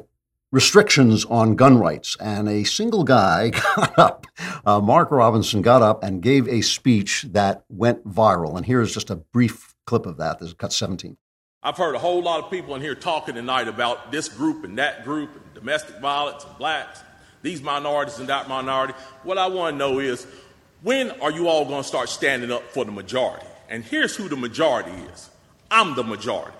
[0.52, 2.18] restrictions on gun rights.
[2.20, 4.28] And a single guy got up,
[4.66, 8.58] uh, Mark Robinson got up and gave a speech that went viral.
[8.58, 10.40] And here's just a brief clip of that.
[10.40, 11.16] This is cut 17.
[11.66, 14.78] I've heard a whole lot of people in here talking tonight about this group and
[14.80, 17.00] that group, and domestic violence and blacks,
[17.44, 18.94] these minorities and that minority.
[19.22, 20.26] What I want to know is
[20.82, 23.46] when are you all going to start standing up for the majority?
[23.70, 25.30] And here's who the majority is
[25.70, 26.58] I'm the majority.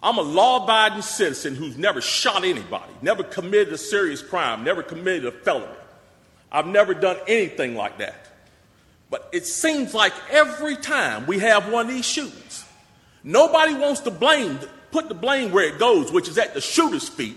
[0.00, 4.82] I'm a law abiding citizen who's never shot anybody, never committed a serious crime, never
[4.82, 5.66] committed a felony.
[6.52, 8.26] I've never done anything like that.
[9.10, 12.64] But it seems like every time we have one of these shootings,
[13.24, 14.60] nobody wants to blame,
[14.92, 17.36] put the blame where it goes, which is at the shooter's feet.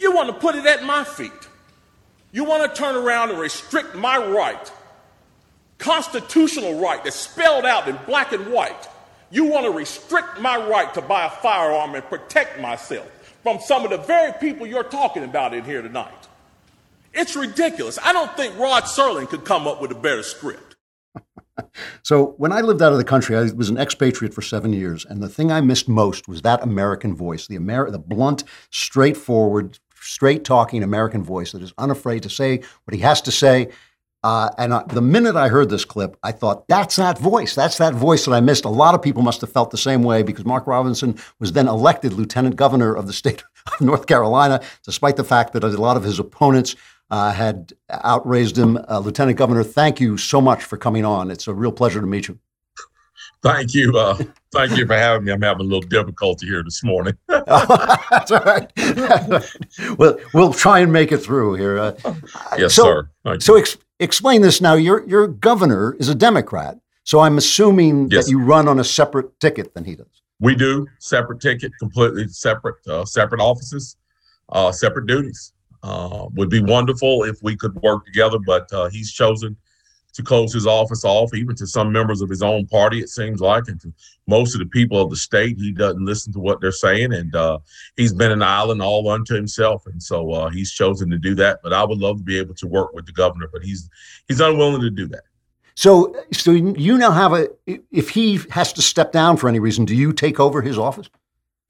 [0.00, 1.30] You want to put it at my feet.
[2.32, 4.72] You want to turn around and restrict my right,
[5.78, 8.88] constitutional right that's spelled out in black and white.
[9.30, 13.08] You want to restrict my right to buy a firearm and protect myself
[13.42, 16.12] from some of the very people you're talking about in here tonight.
[17.12, 17.98] It's ridiculous.
[18.02, 20.76] I don't think Rod Serling could come up with a better script.
[22.02, 25.04] So when I lived out of the country, I was an expatriate for seven years,
[25.04, 30.44] and the thing I missed most was that American voice, the the blunt, straightforward, straight
[30.44, 33.68] talking American voice that is unafraid to say what he has to say.
[34.22, 37.54] Uh, and uh, the minute I heard this clip, I thought, that's that voice.
[37.54, 38.66] That's that voice that I missed.
[38.66, 41.68] A lot of people must have felt the same way because Mark Robinson was then
[41.68, 45.96] elected lieutenant governor of the state of North Carolina, despite the fact that a lot
[45.96, 46.76] of his opponents
[47.10, 47.72] uh, had
[48.04, 48.78] outraised him.
[48.88, 51.30] Uh, lieutenant governor, thank you so much for coming on.
[51.30, 52.38] It's a real pleasure to meet you.
[53.42, 53.96] Thank you.
[53.96, 54.18] Uh,
[54.52, 55.32] thank you for having me.
[55.32, 57.14] I'm having a little difficulty here this morning.
[57.28, 58.70] That's all right.
[59.98, 61.78] well, we'll try and make it through here.
[61.78, 61.92] Uh,
[62.58, 63.10] yes, so, sir.
[63.24, 64.74] Thank so ex- explain this now.
[64.74, 68.26] Your your governor is a Democrat, so I'm assuming Yes.
[68.26, 70.06] that you run on a separate ticket than he does.
[70.40, 73.96] We do separate ticket, completely separate, uh, separate offices,
[74.50, 75.52] uh, separate duties.
[75.82, 79.56] Uh, would be wonderful if we could work together, but uh, he's chosen
[80.14, 83.40] to close his office off, even to some members of his own party, it seems
[83.40, 83.92] like, and to
[84.26, 85.56] most of the people of the state.
[85.58, 87.58] He doesn't listen to what they're saying, and uh,
[87.96, 91.60] he's been an island all unto himself, and so uh, he's chosen to do that.
[91.62, 93.88] But I would love to be able to work with the governor, but he's
[94.28, 95.22] he's unwilling to do that.
[95.74, 97.48] So, so you now have a.
[97.90, 101.08] If he has to step down for any reason, do you take over his office?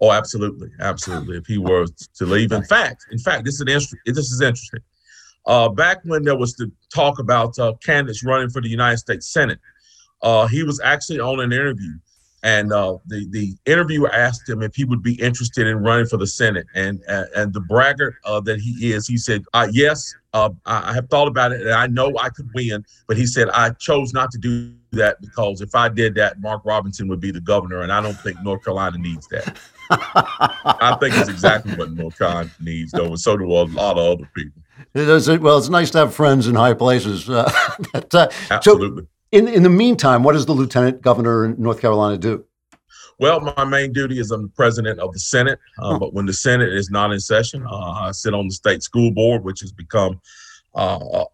[0.01, 1.37] Oh, absolutely, absolutely.
[1.37, 4.41] If he were to leave, in fact, in fact, this is an inter- this is
[4.41, 4.81] interesting.
[5.47, 9.33] Uh, back when there was the talk about uh, candidates running for the United States
[9.33, 9.59] Senate,
[10.23, 11.93] uh, he was actually on an interview,
[12.43, 16.19] and uh, the the interviewer asked him if he would be interested in running for
[16.19, 20.15] the Senate, and and, and the braggart uh, that he is, he said, uh, "Yes,
[20.35, 23.27] uh, I I have thought about it, and I know I could win." But he
[23.27, 27.21] said, "I chose not to do that because if I did that, Mark Robinson would
[27.21, 29.59] be the governor, and I don't think North Carolina needs that."
[29.91, 34.19] I think it's exactly what North Carolina needs, though, and so do a lot of
[34.19, 34.60] other people.
[34.93, 37.31] It is, well, it's nice to have friends in high places.
[37.31, 37.51] Uh,
[37.93, 39.03] but, uh, Absolutely.
[39.03, 42.45] So, in in the meantime, what does the lieutenant governor in North Carolina do?
[43.21, 46.33] Well, my main duty is I'm the president of the Senate, uh, but when the
[46.33, 49.73] Senate is not in session, uh, I sit on the state school board, which has
[49.73, 50.21] become
[50.75, 51.25] uh,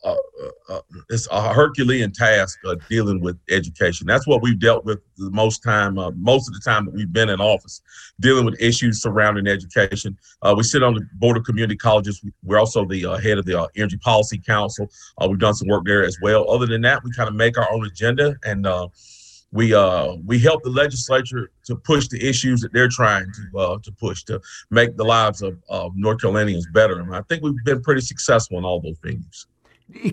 [1.10, 2.58] it's a Herculean task
[2.88, 4.06] dealing with education.
[4.06, 7.12] That's what we've dealt with the most time, uh, most of the time that we've
[7.12, 7.82] been in office,
[8.20, 10.16] dealing with issues surrounding education.
[10.42, 12.24] Uh, we sit on the board of community colleges.
[12.42, 14.88] We're also the uh, head of the Energy Policy Council.
[15.28, 16.50] We've done some work there as well.
[16.50, 18.66] Other than that, we kind of make our own agenda and.
[19.52, 23.78] We uh we help the legislature to push the issues that they're trying to uh
[23.82, 24.40] to push to
[24.70, 26.98] make the lives of, of North Carolinians better.
[26.98, 29.46] And I think we've been pretty successful in all those venues.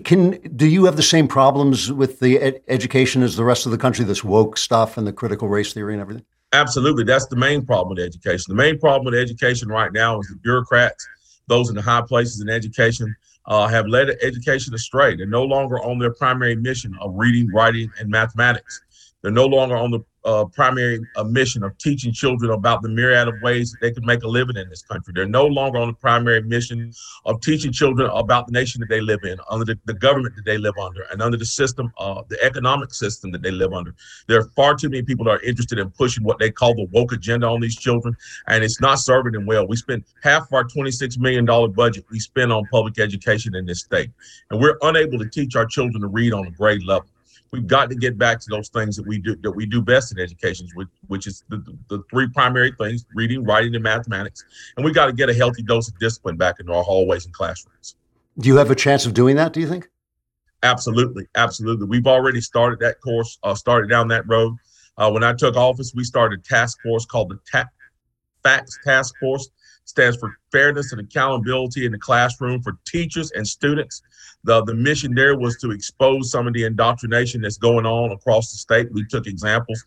[0.04, 3.72] Can do you have the same problems with the ed- education as the rest of
[3.72, 4.04] the country?
[4.04, 6.24] This woke stuff and the critical race theory and everything.
[6.52, 8.44] Absolutely, that's the main problem with education.
[8.48, 11.04] The main problem with education right now is the bureaucrats,
[11.48, 13.14] those in the high places in education,
[13.46, 15.16] uh, have led education astray.
[15.16, 18.80] They're no longer on their primary mission of reading, writing, and mathematics.
[19.24, 23.26] They're no longer on the uh, primary uh, mission of teaching children about the myriad
[23.26, 25.14] of ways that they can make a living in this country.
[25.16, 26.92] They're no longer on the primary mission
[27.24, 30.44] of teaching children about the nation that they live in, under the, the government that
[30.44, 33.94] they live under, and under the system, uh, the economic system that they live under.
[34.28, 36.86] There are far too many people that are interested in pushing what they call the
[36.92, 38.14] woke agenda on these children,
[38.48, 39.66] and it's not serving them well.
[39.66, 44.10] We spend half our $26 million budget we spend on public education in this state,
[44.50, 47.08] and we're unable to teach our children to read on a grade level
[47.54, 50.12] we've got to get back to those things that we do that we do best
[50.12, 54.44] in education, which, which is the, the three primary things: reading, writing, and mathematics.
[54.76, 57.32] And we've got to get a healthy dose of discipline back into our hallways and
[57.32, 57.94] classrooms.
[58.38, 59.52] Do you have a chance of doing that?
[59.52, 59.88] Do you think?
[60.64, 61.86] Absolutely, absolutely.
[61.86, 64.56] We've already started that course, uh, started down that road.
[64.96, 67.68] Uh, when I took office, we started a task force called the Ta-
[68.42, 69.48] Facts Task Force.
[69.84, 74.02] Stands for Fairness and Accountability in the Classroom for teachers and students
[74.44, 78.52] the, the mission there was to expose some of the indoctrination that's going on across
[78.52, 78.92] the state.
[78.92, 79.82] We took examples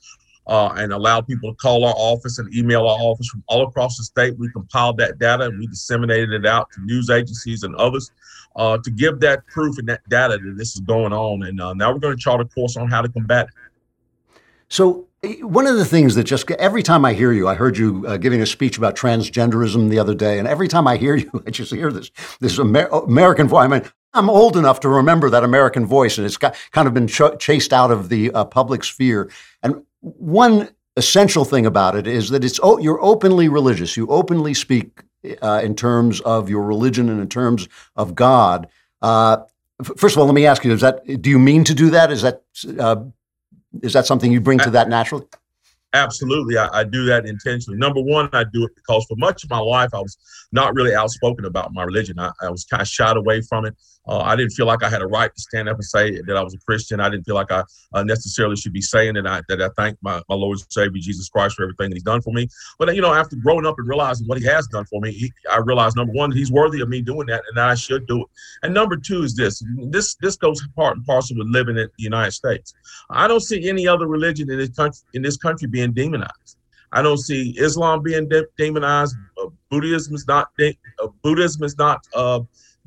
[0.48, 3.98] uh, and allowed people to call our office and email our office from all across
[3.98, 4.38] the state.
[4.38, 8.12] We compiled that data and we disseminated it out to news agencies and others
[8.56, 11.44] uh, to give that proof and that data that this is going on.
[11.44, 14.42] And uh, now we're going to chart a course on how to combat it.
[14.70, 18.06] So, one of the things that just every time I hear you, I heard you
[18.08, 21.44] uh, giving a speech about transgenderism the other day, and every time I hear you,
[21.46, 23.66] I just hear this this Amer- American voice.
[23.66, 23.84] I mean,
[24.14, 27.40] I'm old enough to remember that American voice, and it's got, kind of been ch-
[27.40, 29.30] chased out of the uh, public sphere.
[29.64, 33.98] And one essential thing about it is that it's oh, you're openly religious.
[33.98, 35.02] You openly speak
[35.42, 38.68] uh, in terms of your religion and in terms of God.
[39.02, 39.38] Uh,
[39.98, 42.12] first of all, let me ask you: Is that do you mean to do that?
[42.12, 42.44] Is that
[42.80, 42.98] uh,
[43.84, 45.26] is that something you bring to that naturally?
[45.94, 47.80] Absolutely, I, I, do that intentionally.
[47.80, 50.18] Number one, I do it because for much of my life, I was
[50.52, 52.20] not really outspoken about my religion.
[52.20, 53.76] I, I was kind of shied away from it.
[54.08, 56.38] Uh, I didn't feel like I had a right to stand up and say that
[56.38, 57.00] I was a Christian.
[57.00, 57.64] I didn't feel like I
[57.94, 61.02] uh, necessarily should be saying that I that I thank my, my Lord and Savior
[61.02, 62.48] Jesus Christ for everything that He's done for me.
[62.80, 65.32] But you know, after growing up and realizing what He has done for me, he,
[65.52, 68.22] I realized number one, He's worthy of me doing that, and that I should do
[68.22, 68.28] it.
[68.64, 72.04] And number two is this: this this goes part and parcel with living in the
[72.04, 72.74] United States.
[73.10, 76.58] I don't see any other religion in this country in this country being demonized.
[76.94, 79.16] I don't see Islam being de- demonized.
[79.42, 82.40] Uh, Buddhism is not de- uh, Buddhism is not uh,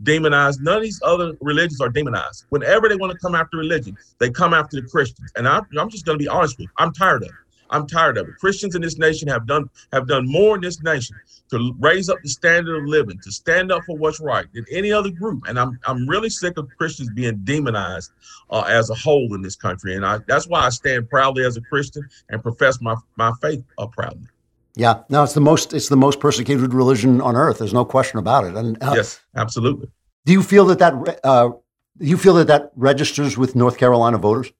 [0.02, 0.60] demonized.
[0.62, 2.46] None of these other religions are demonized.
[2.50, 5.32] Whenever they want to come after religion, they come after the Christians.
[5.36, 6.72] And I, I'm just going to be honest with you.
[6.78, 7.34] I'm tired of it.
[7.70, 8.36] I'm tired of it.
[8.38, 11.16] Christians in this nation have done have done more in this nation
[11.50, 14.92] to raise up the standard of living, to stand up for what's right than any
[14.92, 15.44] other group.
[15.46, 18.10] And I'm I'm really sick of Christians being demonized
[18.50, 19.94] uh, as a whole in this country.
[19.94, 23.62] And I, that's why I stand proudly as a Christian and profess my my faith
[23.78, 24.26] uh, proudly.
[24.76, 27.58] Yeah, no, it's the most it's the most persecuted religion on earth.
[27.58, 28.54] There's no question about it.
[28.54, 29.88] And uh, yes, absolutely.
[30.24, 31.50] Do you feel that that uh,
[31.98, 34.52] you feel that that registers with North Carolina voters?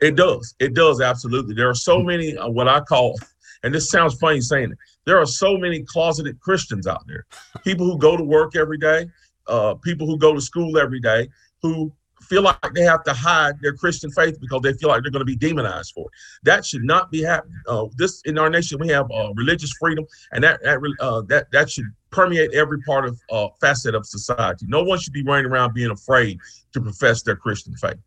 [0.00, 0.54] It does.
[0.58, 1.54] It does absolutely.
[1.54, 3.18] There are so many uh, what I call,
[3.62, 4.78] and this sounds funny saying it.
[5.06, 7.24] There are so many closeted Christians out there.
[7.64, 9.06] People who go to work every day,
[9.46, 11.28] uh, people who go to school every day,
[11.62, 11.90] who
[12.28, 15.20] feel like they have to hide their Christian faith because they feel like they're going
[15.20, 16.10] to be demonized for it.
[16.42, 17.60] That should not be happening.
[17.66, 21.50] Uh, this in our nation, we have uh, religious freedom, and that that uh, that
[21.52, 24.66] that should permeate every part of uh, facet of society.
[24.68, 26.38] No one should be running around being afraid
[26.72, 27.98] to profess their Christian faith.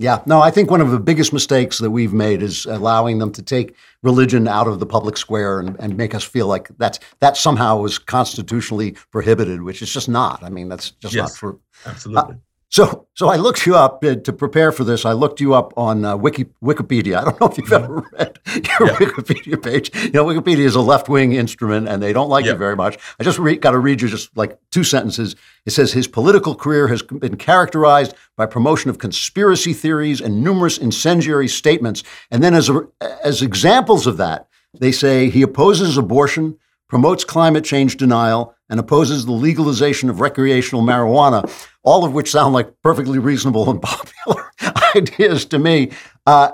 [0.00, 3.32] Yeah, no, I think one of the biggest mistakes that we've made is allowing them
[3.32, 3.74] to take
[4.04, 7.82] religion out of the public square and, and make us feel like that's that somehow
[7.84, 10.40] is constitutionally prohibited, which is just not.
[10.44, 11.60] I mean, that's just yes, not true.
[11.84, 12.34] Absolutely.
[12.34, 12.38] Uh,
[12.70, 15.06] so, so I looked you up uh, to prepare for this.
[15.06, 17.16] I looked you up on uh, Wiki, Wikipedia.
[17.16, 18.96] I don't know if you've ever read your yeah.
[18.96, 19.94] Wikipedia page.
[19.94, 22.52] You know, Wikipedia is a left-wing instrument, and they don't like yeah.
[22.52, 22.98] you very much.
[23.18, 25.34] I just re- got to read you just like two sentences.
[25.64, 30.76] It says his political career has been characterized by promotion of conspiracy theories and numerous
[30.76, 32.02] incendiary statements.
[32.30, 32.86] And then, as a,
[33.24, 34.46] as examples of that,
[34.78, 40.82] they say he opposes abortion, promotes climate change denial, and opposes the legalization of recreational
[40.82, 41.50] marijuana,
[41.82, 44.52] all of which sound like perfectly reasonable and popular
[44.94, 45.90] ideas to me.
[46.26, 46.52] Uh,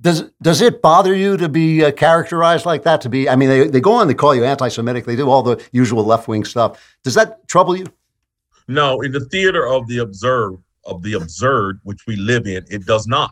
[0.00, 3.00] does does it bother you to be uh, characterized like that?
[3.00, 5.42] To be, I mean, they, they go on, they call you anti-Semitic, they do all
[5.42, 6.96] the usual left wing stuff.
[7.02, 7.86] Does that trouble you?
[8.68, 12.86] No, in the theater of the observed of the absurd, which we live in, it
[12.86, 13.30] does not.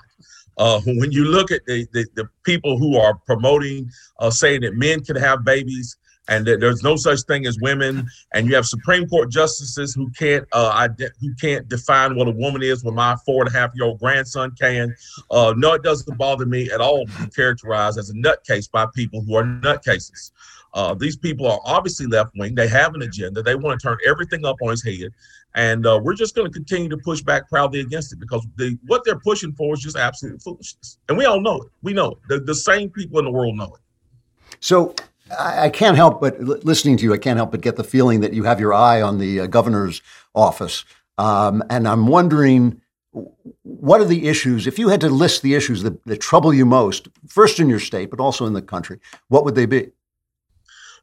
[0.59, 3.91] Uh, when you look at the, the, the people who are promoting,
[4.21, 5.97] uh, saying that men can have babies
[6.29, 8.09] and there's no such thing as women.
[8.35, 12.33] And you have Supreme Court justices who can't uh, ide- who can't define what a
[12.33, 12.85] woman is.
[12.85, 14.95] When my four and a half year old grandson can.
[15.31, 18.87] Uh, no, it doesn't bother me at all to be characterized as a nutcase by
[18.95, 20.33] people who are nutcases.
[20.75, 22.55] Uh, these people are obviously left wing.
[22.55, 23.43] They have an agenda.
[23.43, 25.11] They want to turn everything up on his head.
[25.55, 28.79] And uh, we're just going to continue to push back proudly against it because the,
[28.87, 30.99] what they're pushing for is just absolute foolishness.
[31.09, 31.69] And we all know it.
[31.83, 32.19] We know it.
[32.29, 33.81] The, the same people in the world know it.
[34.61, 34.95] So
[35.39, 37.13] I, can't help but listening to you.
[37.13, 39.47] I can't help but get the feeling that you have your eye on the uh,
[39.47, 40.03] governor's
[40.35, 40.85] office,
[41.19, 42.81] um, and I'm wondering
[43.63, 44.67] what are the issues.
[44.67, 47.81] If you had to list the issues that, that trouble you most, first in your
[47.81, 48.99] state, but also in the country,
[49.29, 49.91] what would they be?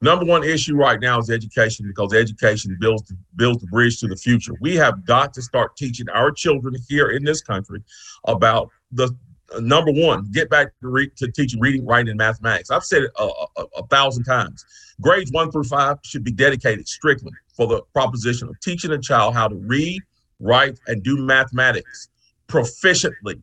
[0.01, 4.17] Number one issue right now is education because education builds builds the bridge to the
[4.17, 4.53] future.
[4.59, 7.81] We have got to start teaching our children here in this country
[8.27, 9.15] about the
[9.59, 12.71] number one, get back to, re- to teaching reading, writing, and mathematics.
[12.71, 14.65] I've said it a, a, a thousand times.
[15.01, 19.33] Grades one through five should be dedicated strictly for the proposition of teaching a child
[19.33, 20.01] how to read,
[20.39, 22.09] write, and do mathematics
[22.47, 23.41] proficiently,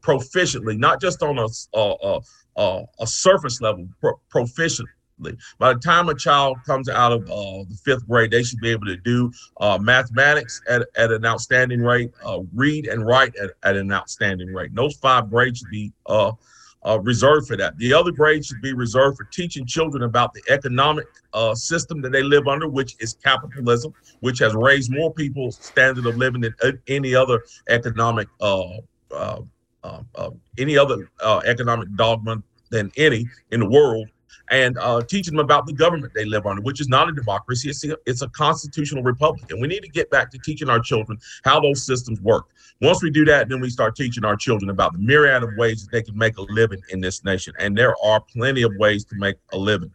[0.00, 1.46] proficiently, not just on a
[1.76, 2.20] a,
[2.56, 4.86] a, a surface level, pro- proficiently.
[5.58, 8.70] By the time a child comes out of uh, the fifth grade, they should be
[8.70, 13.50] able to do uh, mathematics at, at an outstanding rate, uh, read and write at,
[13.62, 14.70] at an outstanding rate.
[14.70, 16.32] And those five grades should be uh,
[16.86, 17.76] uh, reserved for that.
[17.78, 22.12] The other grades should be reserved for teaching children about the economic uh, system that
[22.12, 26.54] they live under, which is capitalism, which has raised more people's standard of living than
[26.86, 28.28] any other economic
[30.58, 31.10] any other
[31.46, 34.08] economic dogma than any in the world.
[34.50, 37.68] And uh, teaching them about the government they live under, which is not a democracy;
[37.70, 39.50] it's a, it's a constitutional republic.
[39.50, 42.46] And we need to get back to teaching our children how those systems work.
[42.80, 45.82] Once we do that, then we start teaching our children about the myriad of ways
[45.82, 47.52] that they can make a living in this nation.
[47.58, 49.90] And there are plenty of ways to make a living.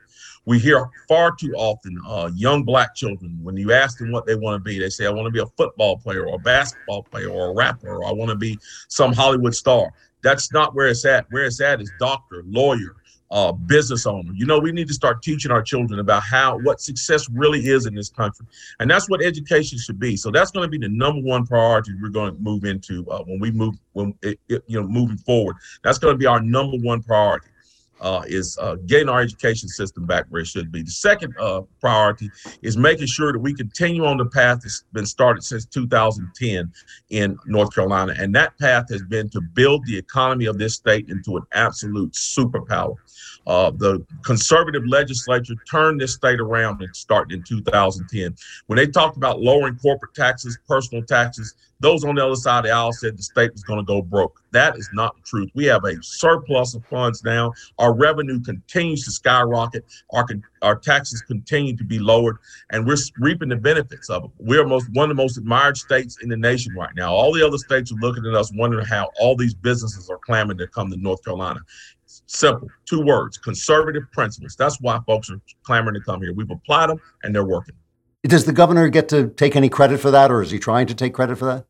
[0.46, 4.36] We hear far too often uh, young black children, when you ask them what they
[4.36, 7.04] want to be, they say, I want to be a football player or a basketball
[7.04, 8.60] player or a rapper, or I want to be
[8.90, 9.92] some Hollywood star.
[10.22, 11.26] That's not where it's at.
[11.30, 12.96] Where it's at is doctor, lawyer,
[13.34, 14.32] uh, business owner.
[14.36, 17.88] You know, we need to start teaching our children about how what success really is
[17.88, 18.46] in this country,
[18.80, 20.16] and that's what education should be.
[20.16, 23.24] So that's going to be the number one priority we're going to move into uh,
[23.24, 25.56] when we move when it, it, you know moving forward.
[25.84, 27.48] That's going to be our number one priority.
[28.02, 30.82] Uh, is uh, getting our education system back where it should be.
[30.82, 32.30] The second uh, priority
[32.62, 36.70] is making sure that we continue on the path that's been started since 2010
[37.12, 38.14] in North Carolina.
[38.18, 42.12] And that path has been to build the economy of this state into an absolute
[42.12, 42.96] superpower.
[43.46, 48.36] Uh, the conservative legislature turned this state around and started in 2010.
[48.68, 52.64] When they talked about lowering corporate taxes, personal taxes, those on the other side of
[52.66, 54.42] the aisle said the state was going to go broke.
[54.52, 55.50] That is not the truth.
[55.54, 57.52] We have a surplus of funds now.
[57.78, 59.84] Our revenue continues to skyrocket.
[60.14, 60.26] Our
[60.62, 62.38] our taxes continue to be lowered,
[62.72, 64.32] and we're reaping the benefits of it.
[64.40, 67.14] We're most one of the most admired states in the nation right now.
[67.14, 70.60] All the other states are looking at us, wondering how all these businesses are clamoring
[70.60, 71.60] to come to North Carolina.
[72.26, 74.56] Simple, two words: conservative principles.
[74.56, 76.34] That's why folks are clamoring to come here.
[76.34, 77.76] We've applied them, and they're working.
[78.24, 80.96] Does the governor get to take any credit for that, or is he trying to
[80.96, 81.66] take credit for that?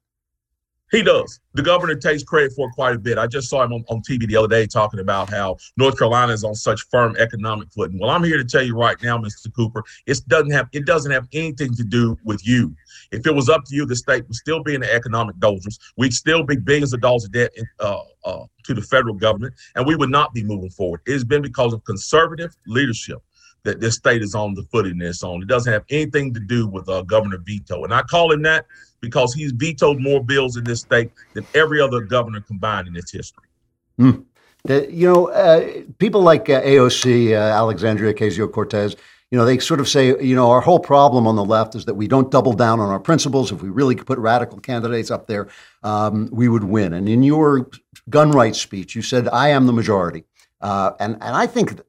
[0.93, 1.39] He does.
[1.55, 3.17] The governor takes credit for quite a bit.
[3.17, 6.31] I just saw him on, on TV the other day talking about how North Carolina
[6.31, 7.97] is on such firm economic footing.
[7.97, 9.51] Well, I'm here to tell you right now, Mr.
[9.55, 12.75] Cooper, it doesn't have it doesn't have anything to do with you.
[13.11, 15.79] If it was up to you, the state would still be in the economic doldrums.
[15.97, 19.55] We'd still be billions of dollars of debt in, uh, uh, to the federal government,
[19.75, 21.01] and we would not be moving forward.
[21.07, 23.17] It's been because of conservative leadership
[23.63, 25.41] that this state is on the footing it's on.
[25.41, 27.83] It doesn't have anything to do with uh, Governor Veto.
[27.83, 28.65] And I call him that
[29.03, 33.11] because he's vetoed more bills in this state than every other governor combined in its
[33.11, 33.43] history.
[33.99, 34.23] Mm.
[34.69, 38.95] Uh, you know, uh, people like uh, AOC, uh, Alexandria Ocasio Cortez,
[39.29, 41.83] you know, they sort of say, you know, our whole problem on the left is
[41.83, 43.51] that we don't double down on our principles.
[43.51, 45.49] If we really put radical candidates up there,
[45.83, 46.93] um, we would win.
[46.93, 47.69] And in your
[48.09, 50.23] gun rights speech, you said, I am the majority.
[50.61, 51.81] Uh, and, and I think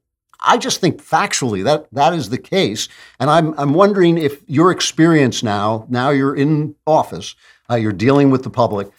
[0.43, 2.87] I just think factually that that is the case,
[3.19, 7.35] and I'm I'm wondering if your experience now, now you're in office,
[7.69, 8.89] uh, you're dealing with the public,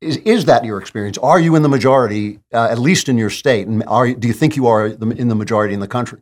[0.00, 1.18] is is that your experience?
[1.18, 4.34] Are you in the majority, uh, at least in your state, and are do you
[4.34, 6.20] think you are in the majority in the country?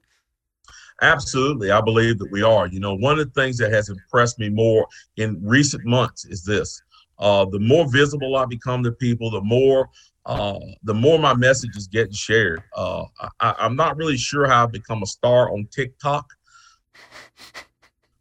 [1.00, 2.66] Absolutely, I believe that we are.
[2.66, 4.86] You know, one of the things that has impressed me more
[5.16, 6.82] in recent months is this:
[7.18, 9.88] uh, the more visible I become to people, the more
[10.26, 12.62] uh, the more my message is getting shared.
[12.74, 13.04] Uh,
[13.40, 16.26] I, am not really sure how I've become a star on TikTok.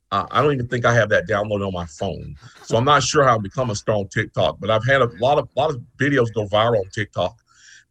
[0.09, 3.03] Uh, I don't even think I have that downloaded on my phone, so I'm not
[3.03, 4.57] sure how I've become a star on TikTok.
[4.59, 7.35] But I've had a lot of lot of videos go viral on TikTok,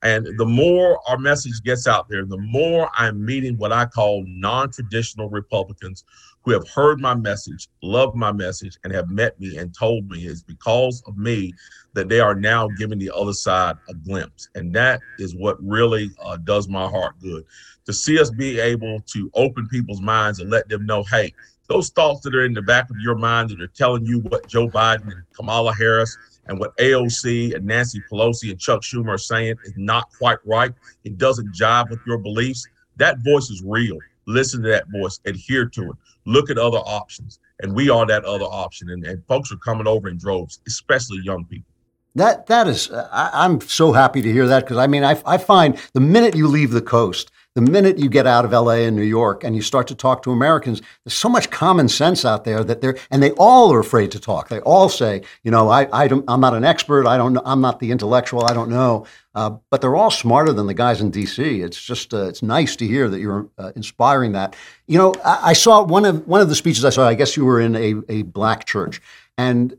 [0.03, 4.25] And the more our message gets out there, the more I'm meeting what I call
[4.27, 6.05] non traditional Republicans
[6.47, 10.25] who have heard my message, loved my message, and have met me and told me
[10.27, 11.53] it's because of me
[11.95, 14.49] that they are now giving the other side a glimpse.
[14.55, 17.45] And that is what really uh, does my heart good
[17.85, 21.33] to see us be able to open people's minds and let them know hey,
[21.69, 24.47] those thoughts that are in the back of your mind that are telling you what
[24.47, 26.17] Joe Biden and Kamala Harris
[26.47, 30.73] and what AOC and Nancy Pelosi and Chuck Schumer are saying is not quite right.
[31.03, 32.69] It doesn't jive with your beliefs.
[32.99, 33.99] That voice is real.
[34.27, 35.97] Listen to that voice, adhere to it,
[36.27, 37.39] look at other options.
[37.63, 38.91] And we are that other option.
[38.91, 41.73] And, and folks are coming over in droves, especially young people.
[42.15, 45.37] That that is, I, am so happy to hear that because I mean, I, I
[45.37, 48.95] find the minute you leave the coast, the minute you get out of LA and
[48.95, 52.45] New York and you start to talk to Americans, there's so much common sense out
[52.45, 54.51] there that they're, and they all are afraid to talk.
[54.51, 57.07] They all say, you know, I, I am not an expert.
[57.07, 57.41] I don't know.
[57.47, 58.45] I'm not the intellectual.
[58.45, 59.07] I don't know.
[59.35, 61.63] Uh, but they're all smarter than the guys in D.C.
[61.63, 64.55] It's just, uh, it's nice to hear that you're uh, inspiring that.
[64.87, 67.39] You know, I, I, saw one of, one of the speeches I saw, I guess
[67.39, 69.01] you were in a, a black church
[69.39, 69.75] and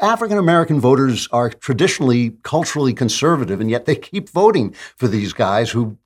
[0.00, 5.70] African American voters are traditionally culturally conservative, and yet they keep voting for these guys
[5.70, 5.96] who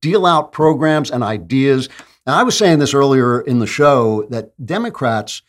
[0.00, 1.88] deal out programs and ideas.
[2.26, 5.42] And I was saying this earlier in the show that Democrats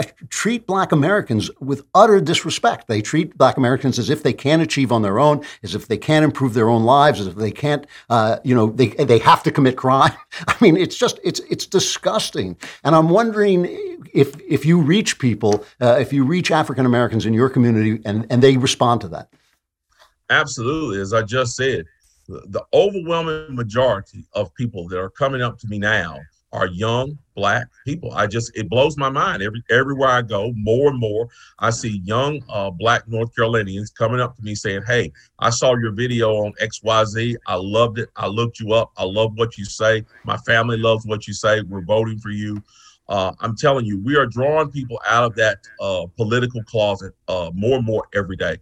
[0.00, 2.88] uh, treat black Americans with utter disrespect.
[2.88, 5.98] They treat black Americans as if they can't achieve on their own, as if they
[5.98, 9.42] can't improve their own lives, as if they can't, uh, you know, they, they have
[9.44, 10.12] to commit crime.
[10.48, 12.56] I mean, it's just, it's, it's disgusting.
[12.82, 13.66] And I'm wondering
[14.12, 18.26] if, if you reach people, uh, if you reach African Americans in your community and,
[18.30, 19.28] and they respond to that.
[20.30, 21.00] Absolutely.
[21.00, 21.84] As I just said,
[22.30, 26.18] the overwhelming majority of people that are coming up to me now
[26.52, 28.12] are young black people.
[28.12, 30.52] I just it blows my mind every everywhere I go.
[30.56, 31.28] More and more,
[31.58, 35.76] I see young uh, black North Carolinians coming up to me saying, "Hey, I saw
[35.76, 37.36] your video on X Y Z.
[37.46, 38.08] I loved it.
[38.16, 38.90] I looked you up.
[38.96, 40.04] I love what you say.
[40.24, 41.62] My family loves what you say.
[41.62, 42.62] We're voting for you."
[43.08, 47.50] Uh, I'm telling you, we are drawing people out of that uh, political closet uh,
[47.54, 48.56] more and more every day.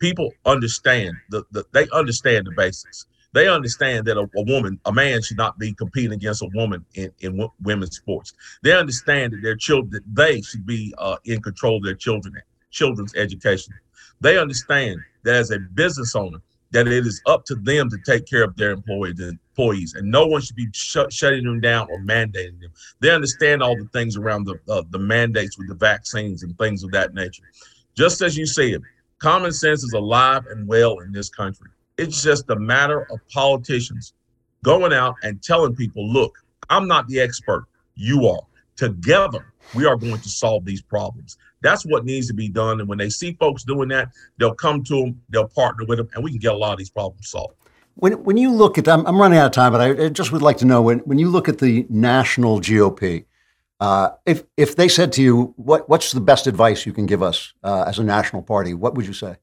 [0.00, 4.92] People understand the, the they understand the basics they understand that a, a, woman, a
[4.92, 8.34] man should not be competing against a woman in, in w- women's sports.
[8.62, 12.34] They understand that their children, that they should be uh, in control of their children,
[12.70, 13.74] children's education.
[14.20, 16.38] They understand that as a business owner,
[16.72, 20.26] that it is up to them to take care of their employees, employees, and no
[20.26, 22.72] one should be sh- shutting them down or mandating them.
[23.00, 26.82] They understand all the things around the uh, the mandates with the vaccines and things
[26.82, 27.44] of that nature.
[27.94, 28.80] Just as you said,
[29.18, 31.68] common sense is alive and well in this country.
[31.98, 34.14] It's just a matter of politicians
[34.64, 36.38] going out and telling people, look,
[36.70, 37.66] I'm not the expert.
[37.94, 38.40] You are.
[38.76, 41.36] Together, we are going to solve these problems.
[41.60, 42.80] That's what needs to be done.
[42.80, 44.08] And when they see folks doing that,
[44.38, 46.78] they'll come to them, they'll partner with them, and we can get a lot of
[46.78, 47.54] these problems solved.
[47.94, 50.32] When, when you look at, I'm, I'm running out of time, but I, I just
[50.32, 53.26] would like to know when, when you look at the national GOP,
[53.80, 57.22] uh, if, if they said to you, what, what's the best advice you can give
[57.22, 59.36] us uh, as a national party, what would you say?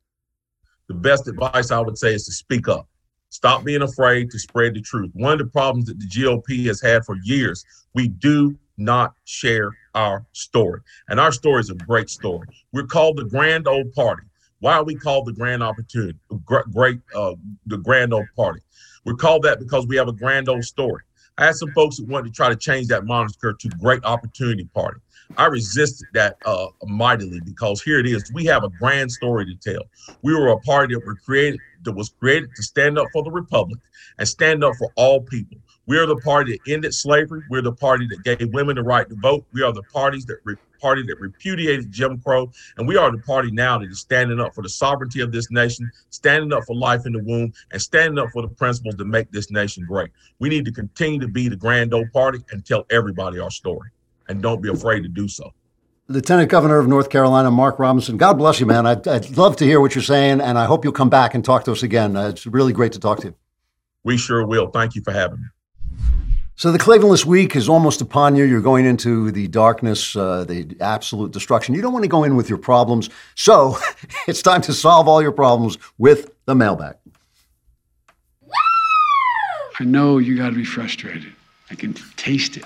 [0.89, 2.87] The best advice I would say is to speak up.
[3.29, 5.11] Stop being afraid to spread the truth.
[5.13, 7.63] One of the problems that the GOP has had for years,
[7.93, 10.81] we do not share our story.
[11.07, 12.47] And our story is a great story.
[12.73, 14.23] We're called the Grand Old Party.
[14.61, 16.17] Why are we called the Grand Opportunity?
[16.45, 17.35] Great, uh,
[17.67, 18.61] the Grand Old Party.
[19.05, 21.03] We're called that because we have a grand old story.
[21.37, 24.65] I had some folks that wanted to try to change that moniker to Great Opportunity
[24.73, 24.99] Party.
[25.37, 28.29] I resisted that uh, mightily because here it is.
[28.33, 29.83] We have a grand story to tell.
[30.21, 33.31] We were a party that were created that was created to stand up for the
[33.31, 33.79] republic
[34.17, 35.57] and stand up for all people.
[35.87, 37.41] We are the party that ended slavery.
[37.49, 39.45] We're the party that gave women the right to vote.
[39.53, 43.17] We are the parties that re- party that repudiated Jim Crow, and we are the
[43.19, 46.75] party now that is standing up for the sovereignty of this nation, standing up for
[46.75, 50.09] life in the womb, and standing up for the principles that make this nation great.
[50.39, 53.89] We need to continue to be the grand old party and tell everybody our story
[54.29, 55.51] and don't be afraid to do so.
[56.07, 58.87] Lieutenant Governor of North Carolina, Mark Robinson, God bless you, man.
[58.87, 61.45] I'd, I'd, love to hear what you're saying, and I hope you'll come back and
[61.45, 62.15] talk to us again.
[62.15, 63.35] Uh, it's really great to talk to you.
[64.03, 64.71] We sure will.
[64.71, 65.47] Thank you for having me.
[66.55, 68.43] So the Klavanless week is almost upon you.
[68.43, 71.75] You're going into the darkness, uh, the absolute destruction.
[71.75, 73.09] You don't want to go in with your problems.
[73.35, 73.77] So
[74.27, 76.95] it's time to solve all your problems with the mailbag.
[79.79, 81.33] I know you got to be frustrated.
[81.71, 82.65] I can taste it.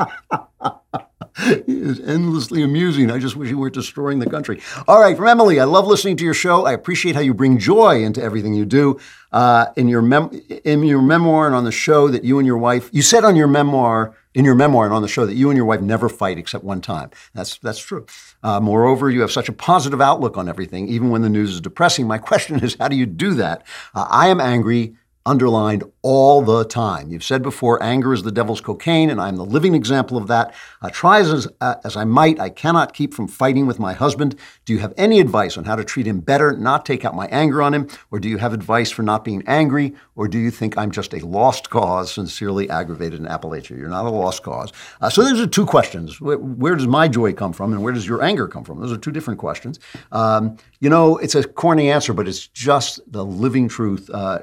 [1.66, 3.10] is endlessly amusing.
[3.10, 4.60] I just wish you weren't destroying the country.
[4.86, 6.66] All right, from Emily, I love listening to your show.
[6.66, 8.98] I appreciate how you bring joy into everything you do.
[9.32, 10.30] Uh, in your mem-
[10.64, 13.36] in your memoir and on the show that you and your wife, you said on
[13.36, 16.08] your memoir in your memoir and on the show that you and your wife never
[16.08, 17.10] fight except one time.
[17.34, 18.06] That's that's true.
[18.42, 21.60] Uh, moreover, you have such a positive outlook on everything, even when the news is
[21.60, 22.06] depressing.
[22.06, 23.66] My question is, how do you do that?
[23.94, 24.96] Uh, I am angry
[25.26, 27.10] underlined all the time.
[27.10, 30.54] You've said before, anger is the devil's cocaine, and I'm the living example of that.
[30.80, 34.34] Uh, try as, uh, as I might, I cannot keep from fighting with my husband.
[34.64, 37.26] Do you have any advice on how to treat him better, not take out my
[37.26, 37.88] anger on him?
[38.10, 39.94] Or do you have advice for not being angry?
[40.16, 43.76] Or do you think I'm just a lost cause, sincerely aggravated in Appalachia?
[43.76, 44.72] You're not a lost cause.
[45.00, 46.20] Uh, so those are two questions.
[46.20, 48.80] Where, where, does my joy come from, and where does your anger come from?
[48.80, 49.78] Those are two different questions.
[50.12, 54.08] Um, you know, it's a corny answer, but it's just the living truth.
[54.08, 54.40] Uh,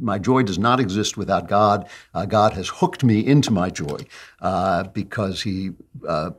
[0.00, 1.88] my joy does not exist without God.
[2.14, 3.98] Uh, God has hooked me into my joy
[4.40, 5.72] uh, because He,
[6.06, 6.30] uh,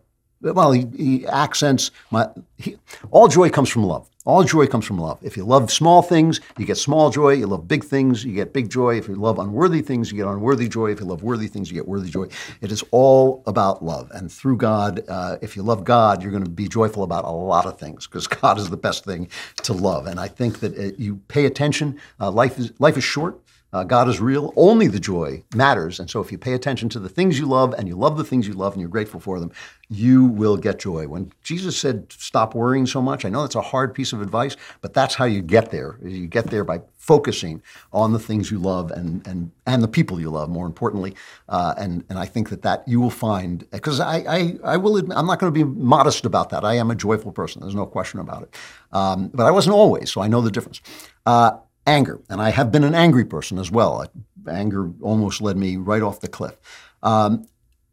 [0.41, 2.30] well, he, he, accents my.
[2.57, 2.78] He,
[3.11, 4.07] all joy comes from love.
[4.28, 5.19] All joy comes from love.
[5.24, 7.32] If you love small things, you get small joy.
[7.32, 8.98] You love big things, you get big joy.
[8.98, 10.91] If you love unworthy things, you get unworthy joy.
[10.91, 12.28] If you love worthy things, you get worthy joy.
[12.60, 14.11] It is all about love.
[14.11, 17.32] And through God, uh, if you love God, you're going to be joyful about a
[17.32, 19.30] lot of things because God is the best thing
[19.64, 20.07] to love.
[20.07, 21.98] And I think that it, you pay attention.
[22.19, 23.40] Uh, life is life is short.
[23.73, 24.53] Uh, God is real.
[24.56, 25.99] Only the joy matters.
[25.99, 28.23] And so if you pay attention to the things you love and you love the
[28.23, 29.52] things you love and you're grateful for them,
[29.89, 31.07] you will get joy.
[31.07, 34.56] When Jesus said, stop worrying so much, I know that's a hard piece of advice,
[34.81, 35.99] but that's how you get there.
[36.02, 37.61] You get there by focusing
[37.91, 41.15] on the things you love and, and, and the people you love, more importantly.
[41.48, 44.98] Uh, and, and I think that that you will find, because I, I, I will
[44.98, 46.65] admit, I'm not going to be modest about that.
[46.65, 47.61] I am a joyful person.
[47.61, 48.56] There's no question about it.
[48.91, 50.81] Um, but I wasn't always, so I know the difference.
[51.26, 51.57] Uh,
[51.88, 52.22] anger.
[52.30, 54.05] And I have been an angry person as well.
[54.47, 56.57] Anger almost led me right off the cliff.
[57.01, 57.47] Um,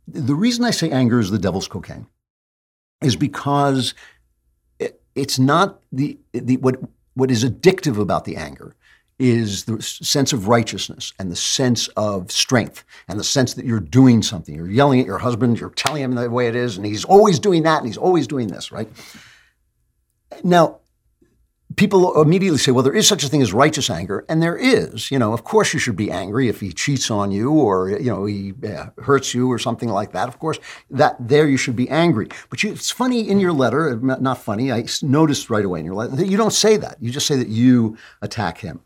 [0.07, 2.07] the reason I say anger is the devil's cocaine
[3.01, 3.95] is because
[4.79, 6.77] it, it's not the, the what
[7.15, 8.75] what is addictive about the anger
[9.19, 13.79] is the sense of righteousness and the sense of strength and the sense that you're
[13.79, 14.55] doing something.
[14.55, 17.39] You're yelling at your husband, you're telling him the way it is, and he's always
[17.39, 18.89] doing that and he's always doing this, right?
[20.43, 20.81] Now,
[21.77, 25.11] people immediately say, well, there is such a thing as righteous anger, and there is.
[25.11, 28.11] You know, of course, you should be angry if he cheats on you or you
[28.11, 30.29] know he uh, hurts you or something like that.
[30.29, 30.59] Of course,
[30.91, 32.29] that there you should be angry.
[32.51, 34.73] But you, it's funny in your letter, not funny.
[34.73, 36.97] I noticed right away in your letter that you don't say that.
[37.01, 38.81] You just say that you attack him,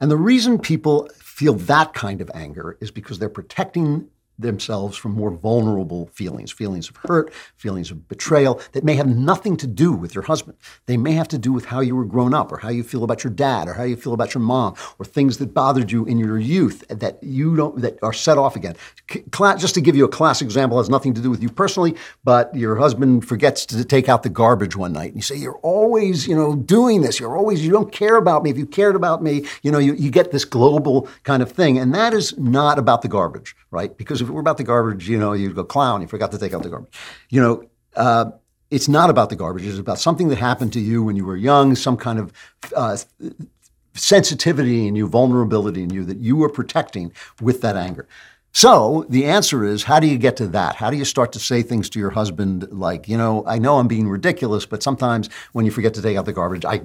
[0.00, 4.08] and the reason people feel that kind of anger is because they're protecting
[4.38, 9.56] themselves from more vulnerable feelings, feelings of hurt, feelings of betrayal that may have nothing
[9.56, 10.56] to do with your husband.
[10.86, 13.04] They may have to do with how you were grown up or how you feel
[13.04, 16.04] about your dad or how you feel about your mom or things that bothered you
[16.04, 18.74] in your youth that you don't that are set off again.
[19.58, 21.94] Just to give you a classic example has nothing to do with you personally,
[22.24, 25.58] but your husband forgets to take out the garbage one night and you say you're
[25.58, 27.20] always, you know, doing this.
[27.20, 28.50] You're always you don't care about me.
[28.50, 31.78] If you cared about me, you know, you, you get this global kind of thing
[31.78, 33.96] and that is not about the garbage, right?
[33.96, 36.00] Because if it were about the garbage, you know, you'd go clown.
[36.00, 36.92] You forgot to take out the garbage.
[37.30, 38.30] You know, uh,
[38.70, 39.64] it's not about the garbage.
[39.66, 42.32] It's about something that happened to you when you were young, some kind of
[42.74, 42.96] uh,
[43.94, 48.08] sensitivity in you, vulnerability in you that you were protecting with that anger.
[48.56, 50.76] So the answer is how do you get to that?
[50.76, 53.78] How do you start to say things to your husband like, you know, I know
[53.78, 56.80] I'm being ridiculous, but sometimes when you forget to take out the garbage, I,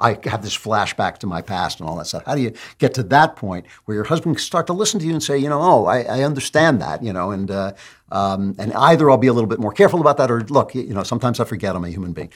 [0.00, 2.24] I have this flashback to my past and all that stuff.
[2.26, 5.06] How do you get to that point where your husband can start to listen to
[5.06, 7.74] you and say, you know, oh, I, I understand that, you know, and uh,
[8.10, 10.94] um, and either I'll be a little bit more careful about that, or look, you
[10.94, 12.32] know, sometimes I forget I'm a human being,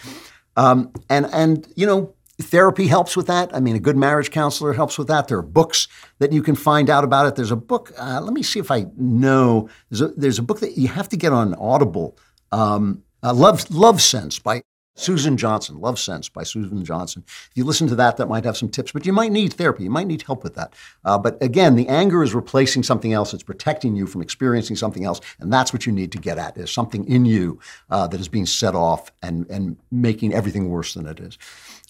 [0.57, 3.55] um, and and you know, Therapy helps with that.
[3.55, 5.27] I mean, a good marriage counselor helps with that.
[5.27, 5.89] There are books
[6.21, 7.35] that you can find out about it.
[7.35, 7.93] There's a book.
[7.99, 9.69] Uh, let me see if I know.
[9.91, 12.17] There's a, there's a book that you have to get on Audible.
[12.53, 14.63] Um, uh, Love Love Sense by
[14.95, 15.81] Susan Johnson.
[15.81, 17.25] Love Sense by Susan Johnson.
[17.27, 18.93] If you listen to that, that might have some tips.
[18.93, 19.85] But you might need therapy.
[19.85, 20.75] You might need help with that.
[21.05, 23.35] Uh, but again, the anger is replacing something else.
[23.35, 26.57] It's protecting you from experiencing something else, and that's what you need to get at.
[26.57, 27.59] Is something in you
[27.91, 31.37] uh, that is being set off and and making everything worse than it is.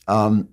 [0.09, 0.49] Um,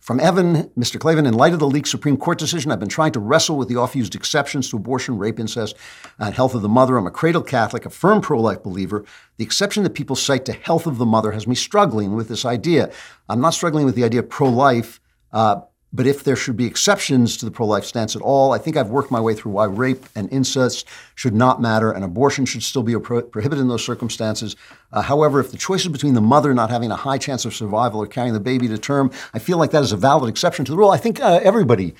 [0.00, 0.98] from Evan, Mr.
[0.98, 3.68] Klavan, in light of the leaked Supreme Court decision, I've been trying to wrestle with
[3.68, 5.76] the oft used exceptions to abortion, rape, incest,
[6.18, 6.96] and health of the mother.
[6.96, 9.04] I'm a cradle Catholic, a firm pro life believer.
[9.36, 12.46] The exception that people cite to health of the mother has me struggling with this
[12.46, 12.90] idea.
[13.28, 15.00] I'm not struggling with the idea of pro life.
[15.32, 15.60] Uh,
[15.92, 18.76] but if there should be exceptions to the pro life stance at all, I think
[18.76, 22.62] I've worked my way through why rape and incest should not matter and abortion should
[22.62, 24.54] still be pro- prohibited in those circumstances.
[24.92, 27.54] Uh, however, if the choice is between the mother not having a high chance of
[27.54, 30.64] survival or carrying the baby to term, I feel like that is a valid exception
[30.66, 30.90] to the rule.
[30.90, 31.94] I think uh, everybody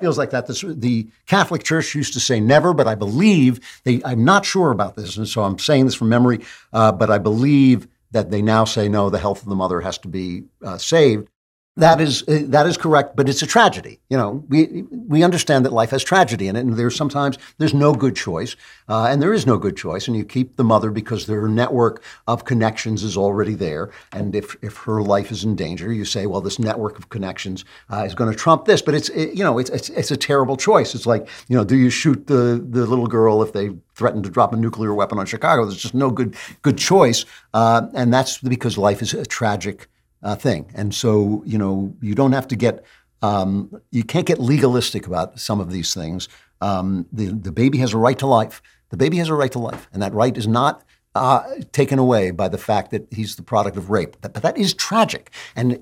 [0.00, 0.46] feels like that.
[0.46, 4.02] This, the Catholic Church used to say never, but I believe they.
[4.04, 6.40] I'm not sure about this, and so I'm saying this from memory.
[6.72, 9.10] Uh, but I believe that they now say no.
[9.10, 11.28] The health of the mother has to be uh, saved.
[11.76, 13.98] That is uh, that is correct, but it's a tragedy.
[14.10, 17.72] You know, we we understand that life has tragedy in it, and there's sometimes there's
[17.72, 18.56] no good choice,
[18.90, 22.02] uh, and there is no good choice, and you keep the mother because their network
[22.26, 26.26] of connections is already there, and if if her life is in danger, you say,
[26.26, 29.42] well, this network of connections uh, is going to trump this, but it's it, you
[29.42, 30.94] know it's, it's it's a terrible choice.
[30.94, 34.28] It's like you know, do you shoot the the little girl if they threaten to
[34.28, 35.64] drop a nuclear weapon on Chicago?
[35.64, 37.24] There's just no good good choice,
[37.54, 39.88] uh, and that's because life is a tragic
[40.22, 40.70] uh, thing.
[40.74, 42.84] And so, you know, you don't have to get,
[43.22, 46.28] um, you can't get legalistic about some of these things.
[46.60, 48.62] Um, the, the baby has a right to life.
[48.90, 50.84] The baby has a right to life, and that right is not
[51.14, 51.42] uh,
[51.72, 54.16] taken away by the fact that he's the product of rape.
[54.20, 55.30] But, but that is tragic.
[55.56, 55.78] And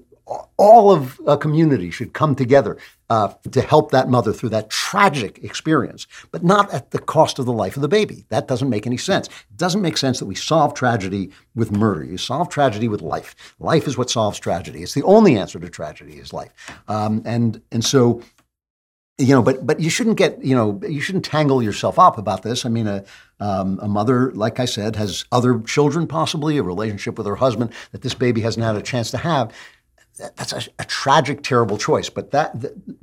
[0.56, 2.78] all of a community should come together
[3.08, 7.46] uh, to help that mother through that tragic experience, but not at the cost of
[7.46, 8.24] the life of the baby.
[8.28, 9.26] That doesn't make any sense.
[9.26, 12.04] It doesn't make sense that we solve tragedy with murder.
[12.04, 13.34] You solve tragedy with life.
[13.58, 14.82] Life is what solves tragedy.
[14.82, 16.52] It's the only answer to tragedy is life.
[16.86, 18.22] Um, and and so
[19.20, 22.42] you know, but but you shouldn't get you know you shouldn't tangle yourself up about
[22.42, 22.64] this.
[22.64, 23.04] I mean, a
[23.38, 27.72] um, a mother, like I said, has other children, possibly a relationship with her husband
[27.92, 29.52] that this baby hasn't had a chance to have
[30.36, 32.10] that's a, a, tragic, terrible choice.
[32.10, 32.52] But that,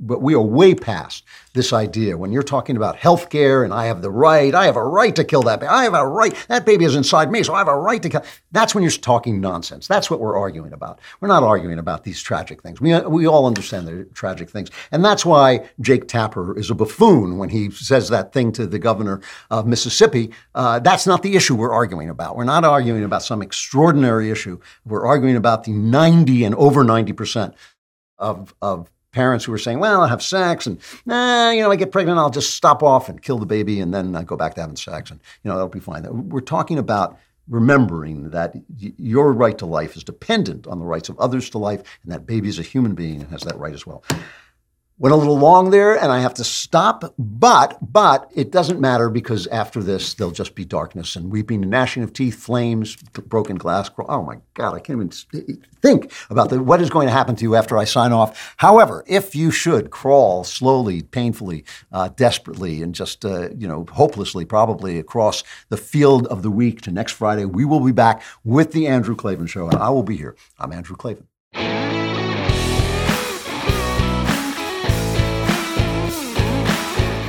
[0.00, 1.24] but we are way past
[1.54, 2.16] this idea.
[2.16, 5.14] When you're talking about health care and I have the right, I have a right
[5.16, 5.68] to kill that baby.
[5.68, 6.34] I have a right.
[6.48, 8.24] That baby is inside me, so I have a right to kill.
[8.52, 9.86] That's when you're talking nonsense.
[9.86, 11.00] That's what we're arguing about.
[11.20, 12.80] We're not arguing about these tragic things.
[12.80, 17.38] We we all understand the tragic things, and that's why Jake Tapper is a buffoon
[17.38, 19.20] when he says that thing to the governor
[19.50, 20.30] of Mississippi.
[20.54, 22.36] Uh, that's not the issue we're arguing about.
[22.36, 24.60] We're not arguing about some extraordinary issue.
[24.84, 27.54] We're arguing about the 90 and over 90 percent
[28.18, 31.74] of of parents who were saying, well, I'll have sex and, nah, you know, I
[31.74, 34.54] get pregnant, I'll just stop off and kill the baby and then I go back
[34.54, 36.06] to having sex and, you know, that'll be fine.
[36.28, 37.18] We're talking about
[37.48, 41.82] remembering that your right to life is dependent on the rights of others to life
[42.04, 44.04] and that baby is a human being and has that right as well.
[45.00, 49.08] Went a little long there and I have to stop, but but it doesn't matter
[49.08, 53.54] because after this there'll just be darkness and weeping and gnashing of teeth, flames, broken
[53.54, 53.88] glass.
[53.96, 57.44] Oh my God, I can't even think about the, what is going to happen to
[57.44, 58.54] you after I sign off.
[58.56, 64.44] However, if you should crawl slowly, painfully, uh, desperately, and just uh, you know hopelessly,
[64.44, 68.72] probably across the field of the week to next Friday, we will be back with
[68.72, 70.34] the Andrew Klavan Show, and I will be here.
[70.58, 71.28] I'm Andrew Klavan.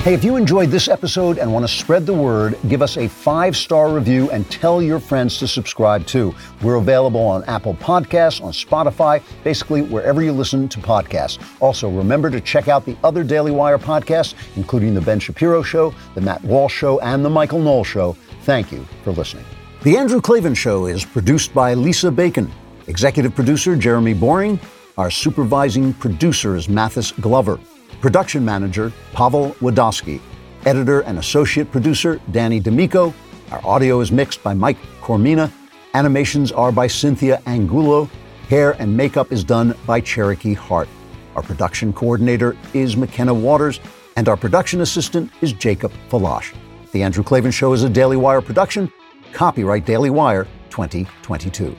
[0.10, 3.07] Hey, if you enjoyed this episode and want to spread the word, give us a
[3.07, 6.34] five star review and tell your friends to subscribe too.
[6.64, 11.38] We're available on Apple Podcasts, on Spotify, basically wherever you listen to podcasts.
[11.60, 15.94] Also, remember to check out the other Daily Wire podcasts, including The Ben Shapiro Show,
[16.15, 18.14] The Matt Walsh Show, and The Michael Knowles Show.
[18.45, 19.45] Thank you for listening.
[19.84, 22.52] The Andrew Klavan Show is produced by Lisa Bacon,
[22.88, 24.60] executive producer Jeremy Boring.
[24.98, 27.60] Our supervising producer is Mathis Glover.
[28.02, 30.22] Production manager, Pavel Wadowski.
[30.66, 33.14] Editor and associate producer, Danny D'Amico.
[33.52, 35.52] Our audio is mixed by Mike Cormina.
[35.94, 38.10] Animations are by Cynthia Angulo.
[38.49, 40.88] Hair and makeup is done by Cherokee Hart.
[41.36, 43.80] Our production coordinator is McKenna Waters,
[44.16, 46.53] and our production assistant is Jacob Falash.
[46.91, 48.91] The Andrew Klavan Show is a Daily Wire production.
[49.34, 51.76] Copyright Daily Wire 2022.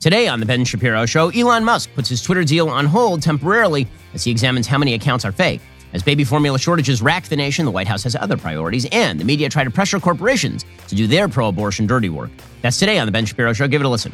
[0.00, 3.88] Today on The Ben Shapiro Show, Elon Musk puts his Twitter deal on hold temporarily
[4.14, 5.60] as he examines how many accounts are fake.
[5.92, 9.24] As baby formula shortages rack the nation, the White House has other priorities, and the
[9.24, 12.30] media try to pressure corporations to do their pro abortion dirty work.
[12.62, 13.66] That's today on The Ben Shapiro Show.
[13.66, 14.12] Give it a listen.